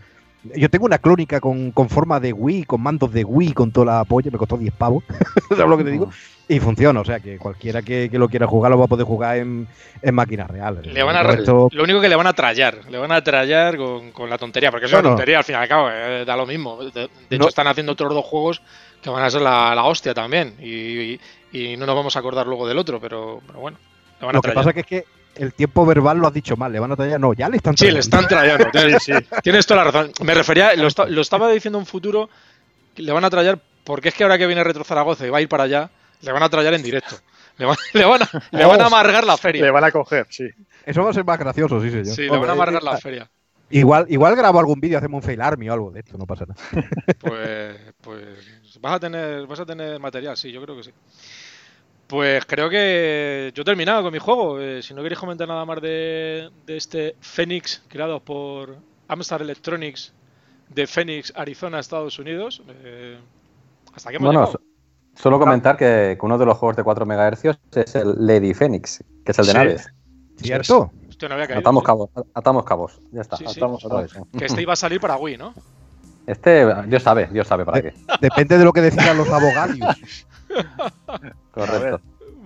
Yo 0.55 0.69
tengo 0.69 0.85
una 0.85 0.99
clónica 0.99 1.39
con, 1.39 1.73
forma 1.89 2.19
de 2.19 2.31
Wii, 2.31 2.65
con 2.65 2.81
mandos 2.81 3.11
de 3.11 3.23
Wii, 3.23 3.53
con 3.53 3.71
toda 3.71 3.97
la 3.97 4.03
polla, 4.05 4.29
me 4.31 4.37
costó 4.37 4.57
10 4.57 4.73
pavos, 4.73 5.03
¿sabes 5.49 5.67
lo 5.67 5.77
que 5.77 5.83
te 5.83 5.91
digo? 5.91 6.09
Y 6.47 6.59
funciona, 6.59 6.99
o 6.99 7.05
sea 7.05 7.19
que 7.19 7.39
cualquiera 7.39 7.81
que, 7.81 8.09
lo 8.13 8.29
quiera 8.29 8.45
jugar 8.45 8.71
lo 8.71 8.77
va 8.77 8.85
a 8.85 8.87
poder 8.87 9.07
jugar 9.07 9.37
en, 9.37 9.67
en 10.01 10.15
máquinas 10.15 10.47
reales. 10.47 10.85
Le 10.85 11.01
van 11.01 11.15
a 11.15 11.23
Lo 11.23 11.69
único 11.83 11.99
que 11.99 12.09
le 12.09 12.15
van 12.15 12.27
a 12.27 12.33
trallar, 12.33 12.81
le 12.89 12.99
van 12.99 13.11
a 13.11 13.23
trallar 13.23 13.77
con, 13.77 14.29
la 14.29 14.37
tontería, 14.37 14.69
porque 14.69 14.85
es 14.85 14.93
una 14.93 15.01
tontería 15.01 15.39
al 15.39 15.43
fin 15.43 15.55
y 15.55 15.57
al 15.57 15.67
cabo, 15.67 15.89
eh, 15.91 16.23
da 16.25 16.35
lo 16.35 16.45
mismo. 16.45 16.77
De, 16.83 17.09
hecho, 17.29 17.47
están 17.47 17.67
haciendo 17.67 17.93
otros 17.93 18.13
dos 18.13 18.25
juegos 18.25 18.61
que 19.01 19.09
van 19.09 19.23
a 19.23 19.29
ser 19.29 19.41
la, 19.41 19.83
hostia 19.83 20.13
también. 20.13 20.55
Y, 20.61 21.19
no 21.77 21.85
nos 21.85 21.95
vamos 21.95 22.15
a 22.15 22.19
acordar 22.19 22.45
luego 22.45 22.67
del 22.67 22.77
otro, 22.77 22.99
pero, 22.99 23.41
bueno. 23.55 23.77
lo 24.19 24.41
que 24.41 24.51
pasa 24.51 24.73
que 24.73 24.81
es 24.81 24.85
que 24.85 25.05
el 25.35 25.53
tiempo 25.53 25.85
verbal 25.85 26.17
lo 26.17 26.27
has 26.27 26.33
dicho 26.33 26.55
mal, 26.57 26.71
le 26.71 26.79
van 26.79 26.91
a 26.91 26.95
traer, 26.95 27.19
no, 27.19 27.33
ya 27.33 27.49
le 27.49 27.57
están 27.57 27.75
trayendo. 27.75 28.01
Sí, 28.01 28.09
le 28.09 28.17
están 28.17 28.27
trayendo, 28.27 28.71
tienes, 29.43 29.65
toda 29.65 29.83
la 29.83 29.91
razón. 29.91 30.11
Me 30.23 30.33
refería, 30.33 30.73
lo, 30.75 30.87
estaba 31.21 31.51
diciendo 31.51 31.79
en 31.79 31.85
futuro, 31.85 32.29
le 32.95 33.11
van 33.11 33.25
a 33.25 33.29
traer, 33.29 33.59
porque 33.83 34.09
es 34.09 34.15
que 34.15 34.23
ahora 34.23 34.37
que 34.37 34.47
viene 34.47 34.63
Retro 34.63 34.83
Zaragoza 34.83 35.25
y 35.25 35.29
va 35.29 35.39
a 35.39 35.41
ir 35.41 35.49
para 35.49 35.63
allá, 35.63 35.89
le 36.21 36.31
van 36.31 36.43
a 36.43 36.49
traer 36.49 36.73
en 36.73 36.83
directo. 36.83 37.15
Le 37.57 37.65
van, 37.65 37.77
le 37.93 38.05
van, 38.05 38.81
a, 38.81 38.85
amargar 38.85 39.23
la 39.25 39.37
feria. 39.37 39.63
Le 39.63 39.71
van 39.71 39.83
a 39.83 39.91
coger, 39.91 40.27
sí. 40.29 40.47
Eso 40.85 41.03
va 41.03 41.11
a 41.11 41.13
ser 41.13 41.23
más 41.23 41.39
gracioso, 41.39 41.81
sí, 41.81 41.89
señor. 41.89 42.15
Sí, 42.15 42.23
le 42.23 42.37
van 42.37 42.49
a 42.49 42.53
amargar 42.53 42.83
la 42.83 42.97
feria. 42.97 43.29
Igual, 43.69 44.05
igual 44.09 44.35
grabo 44.35 44.59
algún 44.59 44.79
vídeo, 44.79 44.97
hacemos 44.97 45.23
un 45.23 45.27
fail 45.27 45.41
army 45.41 45.69
o 45.69 45.73
algo 45.73 45.91
de 45.91 46.01
esto, 46.01 46.17
no 46.17 46.25
pasa 46.25 46.45
nada. 46.45 46.87
Pues, 47.19 47.75
pues 48.01 48.79
vas 48.79 48.93
a 48.93 48.99
tener, 48.99 49.47
vas 49.47 49.59
a 49.59 49.65
tener 49.65 49.99
material, 49.99 50.37
sí, 50.37 50.51
yo 50.51 50.61
creo 50.61 50.77
que 50.77 50.83
sí. 50.83 50.91
Pues 52.07 52.45
creo 52.45 52.69
que 52.69 53.51
yo 53.55 53.61
he 53.61 53.65
terminado 53.65 54.03
con 54.03 54.13
mi 54.13 54.19
juego. 54.19 54.59
Eh, 54.59 54.81
si 54.83 54.93
no 54.93 55.01
queréis 55.01 55.19
comentar 55.19 55.47
nada 55.47 55.65
más 55.65 55.81
de, 55.81 56.49
de 56.65 56.77
este 56.77 57.15
Phoenix 57.19 57.81
creado 57.87 58.19
por 58.19 58.77
Amstar 59.07 59.41
Electronics 59.41 60.13
de 60.69 60.85
Phoenix, 60.87 61.33
Arizona, 61.35 61.79
Estados 61.79 62.19
Unidos. 62.19 62.61
Eh, 62.83 63.17
hasta 63.93 64.09
que 64.11 64.17
hemos 64.17 64.27
Bueno, 64.27 64.41
llegado. 64.41 64.59
so- 65.15 65.21
solo 65.21 65.39
comentar 65.39 65.77
que 65.77 66.17
uno 66.21 66.37
de 66.37 66.45
los 66.45 66.57
juegos 66.57 66.75
de 66.77 66.83
4 66.83 67.05
MHz 67.05 67.45
es 67.75 67.95
el 67.95 68.15
Lady 68.19 68.53
Phoenix, 68.53 69.03
que 69.25 69.31
es 69.31 69.39
el 69.39 69.45
de 69.45 69.51
Sí. 69.51 69.57
naves. 69.57 69.87
¿Cierto? 70.37 70.91
Hostia, 71.09 71.29
no 71.29 71.35
había 71.35 71.47
caído. 71.47 71.61
Atamos 71.61 71.83
cabos, 71.83 72.09
atamos 72.33 72.65
cabos. 72.65 72.99
Ya 73.13 73.21
está. 73.21 73.37
Sí, 73.37 73.45
sí. 73.47 73.57
Atamos 73.59 73.83
otra 73.85 74.01
vez. 74.01 74.11
Que 74.37 74.45
este 74.45 74.61
iba 74.61 74.73
a 74.73 74.75
salir 74.75 74.99
para 74.99 75.15
Wii, 75.15 75.37
¿no? 75.37 75.53
Este, 76.27 76.65
Dios 76.87 77.01
sabe, 77.03 77.29
Dios 77.31 77.47
sabe 77.47 77.63
para 77.65 77.81
qué. 77.81 77.93
Depende 78.19 78.57
de 78.57 78.65
lo 78.65 78.73
que 78.73 78.81
decidan 78.81 79.17
los 79.17 79.29
abogados. 79.29 79.77
Correcto. 81.51 82.01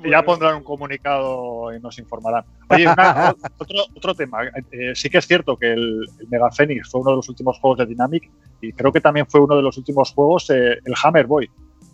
Ya 0.06 0.24
pondrán 0.24 0.56
un 0.56 0.64
comunicado 0.64 1.74
y 1.76 1.80
nos 1.82 1.98
informarán. 2.00 2.46
Oye, 2.70 2.88
una- 2.88 3.36
otro, 3.58 3.78
otro 3.96 4.16
tema. 4.16 4.40
Eh, 4.72 4.94
sí 4.96 5.10
que 5.10 5.18
es 5.18 5.28
cierto 5.28 5.58
que 5.58 5.74
el, 5.74 6.08
el 6.20 6.28
Mega 6.30 6.50
Phoenix 6.52 6.90
fue 6.90 7.02
uno 7.02 7.12
de 7.12 7.16
los 7.18 7.28
últimos 7.28 7.60
juegos 7.60 7.80
de 7.80 7.86
Dynamic 7.86 8.30
y 8.62 8.72
creo 8.72 8.94
que 8.94 9.02
también 9.02 9.26
fue 9.28 9.42
uno 9.42 9.58
de 9.58 9.62
los 9.62 9.78
últimos 9.78 10.14
juegos, 10.14 10.50
eh, 10.52 10.80
el 10.86 10.94
Hammer 11.04 11.28
Boy, 11.28 11.50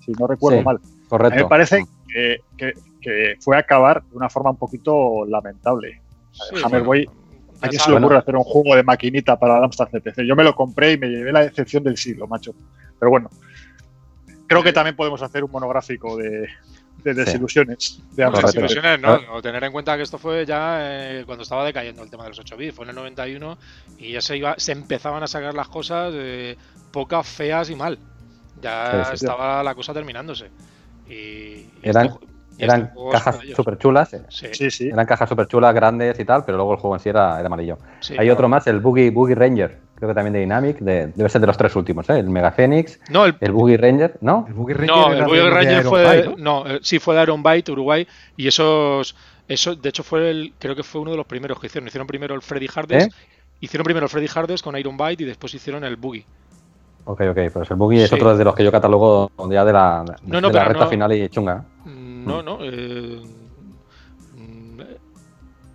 si 0.05 0.11
no 0.11 0.28
recuerdo 0.28 0.59
Sí, 0.59 0.66
mal. 0.66 0.76
A 0.78 1.09
Correcto. 1.09 1.36
mí 1.36 1.43
me 1.43 1.49
parece 1.49 1.84
que, 2.07 2.38
que- 2.57 2.74
que 3.01 3.36
fue 3.39 3.55
a 3.55 3.59
acabar 3.59 4.03
de 4.03 4.18
una 4.18 4.30
forma 4.30 4.51
un 4.51 4.57
poquito 4.57 5.26
lamentable. 5.28 6.01
Sí, 6.32 6.55
Hammer 6.63 6.84
bueno, 6.84 6.86
Boy, 6.86 7.09
¿A 7.61 7.70
quién 7.70 7.80
se 7.80 7.88
le 7.89 7.93
Bueno. 7.93 8.07
ocurre 8.07 8.20
hacer 8.20 8.36
un 8.36 8.43
juego 8.43 8.76
de 8.76 8.84
maquinita 8.84 9.39
para 9.39 9.57
el 9.57 9.63
Amstrad 9.63 9.88
CPC? 9.89 10.24
Yo 10.28 10.36
me 10.36 10.43
lo 10.43 10.53
compré 10.53 10.91
y 10.91 10.97
me 10.97 11.07
llevé 11.07 11.32
la 11.32 11.39
decepción 11.41 11.84
del 11.84 11.97
siglo, 11.97 12.28
macho. 12.28 12.53
Pero 12.99 13.09
bueno, 13.09 13.30
creo 14.48 14.64
que 14.64 14.74
también 14.74 14.96
podemos 14.96 15.22
hacer 15.22 15.43
un 15.43 15.52
monográfico 15.52 16.18
de, 16.18 16.48
de 16.98 17.14
desilusiones 17.14 18.02
de 18.12 18.24
No, 18.24 18.30
Amstrad 18.30 18.52
Correcto. 18.54 18.62
CPC. 18.62 18.76
desilusiones, 18.76 19.00
no. 19.28 19.36
O 19.36 19.41
tener 19.41 19.64
en 19.64 19.72
cuenta 19.72 19.96
que 19.98 20.04
esto 20.04 20.18
fue 20.18 20.46
ya 20.46 20.78
eh, 20.82 21.24
cuando 21.26 21.43
estaba 21.43 21.66
decayendo 21.66 22.04
el 22.04 22.10
tema 22.10 22.24
de 22.24 22.30
los 22.30 22.39
8 22.39 22.56
bits, 22.58 22.76
fue 22.76 22.86
en 22.86 22.89
el 22.89 22.96
91 22.96 23.58
y 23.98 24.12
ya 24.14 24.22
se 24.22 24.38
iba, 24.38 24.56
se 24.58 24.72
empezaban 24.72 25.24
a 25.24 25.28
sacar 25.28 25.54
las 25.54 25.68
cosas 25.68 26.14
eh, 26.16 26.58
pocas, 26.91 27.28
feas 27.28 27.70
y 27.70 27.76
mal. 27.76 28.00
Ya 28.62 29.04
Sí, 29.06 29.12
sí, 29.12 29.18
sí. 29.18 29.26
estaba 29.26 29.64
la 29.64 29.76
cosa 29.76 29.93
terminándose. 29.93 30.50
Y, 31.08 31.14
y 31.14 31.70
Eran- 31.84 32.18
Eran 32.58 32.82
este 32.84 32.99
cajas 33.12 33.39
súper 33.56 33.78
chulas. 33.78 34.16
Sí, 34.30 34.47
Sí, 34.53 34.72
sí. 34.72 34.88
Eran 34.89 35.06
cajas 35.06 35.28
súper 35.30 35.47
chulas, 35.47 35.74
grandes 35.74 36.20
y 36.20 36.26
tal, 36.26 36.43
pero 36.45 36.58
luego 36.58 36.74
el 36.74 36.80
juego 36.80 36.95
en 36.95 36.99
sí 37.01 37.10
era, 37.10 37.38
era 37.39 37.47
amarillo. 37.47 37.78
sí, 37.99 38.14
Hay 38.14 38.20
claro. 38.20 38.34
otro 38.34 38.49
más, 38.49 38.66
el 38.68 38.80
Boogie, 38.80 39.10
Boogie 39.12 39.36
Ranger, 39.36 39.80
creo 39.95 40.10
que 40.10 40.16
también 40.16 40.34
de 40.34 40.39
Dynamic, 40.39 40.80
de- 40.80 41.08
debe 41.08 41.30
ser 41.30 41.41
de 41.41 41.47
los 41.47 41.58
tres 41.58 41.76
últimos, 41.76 42.10
¿eh? 42.10 42.20
El 42.20 42.30
Mega 42.30 42.51
Phoenix, 42.51 42.99
No, 43.10 43.26
el, 43.26 43.36
el 43.39 43.51
Boogie 43.51 43.78
Ranger, 43.78 44.18
¿no? 44.22 44.45
El 44.47 44.53
Boogie 44.53 44.74
Ranger 44.76 44.95
no, 44.95 45.08
era 45.12 45.20
el 45.20 45.26
Boogie 45.26 45.49
Ranger 45.49 45.72
Iron 45.80 45.89
fue 45.89 46.01
de, 46.01 46.22
Bite, 46.28 46.41
no, 46.41 46.68
eh, 46.68 46.80
sí 46.82 46.99
fue 46.99 47.16
de 47.16 47.24
Iron 47.24 47.43
Bite, 47.43 47.72
Uruguay, 47.72 48.08
y 48.38 48.47
esos, 48.47 49.16
eso, 49.47 49.76
de 49.76 49.89
hecho 49.89 50.03
fue 50.03 50.30
el, 50.30 50.53
creo 50.58 50.76
que 50.76 50.84
fue 50.84 51.01
uno 51.01 51.12
de 51.12 51.18
los 51.18 51.26
primeros 51.26 51.60
que 51.60 51.68
hicieron. 51.68 51.88
Hicieron 51.88 52.08
primero 52.08 52.34
el 52.36 52.41
Freddy 52.41 52.68
Hardes, 52.74 53.06
¿Eh? 53.06 53.10
hicieron 53.60 53.84
primero 53.84 54.06
el 54.06 54.10
Freddy 54.10 54.28
Hardes 54.34 54.62
con 54.62 54.78
Iron 54.78 54.97
Bite 54.97 55.24
y 55.24 55.26
después 55.26 55.53
hicieron 55.53 55.84
el 55.84 55.95
Boogie. 55.97 56.26
Ok, 57.08 57.22
ok, 57.30 57.38
pues 57.53 57.70
el 57.70 57.76
Boogie 57.78 58.03
es 58.06 58.12
otro 58.14 58.36
de 58.36 58.43
los 58.43 58.56
que 58.56 58.64
yo 58.64 58.72
catalogo 58.72 59.30
ya 59.51 59.64
de 59.64 59.72
la, 59.74 60.03
No, 60.24 60.41
no, 60.41 60.47
de 60.49 60.56
la 60.56 60.66
recta 60.66 60.86
no- 60.86 60.89
final 60.89 61.14
y 61.14 61.30
chunga. 61.30 61.64
Mm, 62.26 62.28
No, 62.28 62.43
no. 62.43 62.57
eh, 62.61 63.21
mm, 64.36 64.82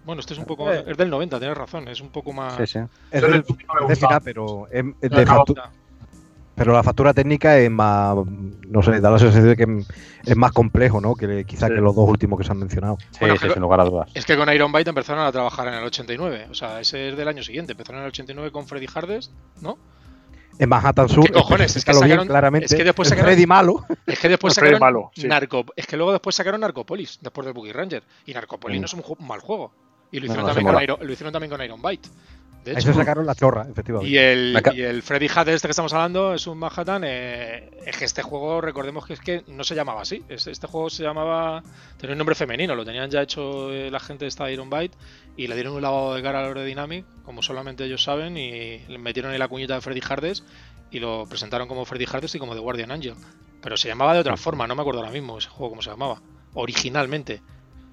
bueno, 0.05 0.21
este 0.21 0.35
es 0.35 0.39
un 0.39 0.47
poco. 0.47 0.71
Eh. 0.73 0.85
Es 0.87 0.97
del 0.97 1.11
90, 1.11 1.39
tienes 1.39 1.57
razón. 1.57 1.89
Es 1.89 2.01
un 2.01 2.11
poco 2.11 2.33
más. 2.33 2.57
Sí, 2.57 2.67
sí. 2.67 2.79
Es 3.11 3.23
del- 3.23 3.31
no 3.33 3.83
es 3.83 3.89
de 3.89 3.97
final, 3.97 4.21
pero, 4.25 4.67
es- 4.71 4.85
es 5.01 5.11
No 5.11 5.17
de 5.17 5.23
acabo- 5.23 5.45
factu- 5.47 5.63
pero 6.57 6.73
la 6.75 6.83
factura 6.83 7.15
técnica 7.15 7.57
es 7.59 7.71
más, 7.71 8.17
no 8.69 8.83
sé, 8.83 9.01
da 9.01 9.11
la 9.11 9.19
sensación 9.19 9.49
de 9.49 9.57
que 9.57 9.85
es 10.31 10.37
más 10.37 10.53
complejo, 10.53 11.01
¿no? 11.01 11.15
Que 11.15 11.45
quizá 11.47 11.69
Sí. 11.69 11.75
que 11.75 11.81
los 11.81 11.95
dos 11.95 12.07
últimos 12.09 12.39
que 12.39 12.45
se 12.45 12.53
han 12.53 12.59
mencionado. 12.59 12.99
Sí, 13.13 13.19
Bueno, 13.21 13.35
sí, 13.37 13.41
pero- 13.43 13.53
sin 13.55 13.63
lugar 13.63 13.81
a 13.81 13.85
dudas. 13.85 14.11
Es 14.15 14.27
que 14.27 14.37
con 14.37 14.53
Iron 14.53 14.71
Bite 14.73 14.91
empezaron 14.91 15.25
a 15.25 15.33
trabajar 15.33 15.69
en 15.69 15.75
el 15.75 15.85
89. 15.85 16.49
O 16.51 16.55
sea, 16.55 16.81
ese 16.81 17.11
es 17.11 17.17
del 17.17 17.29
año 17.29 17.43
siguiente. 17.43 17.73
Empezaron 17.73 18.01
en 18.01 18.05
el 18.07 18.09
89 18.09 18.51
con 18.51 18.67
Freddy 18.67 18.87
Hardes, 18.95 19.31
¿no? 19.63 19.79
En 20.61 20.69
Manhattan 20.69 21.09
Sur, 21.09 21.25
¿Qué 21.27 21.33
cojones? 21.33 21.75
Es 21.75 21.85
que 21.85 21.91
bien, 21.93 22.03
sacaron- 22.03 22.27
claramente, 22.29 22.67
es 22.67 22.75
que 22.75 22.85
después 22.85 23.09
sacaron- 23.09 23.33
Freddy 23.33 23.47
malo. 23.47 23.85
Es 24.07 24.19
que 24.21 24.29
después 24.29 24.55
sacaron 24.55 24.79
malo, 24.79 25.11
sí. 25.15 25.27
Narco- 25.27 25.65
Es 25.75 25.87
que 25.87 25.97
luego 25.97 26.13
después 26.13 26.37
sacaron 26.37 26.61
Narcopolis, 26.61 27.19
después 27.23 27.45
del 27.47 27.55
Boogie 27.55 27.73
Ranger. 27.73 28.03
Y 28.27 28.35
Narcopolis 28.35 28.79
Mm. 28.79 28.81
no 28.83 28.87
es 28.87 28.95
un, 28.95 29.27
mal 29.27 29.41
juego. 29.41 29.73
Y 30.13 30.21
lo 30.21 30.27
hicieron, 30.27 30.45
no, 30.47 30.53
también 30.53 30.73
con. 30.75 30.83
Iron, 30.83 30.99
lo 31.01 31.13
hicieron 31.13 31.33
también 31.33 31.51
con 31.51 31.63
Iron 31.63 31.81
Bite. 31.81 32.09
De 32.65 32.73
Ahí 32.77 32.83
se 32.83 32.93
sacaron 32.93 33.25
la 33.25 33.35
chorra, 33.35 33.67
efectivamente. 33.71 34.13
Y 34.13 34.19
el, 34.19 34.63
y 34.75 34.83
el 34.83 35.03
Freddy 35.03 35.27
este 35.27 35.67
que 35.67 35.71
estamos 35.71 35.93
hablando 35.95 36.35
es 36.35 36.47
un 36.47 36.59
Manhattan. 36.59 37.03
eh, 37.07 37.71
es 37.87 37.97
que 37.97 38.05
este 38.05 38.23
juego, 38.23 38.61
recordemos 38.61 39.07
que 39.07 39.15
es 39.15 39.21
que 39.21 39.45
no 39.49 39.65
se 39.65 39.75
llamaba 39.75 40.03
así. 40.03 40.23
Es- 40.29 40.47
Este 40.47 40.67
juego 40.67 40.91
se 40.91 41.03
llamaba. 41.03 41.63
Tenía 41.97 42.13
un 42.13 42.19
nombre 42.19 42.35
femenino, 42.35 42.75
lo 42.75 42.85
tenían 42.85 43.11
ya 43.11 43.23
hecho 43.23 43.73
eh, 43.73 43.91
la 43.91 43.99
gente 43.99 44.27
de 44.27 44.29
esta 44.29 44.51
Iron 44.51 44.69
Byte. 44.69 44.95
Y 45.39 45.47
le 45.47 45.55
dieron 45.55 45.73
un 45.75 45.81
lavado 45.81 46.15
de 46.15 46.23
cara 46.23 46.41
a 46.47 46.55
la 46.55 46.63
Dynamic, 46.63 47.07
como 47.25 47.41
solamente 47.41 47.85
ellos 47.85 48.03
saben. 48.03 48.37
Y 48.37 48.79
le 48.89 48.99
metieron 48.99 49.33
ahí 49.33 49.39
la 49.39 49.49
cuñita 49.49 49.75
de 49.75 49.81
Freddy 49.81 50.03
Hardes. 50.07 50.45
Y 50.91 50.99
lo 51.01 51.25
presentaron 51.29 51.67
como 51.67 51.85
Freddy 51.87 52.05
Hardes 52.13 52.35
y 52.35 52.39
como 52.39 52.53
The 52.55 52.61
Guardian 52.61 52.91
Angel. 52.91 53.15
Pero 53.63 53.77
se 53.79 53.89
llamaba 53.89 54.13
de 54.13 54.21
otra 54.21 54.37
forma, 54.37 54.67
no 54.67 54.75
me 54.75 54.83
acuerdo 54.83 55.01
ahora 55.01 55.13
mismo 55.13 55.39
ese 55.39 55.49
juego 55.49 55.71
cómo 55.71 55.83
se 55.83 55.91
llamaba. 55.91 56.21
Originalmente. 56.53 57.41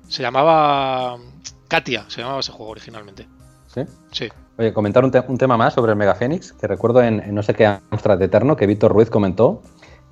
Se 0.09 0.22
llamaba. 0.24 1.18
Katia, 1.70 2.05
se 2.09 2.22
llamaba 2.22 2.39
ese 2.41 2.51
juego 2.51 2.72
originalmente. 2.72 3.28
¿Sí? 3.74 3.82
Sí. 4.11 4.30
Oye, 4.58 4.74
comentar 4.74 5.03
un, 5.05 5.12
te- 5.12 5.24
un 5.28 5.38
tema 5.38 5.55
más 5.58 5.74
sobre 5.74 5.91
el 5.91 5.97
Mega 5.97 6.16
Phoenix, 6.16 6.51
que 6.53 6.66
recuerdo 6.68 7.01
en, 7.03 7.20
en 7.20 7.36
no 7.36 7.43
sé 7.43 7.53
qué 7.53 7.66
Amstrad 7.66 8.22
Eterno, 8.22 8.55
que 8.55 8.66
Víctor 8.66 8.91
Ruiz 8.91 9.10
comentó 9.10 9.62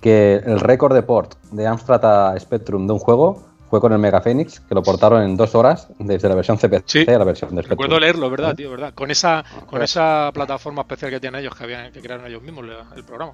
que 0.02 0.36
el 0.36 0.60
récord 0.60 0.94
de 0.94 1.02
port 1.02 1.36
de 1.52 1.66
Amstrad 1.66 2.06
a 2.34 2.40
Spectrum 2.40 2.86
de 2.86 2.94
un 2.94 3.00
juego 3.00 3.42
fue 3.72 3.82
con 3.82 3.92
el 3.92 3.98
Mega 3.98 4.22
Phoenix, 4.22 4.60
que 4.60 4.76
lo 4.76 4.84
portaron 4.84 5.24
en 5.24 5.36
dos 5.36 5.56
horas 5.56 5.88
desde 5.98 6.30
la 6.30 6.36
versión 6.36 6.58
CPC 6.58 6.84
Sí. 6.86 7.06
a 7.12 7.18
la 7.18 7.26
versión 7.26 7.56
de 7.56 7.64
Spectrum. 7.64 7.70
Recuerdo 7.72 8.00
leerlo, 8.00 8.30
¿verdad, 8.30 8.52
¿Eh? 8.52 8.56
tío? 8.56 8.70
¿Verdad? 8.72 8.94
Con 8.94 9.10
esa, 9.10 9.44
con 9.66 9.82
esa 9.82 10.30
plataforma 10.34 10.82
especial 10.84 11.10
que 11.10 11.20
tienen 11.20 11.42
ellos, 11.42 11.56
que 11.56 11.64
habían, 11.64 11.92
que 11.92 12.00
crearon 12.02 12.28
ellos 12.28 12.44
mismos 12.44 12.66
el 12.96 13.04
programa. 13.04 13.34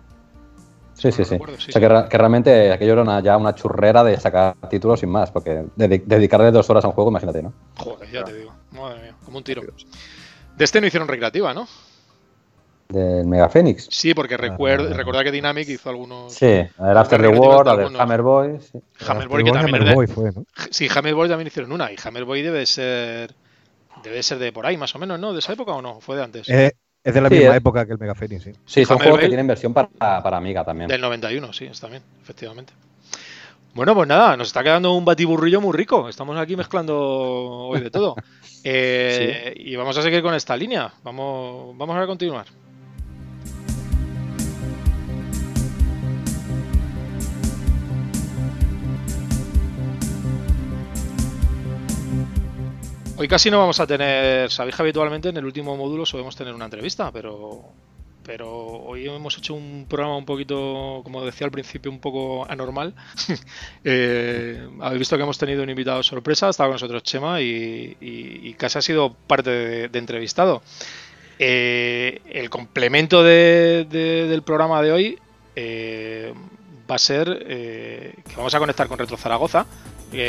Sí, 0.94 1.12
sí, 1.12 1.24
No 1.24 1.26
sí. 1.26 1.36
o 1.36 1.72
sea. 1.72 1.82
Que, 2.04 2.10
que 2.10 2.18
realmente 2.18 2.72
aquello 2.72 2.94
era 2.94 3.02
una- 3.02 3.20
ya 3.22 3.36
una 3.36 3.54
churrera 3.56 4.04
de 4.04 4.18
sacar 4.20 4.56
títulos 4.70 5.00
sin 5.00 5.10
más, 5.10 5.32
porque 5.32 5.66
dedi- 5.76 6.04
dedicarle 6.06 6.52
dos 6.52 6.70
horas 6.70 6.86
a 6.86 6.88
un 6.88 6.94
juego, 6.94 7.10
imagínate, 7.10 7.42
¿no? 7.44 7.52
Joder, 7.78 8.10
ya 8.12 8.24
te 8.24 8.34
digo. 8.34 8.54
Madre 8.72 9.02
mía, 9.02 9.16
como 9.26 9.40
un 9.40 9.44
tiro. 9.44 9.62
De 10.62 10.66
este 10.66 10.80
no 10.80 10.86
hicieron 10.86 11.08
recreativa, 11.08 11.56
¿no? 11.56 11.68
Del 12.88 13.26
Mega 13.26 13.50
Phoenix. 13.50 13.88
Sí, 13.90 14.14
porque 14.14 14.38
recuerdo, 14.38 14.90
Ah. 14.92 14.96
recordad 14.96 15.24
que 15.24 15.32
Dynamic 15.32 15.68
hizo 15.70 15.90
algunos. 15.90 16.34
Sí, 16.36 16.46
el 16.46 16.98
After 16.98 17.20
the 17.20 17.30
War, 17.30 17.60
de 17.60 17.66
la 17.66 17.76
de 17.78 17.82
algunos. 17.84 18.00
Hammer 18.00 18.22
Boy. 18.22 18.60
sí. 18.62 18.80
Hammerboy, 19.08 19.44
que 19.44 19.50
Hammer 19.50 19.62
también 19.64 19.86
de- 19.86 19.96
Boy 19.96 20.06
fue, 20.06 20.32
¿no? 20.32 20.46
Sí, 20.70 20.88
Hammerboy 20.94 21.28
también 21.28 21.48
hicieron 21.48 21.72
una. 21.72 21.92
Y 21.92 21.96
Hammerboy 22.04 22.44
debe 22.44 22.64
ser. 22.68 23.34
Debe 24.04 24.22
ser 24.22 24.38
de 24.38 24.52
por 24.52 24.68
ahí, 24.68 24.78
más 24.78 24.94
o 24.94 25.00
menos, 25.00 25.20
¿no? 25.20 25.34
¿De 25.34 25.40
esa 25.40 25.52
época 25.54 25.72
o 25.72 25.82
no? 25.82 26.00
Fue 26.00 26.16
de 26.16 26.24
antes. 26.24 26.48
Es, 26.48 26.74
es 27.04 27.14
de 27.16 27.22
la 27.22 27.30
Sí, 27.30 27.36
misma 27.36 27.52
es- 27.54 27.58
época 27.58 27.86
que 27.88 27.94
el 27.94 27.98
Mega 27.98 28.14
Phoenix, 28.14 28.44
sí. 28.44 28.52
Sí, 28.66 28.86
son 28.86 28.98
Hammer 28.98 29.04
juegos 29.08 29.20
que 29.22 29.28
tienen 29.30 29.48
versión 29.48 29.74
para, 29.74 29.90
para 30.22 30.38
Amiga 30.38 30.64
también. 30.64 30.88
Del 30.88 31.02
91, 31.02 31.54
sí, 31.54 31.66
es 31.66 31.80
también, 31.80 32.04
efectivamente. 32.22 32.72
Bueno, 33.74 33.96
pues 33.96 34.08
nada, 34.08 34.36
nos 34.36 34.48
está 34.48 34.64
quedando 34.64 34.94
un 34.94 35.06
batiburrillo 35.06 35.62
muy 35.62 35.74
rico. 35.74 36.10
Estamos 36.10 36.38
aquí 36.38 36.56
mezclando 36.56 36.98
hoy 37.00 37.82
de 37.82 37.92
todo. 37.92 38.16
Eh, 38.64 39.56
Y 39.58 39.76
vamos 39.76 39.98
a 39.98 40.04
seguir 40.04 40.22
con 40.22 40.36
esta 40.36 40.56
línea. 40.56 40.94
Vamos, 41.04 41.76
vamos 41.76 41.98
a 41.98 42.06
continuar. 42.06 42.46
Hoy 53.18 53.28
casi 53.28 53.50
no 53.50 53.58
vamos 53.58 53.80
a 53.80 53.88
tener, 53.88 54.52
sabéis 54.52 54.76
que 54.76 54.82
habitualmente 54.84 55.30
en 55.30 55.38
el 55.38 55.46
último 55.46 55.76
módulo 55.76 56.06
solemos 56.06 56.36
tener 56.36 56.54
una 56.54 56.66
entrevista, 56.66 57.12
pero 57.12 57.64
pero 58.24 58.50
hoy 58.56 59.08
hemos 59.08 59.38
hecho 59.38 59.54
un 59.56 59.86
programa 59.90 60.18
un 60.18 60.26
poquito, 60.26 61.02
como 61.04 61.26
decía 61.26 61.46
al 61.46 61.52
principio, 61.52 61.92
un 61.92 62.00
poco 62.00 62.46
anormal. 62.50 62.94
Eh, 63.84 64.68
habéis 64.80 65.00
visto 65.00 65.18
que 65.18 65.24
hemos 65.24 65.38
tenido 65.38 65.64
un 65.64 65.70
invitado 65.70 66.04
sorpresa, 66.04 66.50
estaba 66.50 66.68
con 66.70 66.76
nosotros 66.76 67.02
Chema 67.04 67.42
y, 67.42 67.98
y- 68.00 68.54
casi 68.54 68.78
ha 68.78 68.82
sido 68.82 69.14
parte 69.28 69.50
de, 69.50 70.00
entrevistado. 70.00 70.62
Eh, 71.40 72.22
el 72.30 72.50
complemento 72.52 73.24
de- 73.24 73.88
de- 73.90 74.28
del 74.28 74.44
programa 74.44 74.82
de 74.84 74.92
hoy 74.92 75.20
eh, 75.56 76.34
va 76.90 76.96
a 76.96 77.00
ser 77.00 77.44
eh, 77.48 78.14
que 78.30 78.36
vamos 78.36 78.54
a 78.54 78.60
conectar 78.60 78.88
con 78.88 79.00
Retro 79.00 79.18
Zaragoza. 79.18 79.66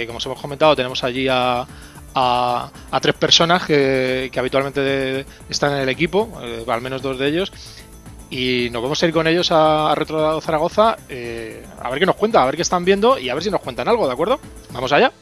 como 0.06 0.18
os 0.18 0.26
hemos 0.26 0.40
comentado, 0.40 0.74
tenemos 0.76 1.04
allí 1.04 1.26
a, 1.28 1.66
a- 2.14 2.70
tres 3.00 3.14
personas 3.14 3.64
que, 3.64 4.30
habitualmente 4.36 5.26
están 5.48 5.72
en 5.72 5.78
el 5.78 5.88
equipo, 5.88 6.28
eh, 6.42 6.64
al 6.66 6.80
menos 6.80 7.02
dos 7.02 7.18
de 7.18 7.28
ellos, 7.28 7.52
y 8.30 8.68
nos 8.70 8.82
vamos 8.82 9.02
a 9.02 9.06
ir 9.06 9.12
con 9.12 9.26
ellos 9.26 9.50
a, 9.52 9.92
a 9.92 9.94
Retro 9.94 10.40
Zaragoza 10.40 10.96
eh, 11.08 11.64
a 11.82 11.90
ver 11.90 11.98
qué 11.98 12.06
nos 12.06 12.16
cuenta, 12.16 12.42
a 12.42 12.46
ver 12.46 12.56
qué 12.56 12.62
están 12.62 12.84
viendo 12.84 13.18
y 13.18 13.28
a 13.28 13.34
ver 13.34 13.42
si 13.42 13.50
nos 13.50 13.60
cuentan 13.60 13.88
algo, 13.88 14.06
¿de 14.06 14.12
acuerdo? 14.12 14.40
Vamos 14.72 14.92
allá. 14.92 15.12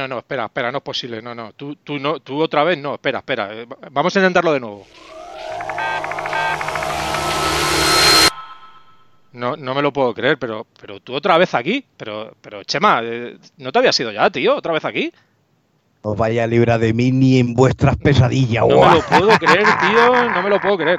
No, 0.00 0.08
no, 0.08 0.18
espera, 0.18 0.46
espera, 0.46 0.72
no 0.72 0.78
es 0.78 0.84
posible, 0.84 1.20
no, 1.20 1.34
no. 1.34 1.52
Tú, 1.52 1.76
tú, 1.76 1.98
no, 1.98 2.20
tú 2.20 2.40
otra 2.40 2.64
vez, 2.64 2.78
no, 2.78 2.94
espera, 2.94 3.18
espera. 3.18 3.48
eh, 3.52 3.66
Vamos 3.90 4.14
a 4.16 4.18
intentarlo 4.18 4.52
de 4.52 4.60
nuevo. 4.60 4.86
No, 9.32 9.56
no 9.56 9.74
me 9.74 9.82
lo 9.82 9.92
puedo 9.92 10.12
creer, 10.12 10.38
pero, 10.38 10.66
pero 10.80 10.98
tú 11.00 11.14
otra 11.14 11.38
vez 11.38 11.54
aquí. 11.54 11.84
Pero, 11.96 12.34
pero 12.40 12.64
Chema, 12.64 13.00
eh, 13.04 13.36
¿no 13.58 13.70
te 13.70 13.78
habías 13.78 13.98
ido 14.00 14.10
ya, 14.10 14.28
tío? 14.30 14.56
¿Otra 14.56 14.72
vez 14.72 14.84
aquí? 14.84 15.12
Os 16.02 16.16
vaya 16.16 16.44
a 16.44 16.46
librar 16.46 16.80
de 16.80 16.92
mí 16.94 17.12
ni 17.12 17.38
en 17.38 17.54
vuestras 17.54 17.96
pesadillas. 17.96 18.66
No 18.66 18.80
me 18.80 18.94
lo 18.96 19.02
puedo 19.02 19.38
creer, 19.38 19.66
tío, 19.80 20.30
no 20.30 20.42
me 20.42 20.48
lo 20.50 20.60
puedo 20.60 20.78
creer. 20.78 20.98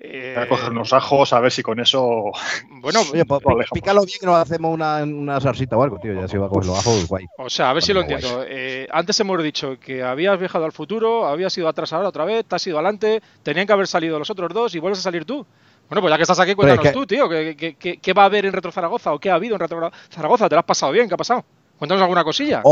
Eh, 0.00 0.32
Voy 0.36 0.44
a 0.44 0.48
coger 0.48 0.70
unos 0.70 0.92
ajos 0.92 1.32
a 1.32 1.40
ver 1.40 1.50
si 1.52 1.62
con 1.62 1.80
eso. 1.80 2.32
bueno, 2.80 3.00
Oye, 3.12 3.24
pues, 3.24 3.40
pícalo 3.72 4.04
bien 4.04 4.18
que 4.20 4.26
nos 4.26 4.36
hacemos 4.36 4.72
una, 4.74 5.02
una 5.04 5.40
salsita 5.40 5.76
o 5.76 5.82
algo, 5.82 5.98
tío. 5.98 6.12
Ya 6.14 6.28
se 6.28 6.36
va 6.38 6.46
a 6.46 6.48
coger 6.48 6.66
los 6.66 6.78
ajos, 6.78 7.08
guay. 7.08 7.26
o 7.38 7.48
sea, 7.48 7.70
a 7.70 7.72
ver 7.72 7.82
si 7.82 7.92
lo 7.92 8.02
Guay. 8.02 8.14
entiendo. 8.14 8.44
Eh, 8.48 8.86
antes 8.90 9.18
hemos 9.20 9.42
dicho 9.42 9.78
que 9.80 10.02
habías 10.02 10.38
viajado 10.38 10.64
al 10.64 10.72
futuro, 10.72 11.26
habías 11.26 11.56
ido 11.56 11.68
atrás 11.68 11.92
ahora 11.92 12.08
otra 12.08 12.24
vez, 12.24 12.44
te 12.44 12.56
has 12.56 12.66
ido 12.66 12.76
adelante, 12.78 13.22
tenían 13.42 13.66
que 13.66 13.72
haber 13.72 13.86
salido 13.86 14.18
los 14.18 14.28
otros 14.30 14.52
dos 14.52 14.74
y 14.74 14.78
vuelves 14.78 14.98
a 15.00 15.02
salir 15.02 15.24
tú. 15.24 15.46
Bueno, 15.88 16.00
pues 16.00 16.10
ya 16.12 16.16
que 16.16 16.22
estás 16.22 16.40
aquí, 16.40 16.50
es 16.50 16.56
cuéntanos 16.56 16.82
que- 16.84 16.92
tú, 16.92 17.06
tío. 17.06 17.28
¿qué, 17.28 17.54
qué, 17.56 17.74
qué- 17.76 17.98
qué 17.98 18.12
va 18.12 18.22
a 18.22 18.26
haber 18.26 18.46
en 18.46 18.52
Retro 18.52 18.72
Zaragoza 18.72 19.12
o 19.12 19.18
qué 19.18 19.30
ha 19.30 19.34
habido 19.34 19.54
en 19.54 19.60
Retro 19.60 19.90
Zaragoza? 20.10 20.48
¿Te 20.48 20.54
lo 20.54 20.60
has 20.60 20.64
pasado 20.66 20.92
bien? 20.92 21.08
¿Qué 21.08 21.14
ha 21.14 21.18
pasado? 21.18 21.44
Cuéntanos 21.78 22.02
alguna 22.02 22.24
cosilla. 22.24 22.62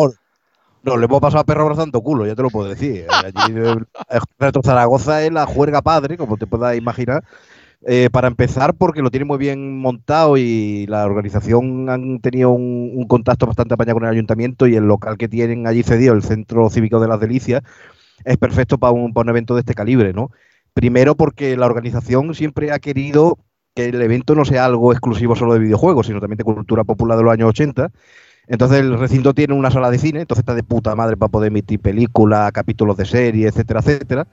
No, 0.83 0.97
le 0.97 1.05
hemos 1.05 1.21
pasado 1.21 1.41
a 1.41 1.45
perro 1.45 1.63
abrazando 1.63 2.01
culo, 2.01 2.27
ya 2.27 2.35
te 2.35 2.43
lo 2.43 2.51
puedo 2.51 2.69
decir. 2.69 2.97
Eh, 2.97 3.07
Allí, 3.11 3.55
eh, 3.57 4.61
Zaragoza 4.65 5.23
es 5.25 5.33
la 5.33 5.47
juerga 5.47 5.83
padre, 5.83 6.17
como 6.17 6.37
te 6.37 6.47
puedas 6.47 6.77
imaginar. 6.77 7.25
Eh, 7.85 8.11
para 8.13 8.29
empezar, 8.29 8.75
porque 8.75 9.03
lo 9.03 9.11
tiene 9.11 9.27
muy 9.27 9.39
bien 9.39 9.79
montado 9.81 10.37
y 10.37 10.87
la 10.87 11.05
organización 11.05 11.91
han 11.91 12.21
tenido 12.21 12.51
un, 12.51 12.93
un 12.95 13.09
contacto 13.09 13.45
bastante 13.45 13.75
apañado 13.75 13.97
con 13.97 14.05
el 14.05 14.13
ayuntamiento 14.13 14.69
y 14.69 14.77
el 14.77 14.85
local 14.85 15.19
que 15.19 15.29
tienen 15.29 15.67
allí 15.67 15.83
cedido, 15.83 16.15
el 16.15 16.23
Centro 16.23 16.71
Cívico 16.71 17.01
de 17.01 17.09
las 17.09 17.19
Delicias, 17.19 17.63
es 18.25 18.37
perfecto 18.39 18.79
para 18.79 18.93
un, 18.93 19.13
para 19.13 19.25
un 19.25 19.31
evento 19.31 19.55
de 19.55 19.61
este 19.61 19.75
calibre, 19.75 20.13
¿no? 20.13 20.31
Primero 20.75 21.17
porque 21.17 21.57
la 21.57 21.67
organización 21.67 22.35
siempre 22.35 22.73
ha 22.73 22.79
querido 22.79 23.39
que 23.75 23.87
el 23.87 24.01
evento 24.01 24.35
no 24.35 24.45
sea 24.45 24.65
algo 24.67 24.93
exclusivo 24.93 25.35
solo 25.35 25.55
de 25.55 25.61
videojuegos, 25.61 26.07
sino 26.07 26.21
también 26.21 26.39
de 26.39 26.45
cultura 26.45 26.85
popular 26.85 27.17
de 27.19 27.25
los 27.25 27.33
años 27.33 27.49
80. 27.51 27.91
Entonces 28.49 28.81
el 28.81 28.99
recinto 28.99 29.35
tiene 29.35 29.55
una 29.55 29.71
sala 29.71 29.91
de 29.91 29.99
cine, 29.99 30.21
entonces 30.23 30.41
está 30.43 30.55
de 30.55 30.63
puta 30.63 30.95
madre 30.97 31.17
para 31.17 31.31
poder 31.31 31.49
emitir 31.49 31.81
películas, 31.81 32.51
capítulos 32.53 32.97
de 32.97 33.05
serie, 33.05 33.49
etcétera, 33.49 33.81
etcétera. 33.81 34.27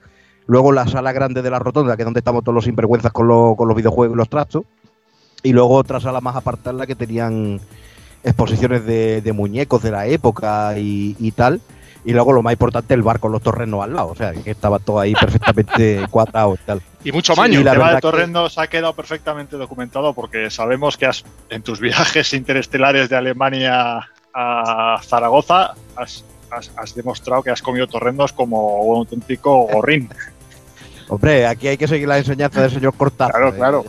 Luego 0.46 0.72
la 0.72 0.86
sala 0.88 1.12
grande 1.12 1.42
de 1.42 1.50
la 1.50 1.58
rotonda, 1.60 1.96
que 1.96 2.02
es 2.02 2.06
donde 2.06 2.18
estamos 2.20 2.42
todos 2.42 2.54
los 2.54 2.64
sinvergüenzas 2.64 3.12
con, 3.12 3.28
los- 3.28 3.56
con 3.56 3.68
los 3.68 3.76
videojuegos 3.76 4.14
y 4.14 4.18
los 4.18 4.28
trastos. 4.28 4.64
Y 5.42 5.52
luego 5.52 5.74
otra 5.74 6.00
sala 6.00 6.20
más 6.20 6.36
apartada 6.36 6.76
la 6.76 6.86
que 6.86 6.94
tenían 6.96 7.60
exposiciones 8.24 8.84
de, 8.84 9.22
de 9.22 9.32
muñecos 9.32 9.82
de 9.82 9.90
la 9.90 10.06
época 10.06 10.76
y, 10.78 11.16
y 11.18 11.30
tal. 11.30 11.60
Y 12.04 12.12
luego 12.12 12.32
lo 12.32 12.42
más 12.42 12.52
importante, 12.54 12.94
el 12.94 13.02
bar 13.02 13.20
con 13.20 13.30
los 13.32 13.42
torrenos 13.42 13.82
al 13.84 13.94
lado. 13.94 14.08
O 14.08 14.14
sea, 14.14 14.32
que 14.32 14.50
estaba 14.50 14.78
todo 14.78 15.00
ahí 15.00 15.12
perfectamente 15.14 16.06
cuadrado 16.10 16.54
y 16.54 16.58
tal. 16.64 16.80
Y 17.04 17.12
mucho 17.12 17.34
Sí, 17.34 17.40
maño. 17.40 17.58
el 17.58 17.64
la 17.64 17.72
tema 17.72 17.84
verdad 17.84 17.96
de 17.96 18.00
que- 18.00 18.10
Torrendos 18.10 18.58
ha 18.58 18.66
quedado 18.68 18.94
perfectamente 18.94 19.56
documentado 19.56 20.14
porque 20.14 20.50
sabemos 20.50 20.96
que 20.96 21.06
has, 21.06 21.24
en 21.50 21.62
tus 21.62 21.78
viajes 21.80 22.32
interestelares 22.34 23.08
de 23.08 23.16
Alemania 23.16 24.08
a 24.34 25.00
Zaragoza 25.02 25.74
has, 25.96 26.24
has- 26.50 26.70
has 26.76 26.94
demostrado 26.94 27.42
que 27.42 27.50
has 27.50 27.60
comido 27.62 27.86
torrendos 27.86 28.32
como 28.32 28.78
un 28.82 28.98
auténtico 28.98 29.66
gorrín. 29.66 30.08
Hombre, 31.08 31.46
aquí 31.46 31.66
hay 31.68 31.76
que 31.76 31.88
seguir 31.88 32.06
la 32.06 32.18
enseñanza 32.18 32.62
del 32.62 32.70
señor 32.70 32.94
Cortázar. 32.94 33.32
Claro, 33.34 33.48
¿eh? 33.48 33.56
claro. 33.56 33.84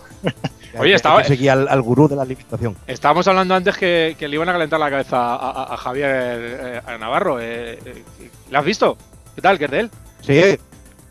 Oye, 0.77 0.93
estaba- 0.93 1.21
al, 1.21 1.67
al 1.67 1.81
gurú 1.81 2.07
de 2.07 2.15
la 2.15 2.21
alimentación. 2.21 2.75
Estábamos 2.87 3.27
hablando 3.27 3.55
antes 3.55 3.77
que, 3.77 4.15
que 4.17 4.27
le 4.27 4.35
iban 4.35 4.47
a 4.49 4.53
calentar 4.53 4.79
la 4.79 4.89
cabeza 4.89 5.17
a, 5.17 5.35
a- 5.51 5.73
a 5.73 5.77
Javier 5.77 6.09
eh, 6.11 6.81
a 6.85 6.97
Navarro. 6.97 7.39
eh, 7.39 7.79
eh, 7.85 8.03
¿Le 8.49 8.57
has 8.57 8.65
visto? 8.65 8.97
¿Qué 9.35 9.41
tal? 9.41 9.57
¿Qué 9.57 9.65
es 9.65 9.71
de 9.71 9.79
él? 9.81 9.89
Sí, 10.21 10.57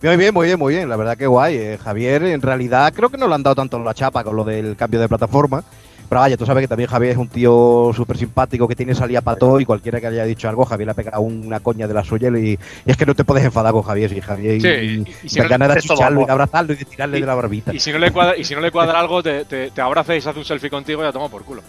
muy 0.03 0.17
bien, 0.17 0.33
muy 0.35 0.47
bien, 0.47 0.59
muy 0.59 0.75
bien. 0.75 0.89
La 0.89 0.97
verdad 0.97 1.17
que 1.17 1.27
guay. 1.27 1.57
Eh, 1.57 1.79
Javier, 1.83 2.23
en 2.25 2.41
realidad, 2.43 2.93
creo 2.95 3.09
que 3.11 3.19
no 3.19 3.29
le 3.29 3.35
han 3.35 3.43
dado 3.43 3.57
tanto 3.57 3.79
la 3.79 3.93
chapa 3.95 4.25
con 4.25 4.35
lo 4.37 4.45
del 4.45 4.77
cambio 4.77 5.01
de 5.01 5.09
plataforma. 5.09 5.63
Pero 6.11 6.21
vaya, 6.23 6.37
tú 6.37 6.45
sabes 6.45 6.63
que 6.65 6.69
también 6.69 6.91
Javier 6.91 7.13
es 7.13 7.17
un 7.19 7.29
tío 7.29 7.93
súper 7.95 8.19
simpático 8.19 8.67
que 8.69 8.75
tiene 8.75 8.95
salida 8.97 9.21
para 9.23 9.39
todo 9.39 9.61
y 9.61 9.65
cualquiera 9.65 10.01
que 10.01 10.09
haya 10.09 10.25
dicho 10.25 10.49
algo, 10.49 10.65
Javier 10.67 10.89
le 10.89 10.91
ha 10.91 10.95
pegado 10.95 11.21
una 11.23 11.61
coña 11.61 11.87
de 11.87 11.95
la 11.95 12.03
suya 12.05 12.29
y, 12.37 12.51
y 12.51 12.59
es 12.91 12.97
que 12.97 13.07
no 13.07 13.15
te 13.15 13.23
puedes 13.25 13.45
enfadar 13.45 13.73
con 13.73 13.83
Javier. 13.83 14.11
Si 14.11 14.21
Javier 14.21 14.61
Sí, 14.61 14.67
y, 14.69 14.71
y- 14.73 15.15
y 15.23 15.29
si 15.29 15.39
no- 15.41 15.49
ganas 15.49 15.69
de 15.73 15.81
y 15.83 15.97
de 16.27 16.33
abrazarlo 16.33 16.73
y 16.73 16.77
de 16.77 16.85
tirarle 16.85 17.19
Y- 17.19 17.21
de 17.21 17.27
la 17.29 17.35
barbita. 17.37 17.73
Y 17.73 17.79
si 17.79 17.93
no 17.93 17.99
le 17.99 18.11
cuadra, 18.11 18.37
y 18.37 18.43
si 18.45 18.55
no 18.57 18.61
le 18.61 18.71
cuadra 18.73 18.99
algo, 18.99 19.23
te, 19.23 19.45
te, 19.47 19.71
te 19.71 19.81
abraza 19.81 20.15
y 20.17 20.21
se 20.21 20.29
hace 20.29 20.39
un 20.41 20.45
selfie 20.45 20.69
contigo 20.69 21.01
y 21.01 21.07
ya 21.07 21.13
toma 21.13 21.29
por 21.29 21.45
culo. 21.45 21.63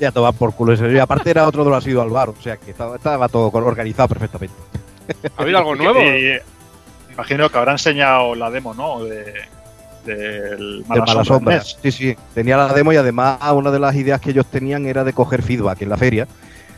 Ya 0.00 0.10
toma 0.10 0.32
por 0.32 0.52
culo 0.54 0.72
ese. 0.72 0.90
Y 0.92 0.98
aparte 0.98 1.30
era 1.30 1.46
otro 1.46 1.62
de 1.62 1.70
los 1.70 1.78
asiduos 1.78 2.02
al 2.02 2.10
bar, 2.10 2.30
o 2.30 2.42
sea 2.42 2.56
que 2.56 2.72
estaba, 2.72 2.96
estaba 2.96 3.28
todo 3.28 3.48
organizado 3.52 4.08
perfectamente. 4.08 4.56
¿Ha 5.36 5.42
habido 5.42 5.58
algo 5.58 5.76
nuevo? 5.76 6.00
Y 6.02 6.36
imagino 7.12 7.48
que 7.48 7.58
habrá 7.58 7.72
enseñado 7.72 8.34
la 8.34 8.50
demo, 8.50 8.74
¿no? 8.74 9.04
De, 9.04 9.32
del 10.04 10.84
de 10.88 11.40
Mala. 11.40 11.62
Sí, 11.62 11.90
sí. 11.92 12.16
Tenía 12.34 12.56
la 12.56 12.72
demo 12.72 12.92
y 12.92 12.96
además 12.96 13.38
una 13.52 13.70
de 13.70 13.78
las 13.78 13.94
ideas 13.94 14.20
que 14.20 14.30
ellos 14.30 14.46
tenían 14.46 14.86
era 14.86 15.04
de 15.04 15.12
coger 15.12 15.42
feedback 15.42 15.82
en 15.82 15.88
la 15.88 15.96
feria. 15.96 16.26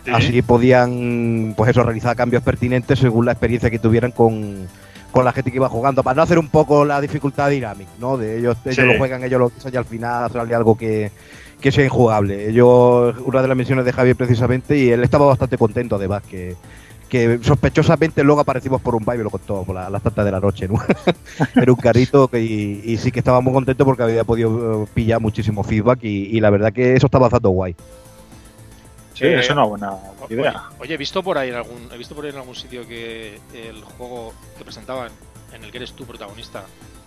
Sí. 0.05 0.11
Así 0.13 0.43
podían, 0.43 1.55
pues 1.57 1.71
eso, 1.71 1.83
realizar 1.83 2.15
cambios 2.15 2.43
pertinentes 2.43 2.99
según 2.99 3.25
la 3.25 3.33
experiencia 3.33 3.71
que 3.71 3.79
tuvieran 3.79 4.11
con, 4.11 4.69
con 5.11 5.25
la 5.25 5.33
gente 5.33 5.51
que 5.51 5.57
iba 5.57 5.69
jugando, 5.69 6.03
para 6.03 6.17
no 6.17 6.23
hacer 6.23 6.39
un 6.39 6.49
poco 6.49 6.85
la 6.85 7.01
dificultad 7.01 7.49
dinámica, 7.49 7.91
¿no? 7.99 8.19
De 8.19 8.39
ellos, 8.39 8.57
ellos 8.65 8.77
Sí. 8.77 8.83
lo 8.83 8.99
juegan, 8.99 9.25
ellos 9.25 9.39
lo 9.41 9.47
usan 9.47 9.73
y 9.73 9.77
al 9.77 9.87
final 9.87 10.31
sale 10.31 10.55
algo 10.55 10.77
que, 10.77 11.11
que 11.59 11.73
sea 11.73 11.85
injugable. 11.85 12.51
Ellos, 12.51 13.15
una 13.25 13.41
de 13.41 13.49
las 13.49 13.57
misiones 13.57 13.87
de 13.87 13.93
Javier 13.93 14.17
precisamente, 14.17 14.77
y 14.77 14.91
él 14.91 15.03
estaba 15.03 15.25
bastante 15.25 15.57
contento 15.57 15.97
además, 15.97 16.23
que, 16.29 16.55
que 17.15 17.39
sospechosamente 17.43 18.25
luego 18.25 18.41
aparecimos 18.41 18.81
por 18.81 18.97
un 18.97 19.05
baile, 19.05 19.23
lo 19.23 19.31
contó 19.31 19.63
por 19.63 19.77
la- 19.77 19.89
las 19.89 20.03
tantas 20.03 20.25
de 20.25 20.33
la 20.33 20.41
noche, 20.41 20.67
¿no? 20.67 20.75
Era 21.55 21.71
un 21.73 21.79
carrito 21.79 22.27
que- 22.27 22.41
y, 22.43 22.83
y 22.85 22.97
sí 22.97 23.13
que 23.13 23.21
estaba 23.21 23.41
muy 23.41 23.53
contento 23.53 23.85
porque 23.85 24.03
había 24.03 24.25
podido 24.25 24.83
eh, 24.83 24.87
pillar 24.93 25.21
muchísimo 25.21 25.63
feedback 25.63 26.01
y, 26.03 26.37
y 26.37 26.41
la 26.41 26.51
verdad 26.51 26.73
que 26.73 26.95
eso 26.95 27.07
estaba 27.07 27.27
bastante 27.27 27.47
guay. 27.49 27.77
Sí, 29.15 29.27
es 29.27 29.49
una 29.51 29.63
buena 29.63 29.93
Oye, 30.23 30.35
idea. 30.35 30.65
oye, 30.81 30.95
he 30.95 30.97
visto 30.97 31.23
por 31.23 31.39
ahí 31.39 31.51
en 31.51 31.55
algún, 31.55 31.89
he 31.93 31.97
visto 31.97 32.17
por 32.17 32.25
ahí 32.25 32.33
en 32.33 32.39
algún 32.39 32.57
sitio 32.57 32.85
que 32.89 33.39
el 33.55 33.81
juego 33.97 34.33
que 34.59 34.65
presentaban, 34.65 35.11
en 35.55 35.63
el 35.63 35.71
que 35.71 35.77
eres 35.79 35.93
tú 35.93 36.05
protagonista, 36.05 36.65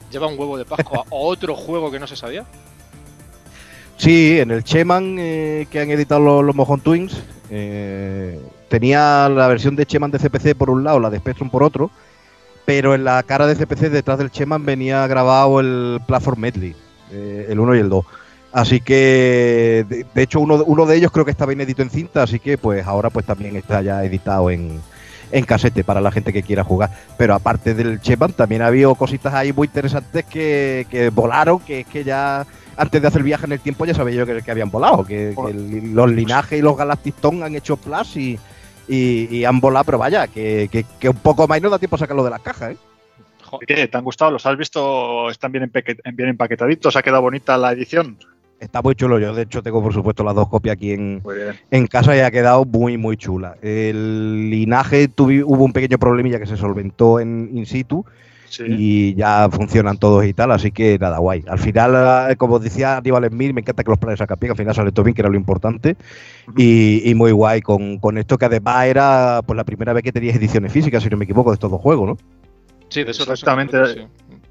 lleva 0.09 0.27
un 0.27 0.39
huevo 0.39 0.57
de 0.57 0.63
Pascua 0.63 0.99
a 0.99 1.05
otro 1.09 1.53
juego 1.53 1.91
que 1.91 1.99
no 1.99 2.07
se 2.07 2.15
sabía. 2.15 2.45
Sí, 3.97 4.39
en 4.39 4.51
el 4.51 4.63
Cheman 4.63 5.17
eh, 5.19 5.67
que 5.69 5.81
han 5.81 5.91
editado 5.91 6.21
los, 6.21 6.45
los 6.45 6.55
Mojon 6.55 6.79
Twins, 6.79 7.19
eh, 7.49 8.39
tenía 8.69 9.29
la 9.29 9.47
versión 9.47 9.75
de 9.75 9.85
Cheman 9.85 10.11
de 10.11 10.19
CPC 10.19 10.55
por 10.55 10.69
un 10.69 10.83
lado, 10.83 10.99
la 10.99 11.09
de 11.09 11.17
Spectrum 11.19 11.49
por 11.49 11.63
otro, 11.63 11.89
pero 12.65 12.93
en 12.95 13.03
la 13.03 13.21
cara 13.23 13.47
de 13.47 13.55
CPC 13.55 13.89
detrás 13.89 14.17
del 14.17 14.31
Cheman 14.31 14.65
venía 14.65 15.05
grabado 15.07 15.59
el 15.59 15.99
Platform 16.05 16.39
Medley, 16.41 16.75
eh, 17.11 17.47
el 17.49 17.59
1 17.59 17.75
y 17.75 17.79
el 17.79 17.89
2. 17.89 18.05
Así 18.51 18.79
que, 18.79 19.85
de, 19.87 20.05
de 20.13 20.21
hecho, 20.21 20.39
uno, 20.39 20.63
uno 20.65 20.85
de 20.85 20.95
ellos 20.97 21.11
creo 21.11 21.25
que 21.25 21.31
estaba 21.31 21.53
inédito 21.53 21.81
en 21.81 21.89
cinta, 21.89 22.23
así 22.23 22.39
que 22.39 22.57
pues 22.57 22.85
ahora 22.85 23.09
pues 23.09 23.25
también 23.25 23.55
está 23.55 23.81
ya 23.81 24.03
editado 24.03 24.49
en, 24.49 24.81
en 25.31 25.45
casete 25.45 25.83
para 25.83 26.01
la 26.01 26.11
gente 26.11 26.33
que 26.33 26.43
quiera 26.43 26.63
jugar. 26.63 26.89
Pero 27.17 27.35
aparte 27.35 27.73
del 27.73 28.01
Cheman, 28.01 28.33
también 28.33 28.61
ha 28.61 28.67
habido 28.67 28.95
cositas 28.95 29.33
ahí 29.33 29.53
muy 29.53 29.67
interesantes 29.67 30.25
que, 30.25 30.87
que 30.89 31.09
volaron, 31.09 31.59
que 31.59 31.81
es 31.81 31.87
que 31.87 32.03
ya 32.03 32.45
antes 32.77 33.01
de 33.01 33.07
hacer 33.07 33.19
el 33.19 33.25
viaje 33.25 33.45
en 33.45 33.51
el 33.53 33.59
tiempo 33.59 33.85
ya 33.85 33.93
sabía 33.93 34.15
yo 34.15 34.25
que, 34.25 34.41
que 34.41 34.51
habían 34.51 34.71
volado, 34.71 35.03
que, 35.05 35.35
que 35.35 35.51
el- 35.51 35.93
los 35.93 36.09
linajes 36.11 36.59
y 36.59 36.61
los 36.61 36.75
Galacticton 36.77 37.43
han 37.43 37.55
hecho 37.55 37.77
plus 37.77 38.15
y, 38.17 38.39
y, 38.87 39.27
y 39.35 39.45
han 39.45 39.59
volado, 39.59 39.85
pero 39.85 39.97
vaya, 39.97 40.27
que, 40.27 40.69
que, 40.71 40.85
que 40.99 41.09
un 41.09 41.17
poco 41.17 41.47
más 41.47 41.57
y 41.57 41.61
no 41.61 41.69
da 41.69 41.79
tiempo 41.79 41.95
a 41.95 41.99
sacarlo 41.99 42.23
de 42.23 42.29
las 42.29 42.41
cajas, 42.41 42.71
¿eh? 42.73 42.77
Jo- 43.43 43.59
¿Qué? 43.59 43.87
¿Te 43.87 43.97
han 43.97 44.03
gustado? 44.03 44.31
¿Los 44.31 44.45
has 44.45 44.57
visto? 44.57 45.29
¿Están 45.29 45.51
bien, 45.51 45.71
bien 46.13 46.29
empaquetaditos? 46.29 46.95
¿Ha 46.95 47.01
quedado 47.03 47.21
bonita 47.21 47.57
la 47.57 47.71
edición? 47.71 48.17
Está 48.59 48.81
muy 48.81 48.95
chulo, 48.95 49.19
yo 49.19 49.35
de 49.35 49.43
hecho 49.43 49.61
tengo 49.61 49.83
por 49.83 49.93
supuesto 49.93 50.23
las 50.23 50.33
dos 50.33 50.49
copias 50.49 50.73
aquí 50.73 50.91
en, 50.91 51.21
en 51.69 51.85
casa 51.85 52.17
y 52.17 52.21
ha 52.21 52.31
quedado 52.31 52.65
muy 52.65 52.97
muy 52.97 53.15
chula. 53.15 53.55
El 53.61 54.49
linaje 54.49 55.07
tuvi- 55.09 55.43
hubo 55.45 55.63
un 55.63 55.73
pequeño 55.73 55.99
problemilla 55.99 56.39
que 56.39 56.47
se 56.47 56.57
solventó 56.57 57.19
en 57.19 57.51
in 57.53 57.67
situ 57.67 58.03
Sí. 58.49 58.63
y 58.67 59.15
ya 59.15 59.49
funcionan 59.51 59.97
todos 59.97 60.25
y 60.25 60.33
tal, 60.33 60.51
así 60.51 60.71
que 60.71 60.97
nada, 60.97 61.17
guay. 61.19 61.43
Al 61.47 61.59
final, 61.59 62.31
eh, 62.31 62.35
como 62.37 62.59
decía 62.59 62.97
Aníbal 62.97 63.27
Smith, 63.29 63.53
me 63.53 63.61
encanta 63.61 63.83
que 63.83 63.89
los 63.89 63.99
planes 63.99 64.19
sacan 64.19 64.37
bien, 64.39 64.51
al 64.51 64.57
final 64.57 64.73
sale 64.73 64.91
todo 64.91 65.03
bien, 65.03 65.15
que 65.15 65.21
era 65.21 65.29
lo 65.29 65.35
importante, 65.37 65.95
y, 66.55 67.09
y 67.09 67.13
muy 67.15 67.31
guay 67.31 67.61
con, 67.61 67.97
con 67.99 68.17
esto 68.17 68.37
que 68.37 68.45
además 68.45 68.85
era 68.85 69.41
pues 69.45 69.57
la 69.57 69.63
primera 69.63 69.93
vez 69.93 70.03
que 70.03 70.11
tenías 70.11 70.35
ediciones 70.37 70.71
físicas, 70.71 71.03
si 71.03 71.09
no 71.09 71.17
me 71.17 71.25
equivoco, 71.25 71.51
de 71.51 71.55
estos 71.55 71.69
dos 71.71 71.81
juegos, 71.81 72.07
¿no? 72.07 72.17
Sí, 72.89 73.03
de 73.03 73.11
eso 73.11 73.25
de 73.25 73.33
eso 73.33 73.33
Exactamente. 73.33 73.77
sí. 73.93 74.07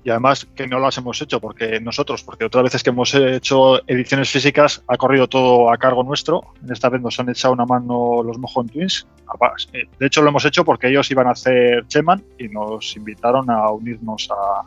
Y 0.06 0.10
además 0.10 0.46
que 0.54 0.68
no 0.68 0.78
las 0.78 0.96
hemos 0.98 1.20
hecho 1.20 1.40
porque 1.40 1.80
nosotros, 1.80 2.22
porque 2.22 2.44
otras 2.44 2.62
veces 2.62 2.84
que 2.84 2.90
hemos 2.90 3.12
hecho 3.12 3.84
ediciones 3.88 4.30
físicas 4.30 4.84
ha 4.86 4.96
corrido 4.96 5.26
todo 5.26 5.68
a 5.68 5.76
cargo 5.78 6.04
nuestro. 6.04 6.44
En 6.62 6.70
esta 6.72 6.88
vez 6.88 7.02
nos 7.02 7.18
han 7.18 7.28
echado 7.28 7.54
una 7.54 7.66
mano 7.66 8.22
los 8.22 8.38
Mojon 8.38 8.68
Twins. 8.68 9.04
Eh, 9.72 9.82
De 9.98 10.06
hecho 10.06 10.22
lo 10.22 10.28
hemos 10.28 10.44
hecho 10.44 10.64
porque 10.64 10.86
ellos 10.90 11.10
iban 11.10 11.26
a 11.26 11.32
hacer 11.32 11.88
Cheman 11.88 12.22
y 12.38 12.46
nos 12.46 12.96
invitaron 12.96 13.50
a 13.50 13.68
unirnos 13.72 14.28
a, 14.30 14.60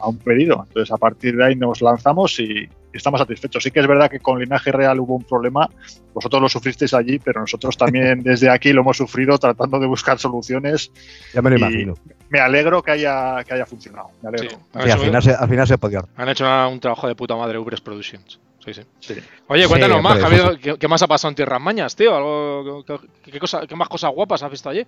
a 0.00 0.06
un 0.06 0.18
pedido. 0.18 0.66
Entonces, 0.68 0.92
a 0.92 0.98
partir 0.98 1.34
de 1.34 1.46
ahí 1.46 1.56
nos 1.56 1.80
lanzamos 1.80 2.38
y, 2.38 2.68
estamos 2.94 3.20
satisfechos. 3.20 3.62
Sí 3.62 3.70
que 3.70 3.80
es 3.80 3.86
verdad 3.86 4.10
que 4.10 4.20
con 4.20 4.38
Linaje 4.38 4.72
Real 4.72 5.00
hubo 5.00 5.16
un 5.16 5.24
problema, 5.24 5.68
vosotros 6.12 6.40
lo 6.40 6.48
sufristeis 6.48 6.94
allí, 6.94 7.18
pero 7.18 7.40
nosotros 7.40 7.76
también 7.76 8.22
desde 8.22 8.48
aquí 8.48 8.72
lo 8.72 8.82
hemos 8.82 8.96
sufrido 8.96 9.36
tratando 9.38 9.78
de 9.78 9.86
buscar 9.86 10.18
soluciones. 10.18 10.92
Ya 11.32 11.42
me 11.42 11.50
lo 11.50 11.56
imagino. 11.56 11.94
Me 12.30 12.40
alegro 12.40 12.82
que 12.82 12.90
haya, 12.90 13.44
que 13.44 13.54
haya 13.54 13.66
funcionado. 13.66 14.10
Me 14.22 14.28
alegro. 14.30 14.58
al, 14.72 14.98
final 14.98 15.22
se, 15.22 15.32
al 15.32 15.48
final 15.48 15.66
se 15.66 15.78
podido. 15.78 16.08
Han 16.16 16.28
hecho 16.28 16.44
un 16.68 16.80
trabajo 16.80 17.06
de 17.06 17.14
puta 17.14 17.36
madre 17.36 17.58
Ubres 17.58 17.80
Productions. 17.80 18.40
Sí, 18.64 18.72
sí. 19.00 19.14
Oye, 19.48 19.68
cuéntanos 19.68 20.02
más, 20.02 20.18
¿qué, 20.78 20.88
más 20.88 21.02
ha 21.02 21.06
pasado 21.06 21.30
en 21.30 21.34
Tierras 21.34 21.60
Mañas, 21.60 21.94
tío? 21.94 22.16
¿Algo, 22.16 22.82
qué, 23.22 23.38
cosa, 23.38 23.66
¿Qué 23.66 23.76
más 23.76 23.88
cosas 23.88 24.10
guapas 24.12 24.42
has 24.42 24.50
visto 24.50 24.70
allí? 24.70 24.86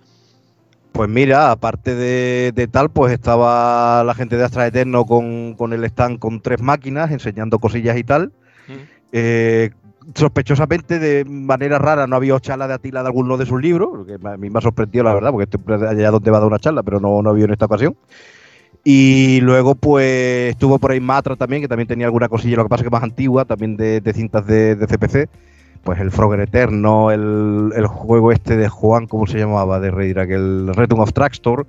Pues 0.91 1.07
mira, 1.07 1.51
aparte 1.51 1.93
de, 1.93 2.67
tal, 2.71 2.89
pues 2.89 3.13
estaba 3.13 4.03
la 4.03 4.15
gente 4.15 4.35
de 4.35 4.45
Astra 4.45 4.65
Eterno 4.65 5.05
con, 5.05 5.73
el 5.73 5.83
stand 5.83 6.17
con 6.17 6.41
tres 6.41 6.59
máquinas 6.59 7.11
enseñando 7.11 7.59
cosillas 7.59 7.97
y 7.97 8.03
tal. 8.03 8.31
Eh, 9.11 9.69
sospechosamente, 10.15 10.99
de 10.99 11.25
manera 11.25 11.77
rara, 11.79 12.07
no 12.07 12.15
había 12.15 12.39
charla 12.39 12.67
de 12.67 12.75
Atila 12.75 13.01
de 13.01 13.07
alguno 13.07 13.37
de 13.37 13.45
sus 13.45 13.61
libros, 13.61 14.05
que 14.05 14.15
a 14.15 14.37
mí 14.37 14.49
me 14.49 14.59
ha 14.59 14.61
sorprendido, 14.61 15.03
la 15.03 15.13
verdad, 15.13 15.31
porque 15.31 15.49
estoy 15.49 15.87
allá 15.87 16.11
donde 16.11 16.31
va 16.31 16.37
a 16.37 16.39
dar 16.41 16.47
una 16.47 16.59
charla, 16.59 16.83
pero 16.83 16.99
no, 16.99 17.21
no 17.21 17.29
había 17.29 17.45
en 17.45 17.51
esta 17.51 17.65
ocasión. 17.65 17.95
Y 18.83 19.41
luego, 19.41 19.75
pues 19.75 20.51
estuvo 20.51 20.79
por 20.79 20.91
ahí 20.91 20.99
Matra 21.01 21.35
también, 21.35 21.61
que 21.61 21.67
también 21.67 21.87
tenía 21.87 22.05
alguna 22.05 22.29
cosilla, 22.29 22.55
lo 22.57 22.63
que 22.63 22.69
pasa 22.69 22.83
que 22.83 22.89
más 22.89 23.03
antigua, 23.03 23.43
también 23.45 23.75
de, 23.75 24.01
cintas 24.13 24.47
de, 24.47 24.77
CPC 24.77 25.29
pues 25.83 25.99
el 25.99 26.11
Frogger 26.11 26.41
Eterno, 26.41 27.11
el, 27.11 27.85
juego 27.87 28.31
este 28.31 28.57
de 28.57 28.67
Juan, 28.67 29.07
¿cómo 29.07 29.25
se 29.25 29.37
llamaba? 29.37 29.79
De 29.79 29.91
que 29.91 30.33
el 30.33 30.73
Return 30.73 31.01
of 31.01 31.13
Trackstore. 31.13 31.63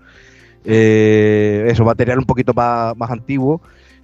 Eh, 0.64 1.66
eso, 1.68 1.84
material 1.84 2.18
un 2.18 2.24
poquito 2.24 2.52
más, 2.54 3.10
antiguo. 3.10 3.60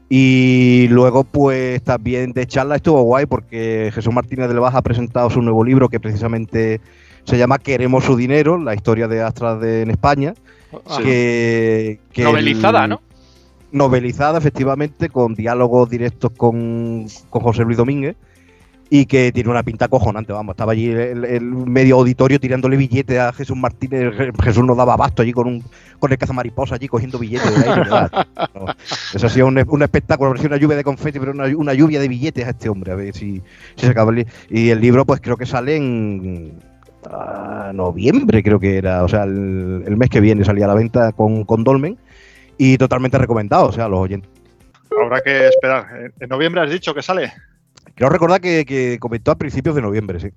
Y 0.08 0.86
luego, 0.90 1.24
pues 1.24 1.82
también 1.82 2.32
de 2.32 2.46
charla 2.46 2.76
estuvo 2.76 3.02
guay 3.02 3.26
porque 3.26 3.90
Jesús 3.94 4.12
Martínez 4.12 4.48
del 4.48 4.60
Baja 4.60 4.78
ha 4.78 4.82
presentado 4.82 5.30
su 5.30 5.40
nuevo 5.40 5.64
libro 5.64 5.88
que 5.88 5.98
precisamente 5.98 6.80
se 7.24 7.38
llama 7.38 7.58
Queremos 7.58 8.04
su 8.04 8.16
dinero, 8.16 8.58
la 8.58 8.74
historia 8.74 9.08
de 9.08 9.22
Astra 9.22 9.56
de, 9.56 9.82
en 9.82 9.90
España. 9.90 10.34
Ah. 10.86 10.98
Que, 11.02 11.98
novelizada, 12.18 12.86
¿no? 12.86 13.00
Novelizada, 13.72 14.38
efectivamente, 14.38 15.08
con 15.08 15.34
diálogos 15.34 15.88
directos 15.88 16.32
con, 16.36 17.06
con 17.30 17.42
José 17.42 17.64
Luis 17.64 17.78
Domínguez 17.78 18.16
y 18.90 19.06
que 19.06 19.32
tiene 19.32 19.50
una 19.50 19.62
pinta 19.62 19.88
cojonante, 19.88 20.32
vamos, 20.32 20.52
estaba 20.52 20.72
allí 20.72 20.90
el, 20.90 21.42
medio 21.42 21.96
auditorio 21.96 22.38
tirándole 22.38 22.76
billetes 22.76 23.18
a 23.18 23.32
Jesús 23.32 23.56
Martínez, 23.56 24.14
Jesús 24.42 24.64
nos 24.64 24.76
daba 24.76 24.94
abasto 24.94 25.22
allí 25.22 25.32
con 25.32 25.46
un 25.46 25.64
con 25.98 26.12
el 26.12 26.18
cazamariposa 26.18 26.74
allí 26.74 26.86
cogiendo 26.86 27.18
billetes 27.18 27.58
de 27.58 27.70
aire, 27.70 27.82
Eso 29.14 29.26
ha 29.26 29.30
sido 29.30 29.46
un, 29.46 29.64
un 29.66 29.82
espectáculo, 29.82 30.30
parecía 30.30 30.48
una 30.48 30.58
lluvia 30.58 30.76
de 30.76 30.84
confeti, 30.84 31.18
pero 31.18 31.32
una, 31.32 31.74
lluvia 31.74 31.98
de 31.98 32.08
billetes 32.08 32.46
a 32.46 32.50
este 32.50 32.68
hombre, 32.68 32.92
a 32.92 32.94
ver 32.94 33.14
si, 33.14 33.42
se 33.76 33.86
acaba 33.86 34.12
el 34.12 34.26
Y 34.50 34.70
el 34.70 34.80
libro, 34.80 35.06
pues 35.06 35.20
creo 35.20 35.36
que 35.36 35.46
sale 35.46 35.76
en 35.76 36.52
ah, 37.10 37.72
noviembre, 37.74 38.42
creo 38.42 38.60
que 38.60 38.76
era, 38.76 39.02
o 39.02 39.08
sea, 39.08 39.24
el, 39.24 39.96
mes 39.96 40.10
que 40.10 40.20
viene 40.20 40.44
salía 40.44 40.66
a 40.66 40.68
la 40.68 40.74
venta 40.74 41.12
con, 41.12 41.44
con 41.44 41.64
Dolmen 41.64 41.96
y 42.58 42.76
totalmente 42.76 43.16
recomendado, 43.16 43.66
o 43.66 43.72
sea, 43.72 43.88
los 43.88 44.00
oyentes. 44.00 44.30
Habrá 45.02 45.20
que 45.20 45.48
esperar. 45.48 46.12
¿En 46.20 46.28
noviembre 46.28 46.60
has 46.60 46.70
dicho 46.70 46.94
que 46.94 47.02
sale? 47.02 47.32
Quiero 47.94 48.10
recordar 48.10 48.40
que, 48.40 48.98
comentó 49.00 49.30
a 49.30 49.36
principios 49.36 49.76
de 49.76 49.82
noviembre, 49.82 50.18
sí. 50.18 50.28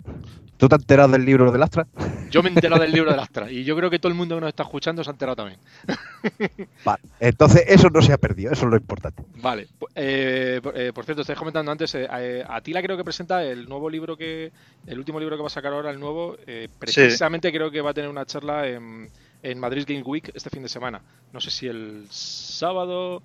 ¿Tú 0.58 0.68
te 0.68 0.76
has 0.76 0.82
enterado 0.82 1.10
del 1.10 1.26
libro 1.26 1.52
del 1.52 1.62
Astra? 1.62 1.88
Yo 2.30 2.44
me 2.44 2.50
he 2.50 2.54
enterado 2.54 2.82
del 2.82 2.92
libro 2.92 3.12
del 3.12 3.20
Astra 3.20 3.52
y 3.52 3.64
yo 3.64 3.76
creo 3.76 3.90
que 3.90 3.98
todo 4.00 4.12
el 4.12 4.18
mundo 4.18 4.36
que 4.36 4.42
nos 4.42 4.50
está 4.50 4.64
escuchando 4.64 5.04
se 5.04 5.10
ha 5.10 5.14
enterado 5.14 5.36
también. 5.36 5.60
Vale, 6.86 7.02
entonces 7.20 7.64
eso 7.68 7.90
no 7.90 8.02
se 8.02 8.14
ha 8.14 8.18
perdido, 8.18 8.52
eso 8.52 8.66
es 8.66 8.72
lo 8.72 8.78
importante. 8.78 9.24
Vale, 9.38 9.68
eh, 9.96 10.62
eh, 10.76 10.92
por 10.94 11.06
cierto, 11.06 11.22
estáis 11.22 11.38
comentando 11.38 11.72
antes, 11.72 11.96
eh, 11.96 12.44
Atila 12.48 12.82
creo 12.82 12.98
que 12.98 13.04
presenta 13.04 13.44
el 13.44 13.68
nuevo 13.68 13.90
libro 13.90 14.18
que, 14.18 14.52
el 14.86 15.00
último 15.00 15.20
libro 15.20 15.36
que 15.36 15.42
va 15.42 15.48
a 15.48 15.52
sacar 15.52 15.74
ahora, 15.74 15.90
el 15.90 16.00
nuevo, 16.00 16.38
precisamente 16.78 17.52
creo 17.52 17.72
que 17.72 17.82
va 17.82 17.92
a 17.92 17.94
tener 17.94 18.10
una 18.10 18.26
charla 18.26 18.68
en, 18.68 19.10
en 19.42 19.60
Madrid 19.60 19.86
Game 19.88 20.04
Week 20.04 20.32
este 20.34 20.50
fin 20.50 20.64
de 20.64 20.70
semana. 20.70 21.02
No 21.34 21.40
sé 21.40 21.50
si 21.50 21.68
el 21.68 22.06
sábado, 22.10 23.22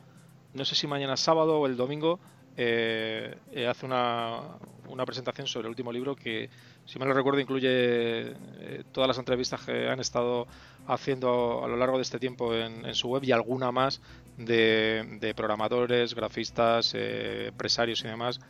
no 0.55 0.65
sé 0.65 0.75
si 0.75 0.87
mañana 0.87 1.17
sábado 1.17 1.59
o 1.61 1.67
el 1.67 1.77
domingo 1.77 2.19
eh, 2.57 3.35
eh, 3.53 3.67
hace 3.67 3.87
una, 3.87 4.41
una, 4.89 5.07
presentación 5.07 5.47
sobre 5.47 5.67
el 5.67 5.71
último 5.71 5.91
libro 5.91 6.15
que, 6.15 6.51
si 6.85 6.99
me 6.99 7.07
lo 7.07 7.15
recuerdo, 7.15 7.41
incluye 7.41 7.69
eh, 7.71 8.85
todas 8.93 9.09
las 9.09 9.19
entrevistas 9.19 9.63
que 9.65 9.89
han 9.89 10.01
estado 10.01 10.47
haciendo 10.87 11.65
a 11.65 11.69
lo 11.69 11.77
largo 11.77 11.97
de 11.97 12.03
este 12.03 12.19
tiempo 12.19 12.55
en, 12.55 12.95
su 12.95 13.09
web 13.09 13.25
y 13.25 13.33
alguna 13.33 13.73
más 13.73 14.03
de, 14.37 15.33
programadores, 15.35 16.15
grafistas, 16.15 16.95
empresarios 16.95 18.05
y 18.05 18.09
demás 18.09 18.41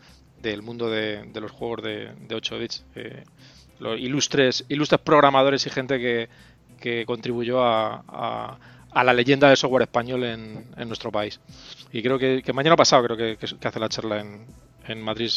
del 0.40 0.62
mundo 0.62 0.90
de, 0.90 1.30
los 1.34 1.53
juegos 1.53 1.82
de, 1.82 2.34
8 2.34 2.59
bits. 2.59 2.84
los 3.78 4.00
ilustres, 4.00 4.64
ilustres 4.68 5.00
programadores 5.00 5.66
y 5.66 5.70
gente 5.70 5.98
que, 6.00 6.28
que 6.80 7.07
contribuyó 7.07 7.62
a 7.62 8.59
la 8.95 9.12
leyenda 9.12 9.49
del 9.49 9.57
software 9.57 9.82
español 9.82 10.24
en, 10.24 10.64
nuestro 10.86 11.11
país. 11.11 11.40
Y 11.93 12.03
creo 12.03 12.18
que, 12.18 12.43
mañana 12.53 12.76
pasado 12.76 13.05
creo 13.05 13.16
que, 13.16 13.38
hace 13.64 13.80
la 13.80 13.88
charla 13.88 14.20
en, 14.20 14.47
en 14.86 15.01
Madrid. 15.01 15.30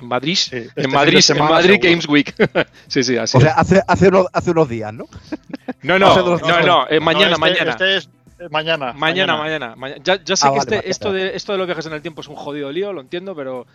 En 0.00 0.08
Madrid, 0.08 0.32
este 0.32 0.70
en 0.76 0.90
Madrid, 0.90 1.20
en 1.28 1.38
Madrid 1.38 1.78
Games 1.82 2.08
Week. 2.08 2.34
sí, 2.88 3.02
sí, 3.02 3.18
así. 3.18 3.36
O 3.36 3.40
sea, 3.40 3.52
hace, 3.52 3.82
hace, 3.86 4.08
unos, 4.08 4.26
hace 4.32 4.50
unos 4.52 4.68
días, 4.68 4.92
¿no? 4.94 5.06
No, 5.82 5.98
no, 5.98 6.36
no, 6.36 6.60
no, 6.60 6.86
eh, 6.88 7.00
mañana, 7.00 7.32
este, 7.32 7.40
mañana. 7.40 7.70
Este 7.70 7.96
es 7.96 8.10
mañana. 8.50 8.92
Mañana, 8.92 9.36
mañana. 9.36 9.74
Ya, 10.02 10.22
ya, 10.22 10.36
sé 10.36 10.46
ah, 10.46 10.52
que 10.52 10.58
este, 10.58 10.90
esto, 10.90 11.12
de, 11.12 11.34
esto 11.34 11.52
de 11.52 11.58
los 11.58 11.66
viajes 11.66 11.86
en 11.86 11.92
el 11.94 12.02
tiempo 12.02 12.20
es 12.20 12.28
un 12.28 12.36
jodido 12.36 12.70
lío, 12.70 12.92
lo 12.92 13.00
entiendo, 13.00 13.34
pero, 13.34 13.66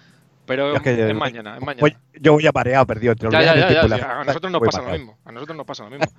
pero 0.46 0.76
es, 0.76 1.16
mañana, 1.16 1.58
es 1.58 1.64
mañana. 1.64 1.98
yo 2.14 2.34
voy 2.34 2.48
a 2.48 2.52
pareado, 2.52 2.86
perdido 2.86 3.14
entre 3.14 3.32
ya, 3.32 3.42
ya, 3.42 3.56
ya, 3.56 3.88
ya, 3.88 4.22
A 4.22 4.24
nosotros 4.24 4.52
nos 4.52 4.62
pasa 4.62 4.82
lo 4.82 4.92
mismo. 4.92 5.18
A 5.26 5.32
nosotros 5.32 5.58
nos 5.58 5.66
pasa 5.66 5.84
lo 5.84 5.90
mismo. 5.92 6.06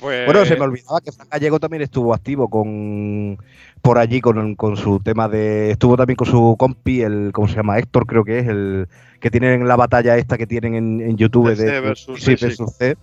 Pues 0.00 0.26
bueno, 0.26 0.44
se 0.44 0.56
me 0.56 0.62
olvidaba 0.62 1.00
que 1.00 1.10
Fran 1.10 1.28
Gallego 1.28 1.58
también 1.58 1.82
estuvo 1.82 2.14
activo 2.14 2.48
con 2.48 3.38
por 3.82 3.98
allí 3.98 4.20
con, 4.20 4.56
su 4.76 5.00
tema 5.00 5.28
de. 5.28 5.70
Estuvo 5.70 5.96
también 5.96 6.16
con 6.16 6.26
su 6.26 6.56
compi, 6.58 7.02
el 7.02 7.30
¿cómo 7.32 7.48
se 7.48 7.56
llama? 7.56 7.78
Héctor, 7.78 8.06
creo 8.06 8.24
que 8.24 8.38
es, 8.40 8.48
el 8.48 8.88
que 9.20 9.30
tienen 9.30 9.66
la 9.66 9.76
batalla 9.76 10.16
esta 10.16 10.38
que 10.38 10.46
tienen 10.46 11.00
en, 11.00 11.16
YouTube 11.16 11.48
de, 11.48 11.56
C 11.56 11.80
versus, 11.80 12.76
C, 12.76 12.96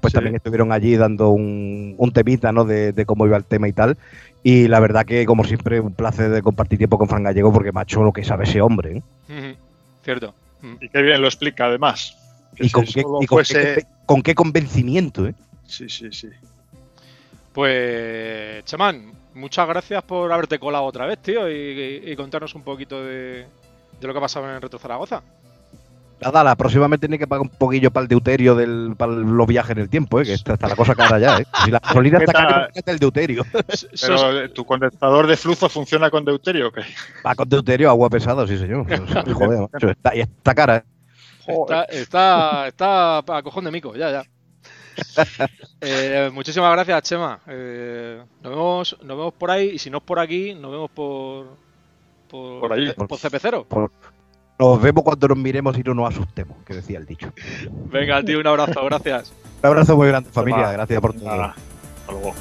Pues 0.00 0.12
también 0.12 0.36
estuvieron 0.36 0.70
allí 0.72 0.96
dando 0.96 1.30
un, 1.30 2.12
temita, 2.14 2.52
¿no? 2.52 2.64
De, 2.64 3.04
cómo 3.06 3.26
iba 3.26 3.36
el 3.36 3.44
tema 3.44 3.66
y 3.68 3.72
tal. 3.72 3.96
Y 4.42 4.68
la 4.68 4.78
verdad 4.78 5.04
que, 5.04 5.26
como 5.26 5.42
siempre, 5.42 5.80
un 5.80 5.92
placer 5.92 6.30
de 6.30 6.42
compartir 6.42 6.78
tiempo 6.78 6.98
con 6.98 7.08
Fran 7.08 7.24
Gallego 7.24 7.52
porque 7.52 7.72
macho 7.72 8.04
lo 8.04 8.12
que 8.12 8.22
sabe 8.22 8.44
ese 8.44 8.60
hombre. 8.60 9.02
¿eh? 9.28 9.56
Cierto. 10.04 10.34
Y 10.80 10.88
qué 10.88 11.02
bien 11.02 11.20
lo 11.20 11.26
explica, 11.26 11.66
además. 11.66 12.16
Y, 12.58 12.70
con 12.70 12.84
qué, 12.84 13.84
con 14.06 14.22
qué 14.22 14.34
convencimiento, 14.34 15.26
¿eh? 15.26 15.34
Sí, 15.66 15.88
sí, 15.88 16.12
sí. 16.12 16.28
Pues, 17.52 18.64
chamán, 18.64 19.12
muchas 19.34 19.66
gracias 19.66 20.02
por 20.02 20.30
haberte 20.32 20.58
colado 20.58 20.84
otra 20.84 21.06
vez, 21.06 21.18
tío, 21.18 21.50
y, 21.50 22.14
contarnos 22.16 22.54
un 22.54 22.62
poquito 22.62 23.02
de, 23.02 23.46
lo 24.00 24.12
que 24.12 24.18
ha 24.18 24.20
pasado 24.20 24.54
en 24.54 24.60
Retro 24.60 24.78
Zaragoza. 24.78 25.22
Nada, 26.20 26.42
la 26.42 26.54
próxima 26.54 26.88
me 26.88 26.96
tiene 26.96 27.18
que 27.18 27.26
pagar 27.26 27.42
un 27.42 27.50
poquillo 27.50 27.90
para 27.90 28.02
el 28.02 28.08
deuterio 28.08 28.54
del, 28.54 28.94
para 28.96 29.12
los 29.12 29.46
viajes 29.46 29.72
en 29.72 29.78
el 29.78 29.90
tiempo, 29.90 30.18
¿eh? 30.20 30.24
que 30.24 30.32
está, 30.32 30.56
la 30.66 30.74
cosa 30.74 30.94
cara 30.94 31.18
ya. 31.18 31.38
¿eh? 31.38 31.46
Si 31.64 31.70
la 31.70 31.78
gasolina 31.82 32.18
está 32.18 32.32
cara, 32.32 32.70
el 32.86 32.98
deuterio. 32.98 33.44
Pero, 34.00 34.50
¿tu 34.50 34.64
condensador 34.64 35.26
de 35.26 35.36
flujo 35.36 35.68
funciona 35.68 36.10
con 36.10 36.24
deuterio 36.24 36.68
o 36.68 36.72
qué? 36.72 36.82
Va 37.24 37.34
con 37.34 37.48
deuterio, 37.48 37.90
agua 37.90 38.08
pesada, 38.08 38.46
sí, 38.46 38.56
señor. 38.56 38.86
Joder, 39.32 39.68
está, 39.90 40.16
y 40.16 40.20
está 40.20 40.54
cara. 40.54 40.84
Está, 41.46 41.84
está, 41.84 42.68
está 42.68 43.18
a 43.18 43.42
cojón 43.42 43.64
de 43.64 43.70
mico, 43.70 43.94
ya, 43.94 44.10
ya. 44.10 44.22
Eh, 45.80 46.30
muchísimas 46.32 46.72
gracias, 46.72 47.02
Chema. 47.02 47.38
Eh, 47.46 48.20
nos, 48.42 48.50
vemos, 48.50 48.96
nos 49.02 49.16
vemos 49.16 49.34
por 49.34 49.50
ahí 49.50 49.72
y 49.74 49.78
si 49.78 49.90
no 49.90 49.98
es 49.98 50.04
por 50.04 50.18
aquí, 50.18 50.54
nos 50.54 50.70
vemos 50.70 50.90
por, 50.90 51.46
por, 52.28 52.60
por, 52.60 52.72
allí. 52.72 52.92
por 52.92 53.08
CP0. 53.08 53.90
nos 54.58 54.82
vemos 54.82 55.04
cuando 55.04 55.28
nos 55.28 55.38
miremos 55.38 55.78
y 55.78 55.82
no 55.82 55.94
nos 55.94 56.14
asustemos, 56.14 56.56
que 56.64 56.74
decía 56.74 56.98
el 56.98 57.06
dicho. 57.06 57.30
Venga, 57.92 58.22
tío, 58.22 58.40
un 58.40 58.46
abrazo, 58.46 58.84
gracias. 58.86 59.32
un 59.62 59.68
abrazo 59.68 59.96
muy 59.96 60.08
grande, 60.08 60.30
familia. 60.30 60.72
Gracias 60.72 61.00
por 61.00 61.14
todo. 61.14 61.30
Hasta 61.30 62.12
luego. 62.12 62.34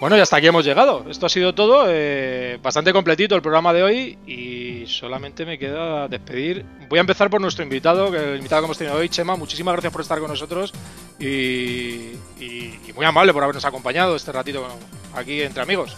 Bueno, 0.00 0.16
y 0.16 0.20
hasta 0.20 0.38
aquí 0.38 0.46
hemos 0.46 0.64
llegado. 0.64 1.04
Esto 1.10 1.26
ha 1.26 1.28
sido 1.28 1.54
todo. 1.54 1.84
Eh, 1.86 2.58
bastante 2.62 2.90
completito 2.90 3.34
el 3.34 3.42
programa 3.42 3.74
de 3.74 3.82
hoy. 3.82 4.18
Y 4.26 4.86
solamente 4.86 5.44
me 5.44 5.58
queda 5.58 6.08
despedir. 6.08 6.64
Voy 6.88 6.98
a 6.98 7.02
empezar 7.02 7.28
por 7.28 7.38
nuestro 7.38 7.62
invitado, 7.62 8.10
que 8.10 8.16
el 8.16 8.36
invitado 8.38 8.62
que 8.62 8.64
hemos 8.64 8.78
tenido 8.78 8.96
hoy, 8.96 9.10
Chema. 9.10 9.36
Muchísimas 9.36 9.72
gracias 9.72 9.92
por 9.92 10.00
estar 10.00 10.18
con 10.18 10.30
nosotros. 10.30 10.72
Y, 11.18 12.14
y, 12.40 12.80
muy 12.96 13.04
amable 13.04 13.34
por 13.34 13.42
habernos 13.42 13.64
acompañado 13.66 14.16
este 14.16 14.32
ratito 14.32 14.66
aquí 15.14 15.42
entre 15.42 15.62
amigos. 15.62 15.94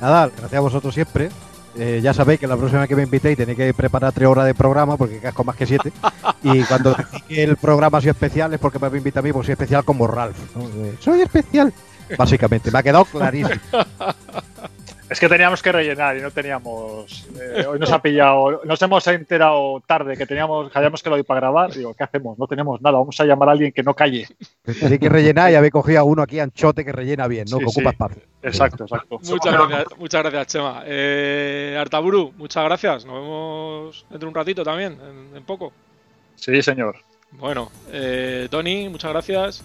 Nada, 0.00 0.28
gracias 0.28 0.54
a 0.54 0.60
vosotros 0.60 0.94
siempre. 0.94 1.28
Eh, 1.76 2.00
ya 2.02 2.12
sabéis 2.12 2.40
que 2.40 2.46
la 2.46 2.56
próxima 2.56 2.86
que 2.86 2.96
me 2.96 3.02
invitéis 3.02 3.36
tenéis 3.36 3.56
que 3.56 3.72
preparar 3.72 4.12
tres 4.12 4.28
horas 4.28 4.44
de 4.44 4.54
programa 4.54 4.96
porque 4.96 5.18
casco 5.18 5.44
más 5.44 5.56
que 5.56 5.66
siete. 5.66 5.92
y 6.42 6.62
cuando 6.64 6.96
el 7.28 7.56
programa 7.56 7.98
ha 7.98 8.00
sido 8.00 8.12
especial 8.12 8.52
es 8.54 8.60
porque 8.60 8.78
me 8.78 8.96
invita 8.96 9.20
a 9.20 9.22
mí, 9.22 9.32
porque 9.32 9.46
soy 9.46 9.52
especial 9.52 9.84
como 9.84 10.06
Ralph. 10.06 10.36
Eh, 10.56 10.96
soy 10.98 11.20
especial. 11.20 11.72
Básicamente, 12.16 12.70
me 12.70 12.78
ha 12.78 12.82
quedado 12.82 13.04
clarísimo. 13.04 13.60
Es 15.12 15.20
que 15.20 15.28
teníamos 15.28 15.62
que 15.62 15.70
rellenar 15.70 16.16
y 16.16 16.22
no 16.22 16.30
teníamos. 16.30 17.26
Eh, 17.38 17.66
hoy 17.66 17.78
nos 17.78 17.92
ha 17.92 18.00
pillado. 18.00 18.62
Nos 18.64 18.80
hemos 18.80 19.06
enterado 19.08 19.82
tarde 19.86 20.16
que 20.16 20.24
teníamos, 20.24 20.72
que 20.72 21.10
lo 21.10 21.22
para 21.24 21.40
grabar. 21.40 21.70
Digo, 21.70 21.92
¿qué 21.92 22.02
hacemos? 22.02 22.38
No 22.38 22.46
tenemos 22.46 22.80
nada. 22.80 22.96
Vamos 22.96 23.20
a 23.20 23.26
llamar 23.26 23.50
a 23.50 23.52
alguien 23.52 23.72
que 23.72 23.82
no 23.82 23.92
calle. 23.92 24.26
Hay 24.82 24.98
que 24.98 25.10
rellenar 25.10 25.52
y 25.52 25.54
habéis 25.56 25.70
cogido 25.70 26.00
a 26.00 26.04
uno 26.04 26.22
aquí, 26.22 26.40
anchote, 26.40 26.82
que 26.82 26.92
rellena 26.92 27.26
bien, 27.26 27.44
¿no? 27.50 27.58
que 27.58 27.66
ocupa 27.66 27.90
espacio. 27.90 28.22
Exacto, 28.42 28.84
exacto. 28.84 29.18
Muchas 29.22 29.52
gracias, 29.52 29.98
muchas 29.98 30.22
gracias, 30.22 30.46
Chema. 30.46 30.82
Eh, 30.86 31.76
Artaburu, 31.78 32.32
muchas 32.38 32.64
gracias. 32.64 33.04
Nos 33.04 33.14
vemos 33.14 34.06
dentro 34.08 34.26
de 34.26 34.30
un 34.30 34.34
ratito 34.34 34.64
también, 34.64 34.96
en, 35.36 35.44
poco. 35.44 35.74
Sí, 36.36 36.62
señor. 36.62 36.96
Bueno, 37.32 37.70
eh, 37.92 38.48
Tony, 38.50 38.88
muchas 38.88 39.10
gracias. 39.10 39.62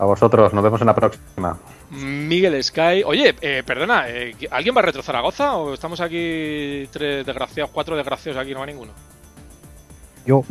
A 0.00 0.06
vosotros, 0.06 0.54
nos 0.54 0.64
vemos 0.64 0.80
en 0.80 0.86
la 0.86 0.94
próxima. 0.94 1.58
Miguel 1.90 2.64
Sky. 2.64 3.02
Oye, 3.04 3.34
eh, 3.42 3.62
perdona, 3.66 4.08
eh, 4.08 4.34
¿alguien 4.50 4.74
va 4.74 4.78
a 4.78 4.84
retro 4.84 5.02
Zaragoza 5.02 5.56
o 5.56 5.74
estamos 5.74 6.00
aquí 6.00 6.88
tres 6.90 7.26
desgraciados, 7.26 7.70
cuatro 7.70 7.94
desgraciados 7.94 8.40
aquí, 8.40 8.54
no 8.54 8.60
va 8.60 8.66
ninguno? 8.66 8.92
Yo. 10.24 10.42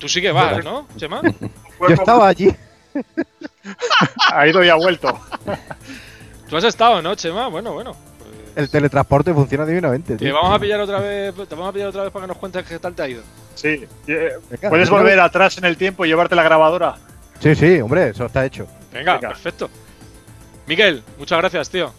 Tú 0.00 0.08
sí 0.08 0.20
que 0.20 0.32
vas, 0.32 0.64
¿no, 0.64 0.88
Chema? 0.96 1.22
Yo 1.22 1.94
estaba 1.94 2.26
allí. 2.26 2.52
ha 4.32 4.48
ido 4.48 4.64
y 4.64 4.68
ha 4.68 4.74
vuelto. 4.74 5.16
Tú 6.48 6.56
has 6.56 6.64
estado, 6.64 7.00
¿no, 7.02 7.14
Chema? 7.14 7.46
Bueno, 7.46 7.72
bueno. 7.72 7.92
Pues 8.18 8.30
El 8.56 8.68
teletransporte 8.68 9.32
funciona 9.32 9.64
divinamente. 9.64 10.16
Te 10.16 10.32
vamos 10.32 10.52
a 10.52 10.58
pillar 10.58 10.80
otra 10.80 10.98
vez, 10.98 11.32
te 11.36 11.54
vamos 11.54 11.68
a 11.68 11.72
pillar 11.72 11.86
otra 11.90 12.02
vez 12.02 12.12
para 12.12 12.24
que 12.24 12.28
nos 12.32 12.38
cuentes 12.38 12.66
qué 12.66 12.80
tal 12.80 12.94
te 12.96 13.02
ha 13.02 13.08
ido. 13.08 13.22
Sí. 13.54 13.86
Eh, 14.08 14.30
¿Puedes 14.68 14.90
volver 14.90 15.20
atrás 15.20 15.56
en 15.58 15.66
el 15.66 15.76
tiempo 15.76 16.04
y 16.04 16.08
llevarte 16.08 16.34
la 16.34 16.42
grabadora? 16.42 16.96
Sí, 17.44 17.54
sí, 17.54 17.78
hombre, 17.78 18.08
eso 18.08 18.24
está 18.24 18.46
hecho. 18.46 18.66
Venga. 18.90 19.20
perfecto. 19.20 19.68
Miguel, 20.66 21.02
muchas 21.18 21.36
gracias, 21.36 21.68
tío. 21.68 21.92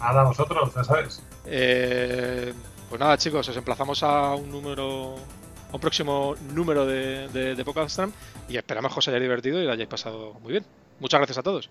Nada, 0.00 0.24
vosotros, 0.24 0.74
ya 0.74 0.82
sabes. 0.82 1.22
Eh, 1.46 2.52
pues 2.88 3.00
nada, 3.00 3.16
chicos, 3.16 3.48
os 3.48 3.56
emplazamos 3.56 4.02
a 4.02 4.34
un 4.34 4.50
número, 4.50 5.14
a 5.70 5.74
un 5.74 5.80
próximo 5.80 6.34
número 6.52 6.86
de, 6.86 7.28
de, 7.28 7.54
de 7.54 8.10
y 8.48 8.56
esperamos 8.56 8.92
que 8.92 8.98
os 8.98 9.06
haya 9.06 9.20
divertido 9.20 9.62
y 9.62 9.64
lo 9.64 9.70
hayáis 9.70 9.88
pasado 9.88 10.34
muy 10.42 10.50
bien. 10.50 10.64
Muchas 10.98 11.20
gracias 11.20 11.38
a 11.38 11.44
todos. 11.44 11.70